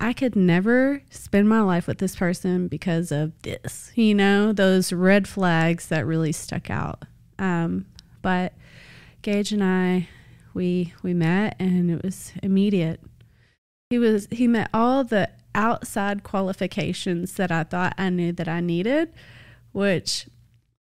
I 0.00 0.12
could 0.12 0.34
never 0.36 1.02
spend 1.10 1.48
my 1.48 1.60
life 1.60 1.86
with 1.86 1.98
this 1.98 2.16
person 2.16 2.68
because 2.68 3.12
of 3.12 3.32
this, 3.42 3.92
you 3.94 4.14
know, 4.14 4.52
those 4.52 4.92
red 4.92 5.28
flags 5.28 5.88
that 5.88 6.04
really 6.06 6.32
stuck 6.32 6.68
out. 6.68 7.04
Um, 7.38 7.86
but 8.22 8.54
Gage 9.22 9.52
and 9.52 9.62
I, 9.62 10.08
we 10.52 10.92
we 11.02 11.14
met 11.14 11.56
and 11.58 11.90
it 11.90 12.02
was 12.02 12.32
immediate. 12.42 13.00
He 13.90 13.98
was 13.98 14.28
he 14.30 14.46
met 14.48 14.70
all 14.74 15.04
the 15.04 15.30
outside 15.54 16.22
qualifications 16.24 17.34
that 17.34 17.50
I 17.52 17.64
thought 17.64 17.94
I 17.96 18.10
knew 18.10 18.32
that 18.32 18.48
I 18.48 18.60
needed, 18.60 19.12
which 19.72 20.26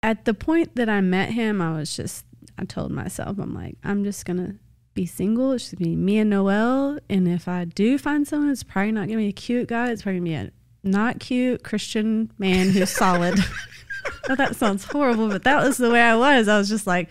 at 0.04 0.26
the 0.26 0.34
point 0.34 0.76
that 0.76 0.90
I 0.90 1.02
met 1.02 1.32
him, 1.32 1.62
I 1.62 1.74
was 1.74 1.96
just, 1.96 2.26
I 2.58 2.66
told 2.66 2.92
myself, 2.92 3.38
I'm 3.38 3.54
like, 3.54 3.78
I'm 3.84 4.04
just 4.04 4.26
going 4.26 4.38
to 4.38 4.56
be 5.00 5.06
single. 5.06 5.54
It's 5.54 5.70
just 5.70 5.78
be 5.78 5.96
me 5.96 6.18
and 6.18 6.30
Noel. 6.30 7.00
And 7.10 7.26
if 7.26 7.48
I 7.48 7.64
do 7.64 7.98
find 7.98 8.28
someone, 8.28 8.50
it's 8.50 8.64
probably 8.64 8.92
not 8.92 9.08
going 9.08 9.18
to 9.18 9.24
be 9.24 9.30
a 9.30 9.32
cute 9.32 9.70
guy. 9.70 9.92
It's 9.92 10.02
probably 10.02 10.20
to 10.20 10.24
be 10.26 10.34
a 10.34 10.52
not 10.84 11.22
cute 11.22 11.64
Christian 11.64 12.30
man 12.38 12.70
who's 12.70 12.90
solid. 12.90 13.40
that 14.28 14.58
sounds 14.58 14.84
horrible, 14.84 15.30
but 15.30 15.44
that 15.46 15.64
was 15.64 15.78
the 15.78 15.90
way 15.90 16.02
I 16.02 16.18
was. 16.18 16.50
I 16.50 16.58
was 16.58 16.68
just 16.68 16.86
like, 16.86 17.08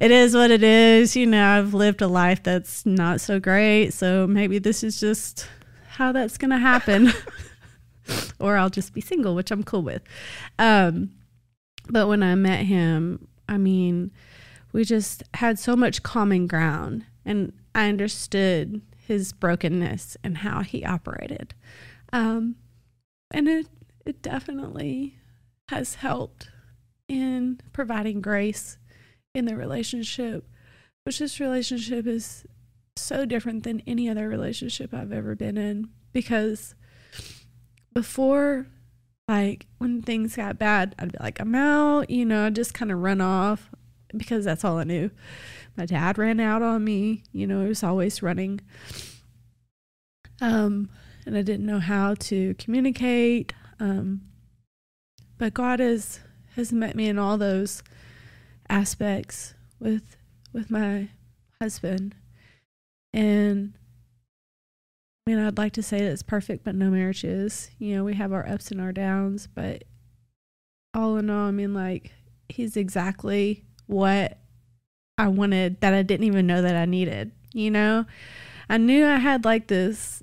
it 0.00 0.10
is 0.10 0.34
what 0.34 0.50
it 0.50 0.62
is. 0.62 1.14
You 1.14 1.26
know, 1.26 1.46
I've 1.46 1.74
lived 1.74 2.00
a 2.00 2.08
life 2.08 2.42
that's 2.42 2.86
not 2.86 3.20
so 3.20 3.38
great. 3.38 3.90
So 3.92 4.26
maybe 4.26 4.58
this 4.58 4.82
is 4.82 4.98
just 4.98 5.46
how 5.88 6.12
that's 6.12 6.38
going 6.38 6.50
to 6.50 6.58
happen. 6.58 7.12
or 8.40 8.56
I'll 8.56 8.70
just 8.70 8.94
be 8.94 9.02
single, 9.02 9.34
which 9.34 9.50
I'm 9.50 9.64
cool 9.64 9.82
with. 9.82 10.00
Um, 10.58 11.10
but 11.90 12.08
when 12.08 12.22
I 12.22 12.36
met 12.36 12.64
him, 12.64 13.28
I 13.50 13.58
mean, 13.58 14.12
we 14.72 14.84
just 14.84 15.22
had 15.34 15.58
so 15.58 15.76
much 15.76 16.02
common 16.02 16.46
ground, 16.46 17.04
and 17.24 17.52
I 17.74 17.88
understood 17.88 18.82
his 18.96 19.32
brokenness 19.32 20.16
and 20.24 20.38
how 20.38 20.62
he 20.62 20.84
operated. 20.84 21.54
Um, 22.12 22.56
and 23.30 23.48
it, 23.48 23.66
it 24.06 24.22
definitely 24.22 25.16
has 25.68 25.96
helped 25.96 26.50
in 27.08 27.60
providing 27.72 28.20
grace 28.20 28.78
in 29.34 29.44
the 29.44 29.56
relationship, 29.56 30.46
which 31.04 31.18
this 31.18 31.40
relationship 31.40 32.06
is 32.06 32.44
so 32.96 33.24
different 33.24 33.64
than 33.64 33.82
any 33.86 34.08
other 34.08 34.28
relationship 34.28 34.92
I've 34.92 35.12
ever 35.12 35.34
been 35.34 35.56
in 35.56 35.88
because 36.12 36.74
before 37.94 38.66
like 39.28 39.66
when 39.78 40.02
things 40.02 40.36
got 40.36 40.58
bad, 40.58 40.94
I'd 40.98 41.12
be 41.12 41.18
like, 41.20 41.40
I'm 41.40 41.54
out, 41.54 42.10
you 42.10 42.24
know, 42.24 42.50
just 42.50 42.74
kind 42.74 42.92
of 42.92 42.98
run 42.98 43.20
off 43.20 43.70
because 44.16 44.44
that's 44.44 44.64
all 44.64 44.78
I 44.78 44.84
knew. 44.84 45.10
My 45.76 45.86
dad 45.86 46.18
ran 46.18 46.40
out 46.40 46.62
on 46.62 46.84
me, 46.84 47.22
you 47.32 47.46
know, 47.46 47.62
he 47.62 47.68
was 47.68 47.82
always 47.82 48.22
running. 48.22 48.60
Um, 50.40 50.90
and 51.24 51.36
I 51.36 51.42
didn't 51.42 51.66
know 51.66 51.78
how 51.78 52.14
to 52.14 52.54
communicate. 52.54 53.54
Um, 53.78 54.22
but 55.38 55.54
God 55.54 55.80
has 55.80 56.20
has 56.56 56.72
met 56.72 56.94
me 56.94 57.08
in 57.08 57.18
all 57.18 57.38
those 57.38 57.82
aspects 58.68 59.54
with 59.80 60.16
with 60.52 60.70
my 60.70 61.08
husband. 61.60 62.14
And 63.12 63.74
I 65.26 65.30
mean, 65.30 65.38
I'd 65.38 65.58
like 65.58 65.72
to 65.74 65.82
say 65.82 65.98
that 65.98 66.10
it's 66.10 66.22
perfect, 66.22 66.64
but 66.64 66.74
no 66.74 66.90
marriage 66.90 67.24
is. 67.24 67.70
You 67.78 67.96
know, 67.96 68.04
we 68.04 68.14
have 68.14 68.32
our 68.32 68.48
ups 68.48 68.70
and 68.70 68.80
our 68.80 68.92
downs, 68.92 69.46
but 69.46 69.84
all 70.94 71.16
in 71.16 71.30
all, 71.30 71.46
I 71.46 71.52
mean, 71.52 71.74
like, 71.74 72.12
he's 72.48 72.76
exactly 72.76 73.64
what 73.92 74.38
I 75.18 75.28
wanted 75.28 75.80
that 75.80 75.94
I 75.94 76.02
didn't 76.02 76.26
even 76.26 76.46
know 76.46 76.62
that 76.62 76.74
I 76.74 76.86
needed. 76.86 77.30
You 77.52 77.70
know, 77.70 78.06
I 78.68 78.78
knew 78.78 79.06
I 79.06 79.16
had 79.16 79.44
like 79.44 79.68
this 79.68 80.22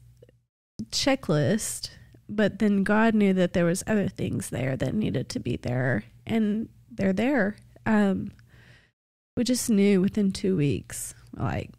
checklist, 0.91 1.91
but 2.28 2.59
then 2.59 2.84
God 2.84 3.13
knew 3.13 3.34
that 3.34 3.53
there 3.53 3.65
was 3.65 3.84
other 3.88 4.09
things 4.09 4.49
there 4.49 4.76
that 4.76 4.93
needed 4.93 5.30
to 5.30 5.39
be 5.39 5.55
there, 5.55 6.03
and 6.26 6.70
they're 6.91 7.13
there. 7.13 7.55
Um, 7.86 8.32
we 9.38 9.43
just 9.43 9.70
knew 9.70 10.01
within 10.01 10.32
two 10.32 10.57
weeks, 10.57 11.13
like, 11.38 11.72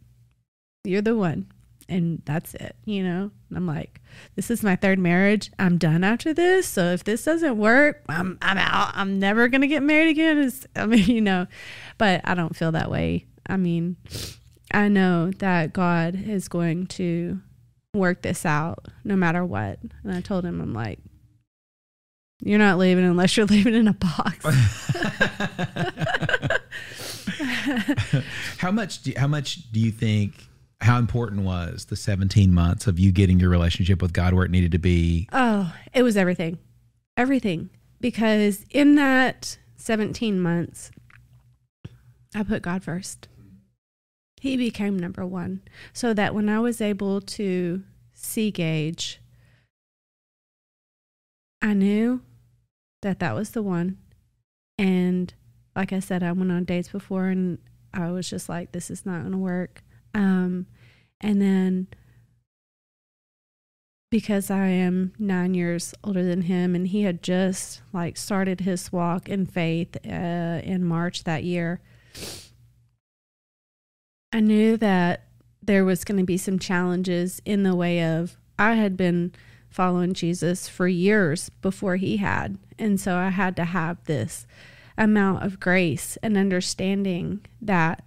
you're 0.85 1.03
the 1.03 1.17
one 1.17 1.47
and 1.91 2.23
that's 2.25 2.55
it, 2.55 2.77
you 2.85 3.03
know? 3.03 3.31
And 3.49 3.59
I'm 3.59 3.67
like, 3.67 4.00
this 4.37 4.51
is 4.51 4.63
my 4.63 4.77
third 4.77 4.99
marriage. 4.99 5.51
I'm 5.59 5.79
done 5.79 6.05
after 6.05 6.33
this. 6.33 6.67
So 6.67 6.93
if 6.93 7.05
this 7.05 7.25
doesn't 7.25 7.57
work, 7.57 8.03
I'm 8.09 8.39
I'm 8.43 8.59
out. 8.59 8.93
I'm 8.95 9.19
never 9.19 9.49
gonna 9.49 9.67
get 9.67 9.83
married 9.83 10.09
again. 10.09 10.39
It's, 10.39 10.67
I 10.77 10.87
mean, 10.87 11.05
you 11.09 11.21
know, 11.21 11.47
but 11.99 12.21
I 12.25 12.35
don't 12.35 12.57
feel 12.57 12.73
that 12.73 12.91
way. 12.91 13.27
I 13.47 13.57
mean, 13.57 13.97
I 14.73 14.89
know 14.89 15.31
that 15.39 15.73
God 15.73 16.15
is 16.15 16.49
going 16.49 16.87
to 16.89 17.41
work 17.95 18.23
this 18.23 18.47
out 18.47 18.87
no 19.05 19.17
matter 19.17 19.45
what. 19.45 19.79
And 20.05 20.15
I 20.15 20.21
told 20.21 20.45
him, 20.45 20.61
I'm 20.61 20.73
like, 20.73 21.01
you're 22.43 22.59
not 22.59 22.79
leaving 22.79 23.05
unless 23.05 23.37
you're 23.37 23.47
leaving 23.47 23.75
in 23.75 23.89
a 23.89 23.93
box. 23.93 24.45
how 28.59 28.71
much 28.71 29.03
do, 29.03 29.13
how 29.17 29.27
much 29.27 29.71
do 29.73 29.81
you 29.81 29.91
think 29.91 30.47
how 30.81 30.99
important 30.99 31.43
was 31.43 31.87
the 31.87 31.97
17 31.97 32.53
months 32.53 32.87
of 32.87 32.99
you 32.99 33.13
getting 33.13 33.39
your 33.39 33.51
relationship 33.51 34.01
with 34.01 34.13
God 34.13 34.35
where 34.35 34.45
it 34.45 34.51
needed 34.51 34.73
to 34.73 34.79
be? 34.79 35.29
Oh, 35.33 35.75
it 35.93 36.03
was 36.03 36.17
everything. 36.17 36.59
Everything. 37.17 37.71
Because 38.01 38.65
in 38.71 38.95
that 38.95 39.59
17 39.77 40.41
months, 40.41 40.91
I 42.35 42.43
put 42.43 42.63
God 42.63 42.83
first. 42.83 43.29
He 44.41 44.57
became 44.57 44.99
number 44.99 45.27
one. 45.27 45.61
So 45.93 46.15
that 46.15 46.35
when 46.35 46.49
I 46.49 46.61
was 46.61 46.81
able 46.81 47.21
to 47.21 47.83
see 48.15 48.51
Gage, 48.51 49.21
I 51.61 51.75
knew 51.75 52.23
that 53.03 53.19
that 53.19 53.35
was 53.35 53.51
the 53.51 53.63
one. 53.63 53.99
And 54.79 55.35
like 55.77 55.93
I 55.93 56.01
said, 56.01 56.23
I 56.23 56.33
went 56.33 56.53
on 56.53 56.65
dates 56.65 56.89
before 56.89 57.27
and 57.27 57.59
I 57.93 58.11
was 58.11 58.31
just 58.31 58.49
like, 58.49 58.73
this 58.73 58.91
is 58.91 59.05
not 59.05 59.21
going 59.21 59.33
to 59.33 59.39
work. 59.39 59.83
Um, 60.15 60.67
and 61.21 61.41
then 61.41 61.89
because 64.11 64.51
I 64.51 64.67
am 64.67 65.13
nine 65.19 65.55
years 65.55 65.95
older 66.03 66.25
than 66.25 66.43
him, 66.43 66.75
and 66.75 66.89
he 66.89 67.03
had 67.03 67.23
just 67.23 67.83
like 67.93 68.17
started 68.17 68.61
his 68.61 68.93
walk 68.93 69.29
in 69.29 69.47
faith 69.47 69.97
uh, 70.05 70.61
in 70.65 70.85
March 70.85 71.25
that 71.25 71.45
year, 71.45 71.81
I 74.33 74.41
knew 74.41 74.77
that 74.79 75.27
there 75.63 75.85
was 75.85 76.05
going 76.05 76.19
to 76.19 76.25
be 76.25 76.37
some 76.37 76.59
challenges 76.59 77.41
in 77.45 77.63
the 77.63 77.75
way 77.75 78.05
of 78.05 78.37
I 78.59 78.75
had 78.75 78.97
been 78.97 79.33
following 79.69 80.15
Jesus 80.15 80.69
for 80.69 80.89
years 80.89 81.49
before 81.63 81.97
he 81.97 82.17
had. 82.17 82.59
And 82.79 83.01
so 83.01 83.17
I 83.17 83.29
had 83.29 83.57
to 83.57 83.65
have 83.65 84.05
this 84.05 84.47
amount 84.99 85.45
of 85.45 85.61
grace 85.61 86.19
and 86.23 86.37
understanding 86.37 87.45
that 87.63 88.03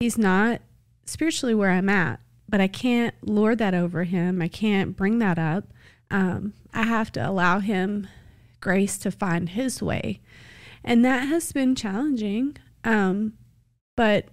he's 0.00 0.16
not 0.16 0.60
spiritually 1.04 1.54
where 1.54 1.70
I'm 1.70 1.88
at, 1.88 2.20
but 2.48 2.60
I 2.60 2.68
can't 2.68 3.14
lord 3.22 3.58
that 3.58 3.74
over 3.74 4.04
him. 4.04 4.42
I 4.42 4.48
can't 4.48 4.96
bring 4.96 5.18
that 5.18 5.38
up. 5.38 5.72
Um, 6.10 6.54
I 6.72 6.82
have 6.84 7.10
to 7.12 7.28
allow 7.28 7.60
him 7.60 8.06
grace 8.60 8.98
to 8.98 9.10
find 9.10 9.50
his 9.50 9.82
way. 9.82 10.20
And 10.84 11.04
that 11.04 11.28
has 11.28 11.52
been 11.52 11.74
challenging. 11.74 12.56
Um, 12.84 13.34
but 13.96 14.28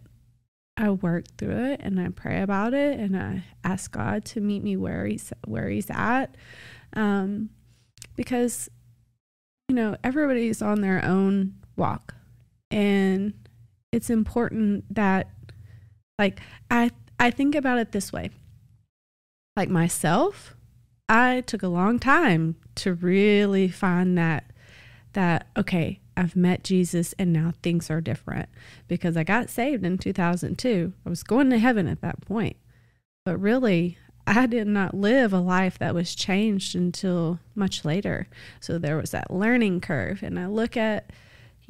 I 0.77 0.89
work 0.89 1.25
through 1.37 1.65
it 1.65 1.81
and 1.83 1.99
I 1.99 2.09
pray 2.09 2.41
about 2.41 2.73
it 2.73 2.99
and 2.99 3.17
I 3.17 3.43
ask 3.63 3.91
God 3.91 4.23
to 4.25 4.41
meet 4.41 4.63
me 4.63 4.77
where 4.77 5.05
he's 5.05 5.33
where 5.45 5.69
he's 5.69 5.89
at. 5.89 6.35
Um, 6.93 7.49
because 8.15 8.69
you 9.69 9.75
know, 9.75 9.95
everybody's 10.03 10.61
on 10.61 10.81
their 10.81 11.05
own 11.05 11.53
walk. 11.75 12.15
And 12.71 13.33
it's 13.91 14.09
important 14.09 14.83
that 14.93 15.29
like 16.19 16.39
I 16.69 16.91
I 17.19 17.31
think 17.31 17.55
about 17.55 17.79
it 17.79 17.91
this 17.91 18.13
way. 18.13 18.29
Like 19.55 19.69
myself, 19.69 20.55
I 21.07 21.41
took 21.41 21.63
a 21.63 21.67
long 21.67 21.97
time 21.97 22.55
to 22.75 22.93
really 22.93 23.67
find 23.69 24.17
that 24.17 24.51
that 25.13 25.47
okay, 25.57 25.99
I've 26.15 26.35
met 26.35 26.63
Jesus 26.63 27.15
and 27.17 27.33
now 27.33 27.53
things 27.63 27.89
are 27.89 28.01
different 28.01 28.49
because 28.87 29.17
I 29.17 29.23
got 29.23 29.49
saved 29.49 29.85
in 29.85 29.97
2002. 29.97 30.93
I 31.05 31.09
was 31.09 31.23
going 31.23 31.49
to 31.49 31.57
heaven 31.57 31.87
at 31.87 32.01
that 32.01 32.21
point. 32.21 32.57
But 33.25 33.39
really, 33.39 33.97
I 34.27 34.45
did 34.45 34.67
not 34.67 34.93
live 34.93 35.33
a 35.33 35.39
life 35.39 35.79
that 35.79 35.95
was 35.95 36.13
changed 36.13 36.75
until 36.75 37.39
much 37.55 37.83
later. 37.83 38.27
So 38.59 38.77
there 38.77 38.97
was 38.97 39.11
that 39.11 39.31
learning 39.31 39.81
curve. 39.81 40.21
And 40.21 40.37
I 40.37 40.45
look 40.47 40.77
at, 40.77 41.11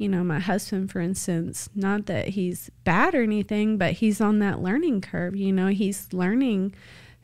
you 0.00 0.08
know, 0.08 0.24
my 0.24 0.38
husband, 0.38 0.90
for 0.90 0.98
instance, 0.98 1.68
not 1.74 2.06
that 2.06 2.28
he's 2.28 2.70
bad 2.84 3.14
or 3.14 3.22
anything, 3.22 3.76
but 3.76 3.92
he's 3.92 4.18
on 4.18 4.38
that 4.38 4.62
learning 4.62 5.02
curve. 5.02 5.36
You 5.36 5.52
know, 5.52 5.66
he's 5.66 6.10
learning 6.10 6.74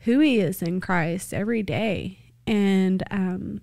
who 0.01 0.19
he 0.19 0.39
is 0.39 0.61
in 0.61 0.79
Christ 0.79 1.33
every 1.33 1.63
day. 1.63 2.19
And 2.45 3.01
um, 3.09 3.61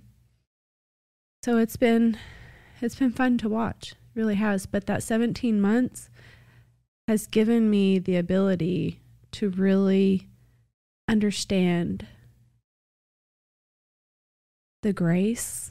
so 1.45 1.59
it's 1.59 1.77
been 1.77 2.19
it's 2.81 2.97
been 2.97 3.13
fun 3.13 3.39
to 3.39 3.49
watch. 3.49 3.93
It 3.93 4.19
really 4.19 4.35
has. 4.35 4.67
But 4.67 4.87
that 4.87 5.05
17 5.05 5.61
months 5.61 6.11
has 7.07 7.29
given 7.29 7.71
me 7.71 8.01
the 8.01 8.17
ability 8.17 9.01
to 9.31 9.49
really 9.49 10.27
understand 11.09 12.05
the 14.83 14.93
grace, 14.93 15.71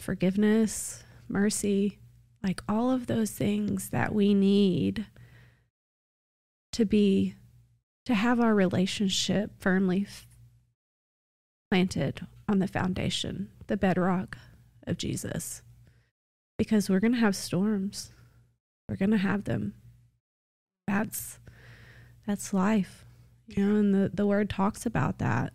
forgiveness, 0.00 1.04
mercy, 1.28 1.98
like 2.42 2.60
all 2.68 2.90
of 2.90 3.06
those 3.06 3.30
things 3.30 3.90
that 3.90 4.14
we 4.14 4.34
need 4.34 5.06
to 6.72 6.84
be 6.84 7.34
to 8.04 8.14
have 8.14 8.40
our 8.40 8.54
relationship 8.54 9.52
firmly 9.58 10.06
planted 11.70 12.26
on 12.48 12.58
the 12.58 12.66
foundation, 12.66 13.48
the 13.66 13.76
bedrock 13.76 14.36
of 14.86 14.98
Jesus. 14.98 15.62
Because 16.58 16.90
we're 16.90 17.00
going 17.00 17.14
to 17.14 17.18
have 17.18 17.36
storms. 17.36 18.12
We're 18.88 18.96
going 18.96 19.10
to 19.10 19.16
have 19.16 19.44
them. 19.44 19.74
That's 20.86 21.38
that's 22.26 22.52
life. 22.52 23.04
You 23.46 23.66
know, 23.66 23.76
and 23.76 23.94
the, 23.94 24.10
the 24.12 24.26
word 24.26 24.48
talks 24.50 24.86
about 24.86 25.18
that. 25.18 25.52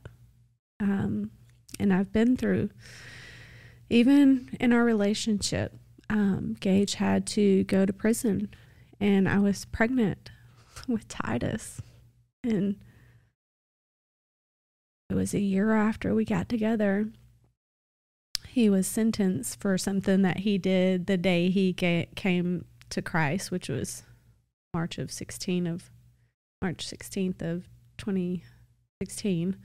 Um, 0.80 1.32
and 1.80 1.94
I've 1.94 2.12
been 2.12 2.36
through, 2.36 2.70
even 3.90 4.50
in 4.60 4.74
our 4.74 4.84
relationship, 4.84 5.74
um, 6.10 6.56
Gage 6.60 6.96
had 6.96 7.26
to 7.28 7.64
go 7.66 7.86
to 7.86 7.94
prison, 7.94 8.50
and 9.00 9.28
I 9.28 9.40
was 9.40 9.66
pregnant 9.66 10.32
with 10.88 11.08
Titus. 11.08 11.82
And 12.44 12.78
it 15.10 15.16
was 15.16 15.34
a 15.34 15.40
year 15.40 15.74
after 15.74 16.14
we 16.14 16.26
got 16.26 16.50
together. 16.50 17.10
He 18.48 18.70
was 18.70 18.88
sentenced 18.88 19.60
for 19.60 19.78
something 19.78 20.22
that 20.24 20.40
he 20.40 20.58
did 20.58 21.08
the 21.08 21.18
day 21.18 21.50
he 21.50 21.74
came 21.74 22.66
to 22.90 23.02
Christ, 23.02 23.52
which 23.52 23.70
was 23.70 24.04
March 24.74 24.98
of 24.98 25.12
16 25.12 25.68
of 25.68 25.90
March 26.62 26.88
16th 26.88 27.42
of 27.42 27.68
2016 27.98 29.58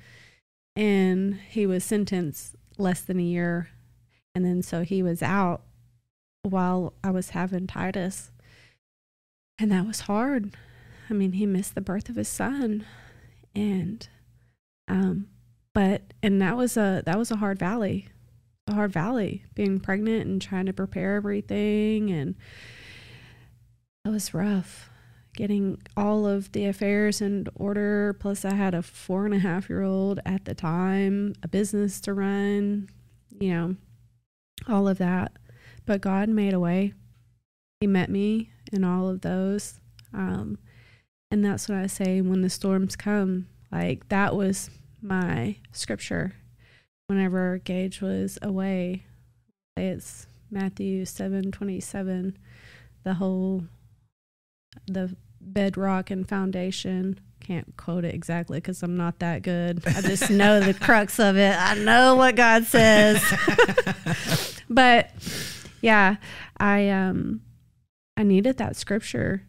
and 0.77 1.35
he 1.49 1.67
was 1.67 1.85
sentenced 1.85 2.57
less 2.79 3.01
than 3.03 3.19
a 3.19 3.23
year 3.23 3.69
and 4.35 4.45
then 4.45 4.63
so 4.63 4.83
he 4.83 5.03
was 5.03 5.23
out 5.23 5.63
while 6.43 6.95
I 7.05 7.11
was 7.11 7.31
having 7.31 7.67
Titus. 7.67 8.31
And 9.59 9.71
that 9.71 9.87
was 9.87 10.01
hard. 10.01 10.55
I 11.11 11.13
mean 11.13 11.33
he 11.33 11.47
missed 11.47 11.75
the 11.75 11.81
birth 11.81 12.09
of 12.09 12.17
his 12.17 12.29
son. 12.29 12.85
And 13.55 14.09
um 14.89 15.29
but 15.75 16.03
and 16.23 16.41
that 16.43 16.57
was 16.57 16.77
a 16.77 17.03
that 17.07 17.19
was 17.19 17.31
a 17.31 17.37
hard 17.37 17.59
valley 17.59 18.09
a 18.69 18.75
hard 18.75 18.93
valley 18.93 19.45
being 19.55 19.81
pregnant 19.81 20.27
and 20.27 20.41
trying 20.41 20.67
to 20.67 20.73
prepare 20.73 21.17
everything. 21.17 22.11
And 22.11 22.37
it 24.05 24.09
was 24.09 24.35
rough 24.35 24.91
getting 25.35 25.81
all 25.97 26.27
of 26.27 26.53
the 26.53 26.67
affairs 26.67 27.21
in 27.21 27.47
order. 27.55 28.17
Plus, 28.21 28.45
I 28.45 28.55
had 28.55 28.75
a 28.75 28.83
four 28.83 29.25
and 29.25 29.35
a 29.35 29.39
half 29.39 29.69
year 29.69 29.83
old 29.83 30.21
at 30.27 30.45
the 30.45 30.55
time, 30.55 31.35
a 31.43 31.49
business 31.49 32.01
to 32.03 32.15
run, 32.15 32.89
you 33.41 33.51
know, 33.51 33.77
all 34.69 34.89
of 34.89 34.99
that. 34.99 35.33
But 35.87 36.01
God 36.01 36.29
made 36.29 36.55
a 36.55 36.61
way. 36.61 36.95
He 37.81 37.87
met 37.87 38.11
me 38.11 38.51
in 38.73 38.85
all 38.85 39.09
of 39.09 39.23
those. 39.23 39.81
Um, 40.15 40.59
and 41.31 41.45
that's 41.45 41.69
what 41.69 41.79
I 41.79 41.87
say 41.87 42.21
when 42.21 42.43
the 42.43 42.51
storms 42.51 42.97
come. 42.97 43.47
Like, 43.71 44.09
that 44.09 44.37
was 44.37 44.71
my 45.01 45.57
scripture 45.73 46.35
whenever 47.07 47.59
Gage 47.59 48.01
was 48.01 48.39
away. 48.43 49.05
It's 49.77 50.27
Matthew 50.51 51.05
seven 51.05 51.51
twenty 51.51 51.81
seven. 51.81 52.37
The 53.05 53.15
whole 53.15 53.65
the 54.87 55.17
bedrock 55.41 56.11
and 56.11 56.29
foundation. 56.29 57.19
Can't 57.41 57.77
quote 57.77 58.05
it 58.05 58.15
exactly 58.15 58.59
because 58.59 58.83
I'm 58.83 58.97
not 58.97 59.19
that 59.19 59.43
good. 59.43 59.83
I 59.87 60.01
just 60.01 60.31
know 60.31 60.61
the 60.61 60.75
crux 60.81 61.19
of 61.19 61.37
it. 61.37 61.57
I 61.59 61.75
know 61.75 62.15
what 62.15 62.37
God 62.37 62.65
says. 62.65 63.21
but 64.69 65.11
yeah, 65.81 66.17
I 66.59 66.89
um 66.91 67.41
I 68.17 68.23
needed 68.23 68.59
that 68.59 68.77
scripture. 68.77 69.43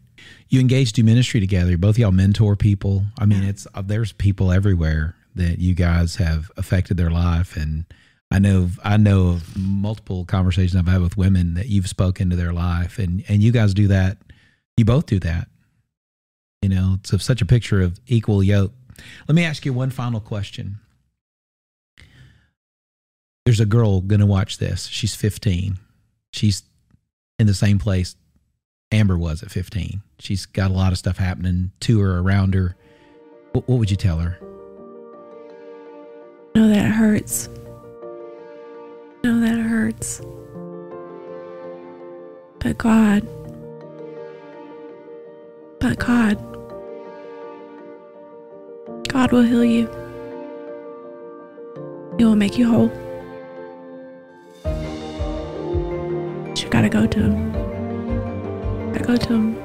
You 0.48 0.60
and 0.60 0.68
Gage 0.68 0.92
do 0.92 1.02
ministry 1.04 1.40
together. 1.40 1.76
Both 1.76 1.96
of 1.96 1.98
y'all 1.98 2.12
mentor 2.12 2.56
people. 2.56 3.04
I 3.18 3.26
mean, 3.26 3.42
it's 3.42 3.66
uh, 3.74 3.82
there's 3.82 4.12
people 4.12 4.52
everywhere 4.52 5.16
that 5.34 5.58
you 5.58 5.74
guys 5.74 6.16
have 6.16 6.50
affected 6.56 6.96
their 6.96 7.10
life, 7.10 7.56
and 7.56 7.84
I 8.30 8.38
know 8.38 8.70
I 8.82 8.96
know 8.96 9.28
of 9.28 9.56
multiple 9.56 10.24
conversations 10.24 10.76
I've 10.76 10.86
had 10.86 11.02
with 11.02 11.16
women 11.16 11.54
that 11.54 11.66
you've 11.66 11.88
spoken 11.88 12.30
to 12.30 12.36
their 12.36 12.52
life, 12.52 12.98
and 12.98 13.24
and 13.28 13.42
you 13.42 13.52
guys 13.52 13.74
do 13.74 13.88
that. 13.88 14.18
You 14.76 14.84
both 14.84 15.06
do 15.06 15.20
that. 15.20 15.48
You 16.62 16.68
know, 16.70 16.96
it's 16.98 17.22
such 17.22 17.42
a 17.42 17.46
picture 17.46 17.82
of 17.82 17.98
equal 18.06 18.42
yoke. 18.42 18.72
Let 19.28 19.34
me 19.34 19.44
ask 19.44 19.66
you 19.66 19.72
one 19.72 19.90
final 19.90 20.20
question. 20.20 20.78
There's 23.44 23.60
a 23.60 23.66
girl 23.66 24.00
to 24.20 24.26
watch 24.26 24.58
this. 24.58 24.86
She's 24.86 25.14
15. 25.14 25.78
She's 26.32 26.62
in 27.38 27.46
the 27.46 27.54
same 27.54 27.78
place 27.78 28.16
Amber 28.90 29.18
was 29.18 29.42
at 29.42 29.50
15. 29.50 30.02
She's 30.20 30.46
got 30.46 30.70
a 30.70 30.74
lot 30.74 30.92
of 30.92 30.98
stuff 30.98 31.18
happening 31.18 31.72
to 31.80 32.00
her 32.00 32.18
around 32.18 32.54
her. 32.54 32.76
What, 33.52 33.68
what 33.68 33.78
would 33.78 33.90
you 33.90 33.96
tell 33.96 34.18
her? 34.18 34.38
Know 36.54 36.68
that 36.68 36.92
hurts. 36.92 37.48
Know 39.24 39.40
that 39.40 39.58
hurts. 39.58 40.20
But 42.60 42.78
God, 42.78 43.26
but 45.80 45.98
God, 45.98 46.38
God 49.08 49.32
will 49.32 49.42
heal 49.42 49.64
you. 49.64 49.86
He 52.16 52.24
will 52.24 52.36
make 52.36 52.56
you 52.56 52.70
whole. 52.70 53.03
Gotta 56.88 57.00
go 57.00 57.06
to 57.06 57.20
him. 57.20 57.52
Gotta 58.92 59.04
go 59.04 59.16
to 59.16 59.32
him. 59.32 59.56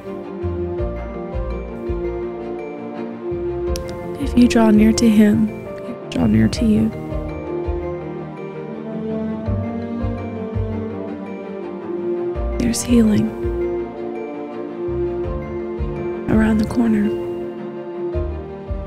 If 4.21 4.37
you 4.37 4.47
draw 4.47 4.71
near 4.71 4.93
to 4.93 5.09
him, 5.09 5.47
draw 6.11 6.27
near 6.27 6.47
to 6.47 6.65
you. 6.65 6.89
There's 12.59 12.81
healing 12.81 13.27
around 16.29 16.59
the 16.59 16.67
corner. 16.69 17.09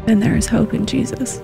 And 0.06 0.22
there 0.22 0.36
is 0.36 0.46
hope 0.46 0.72
in 0.72 0.86
Jesus. 0.86 1.42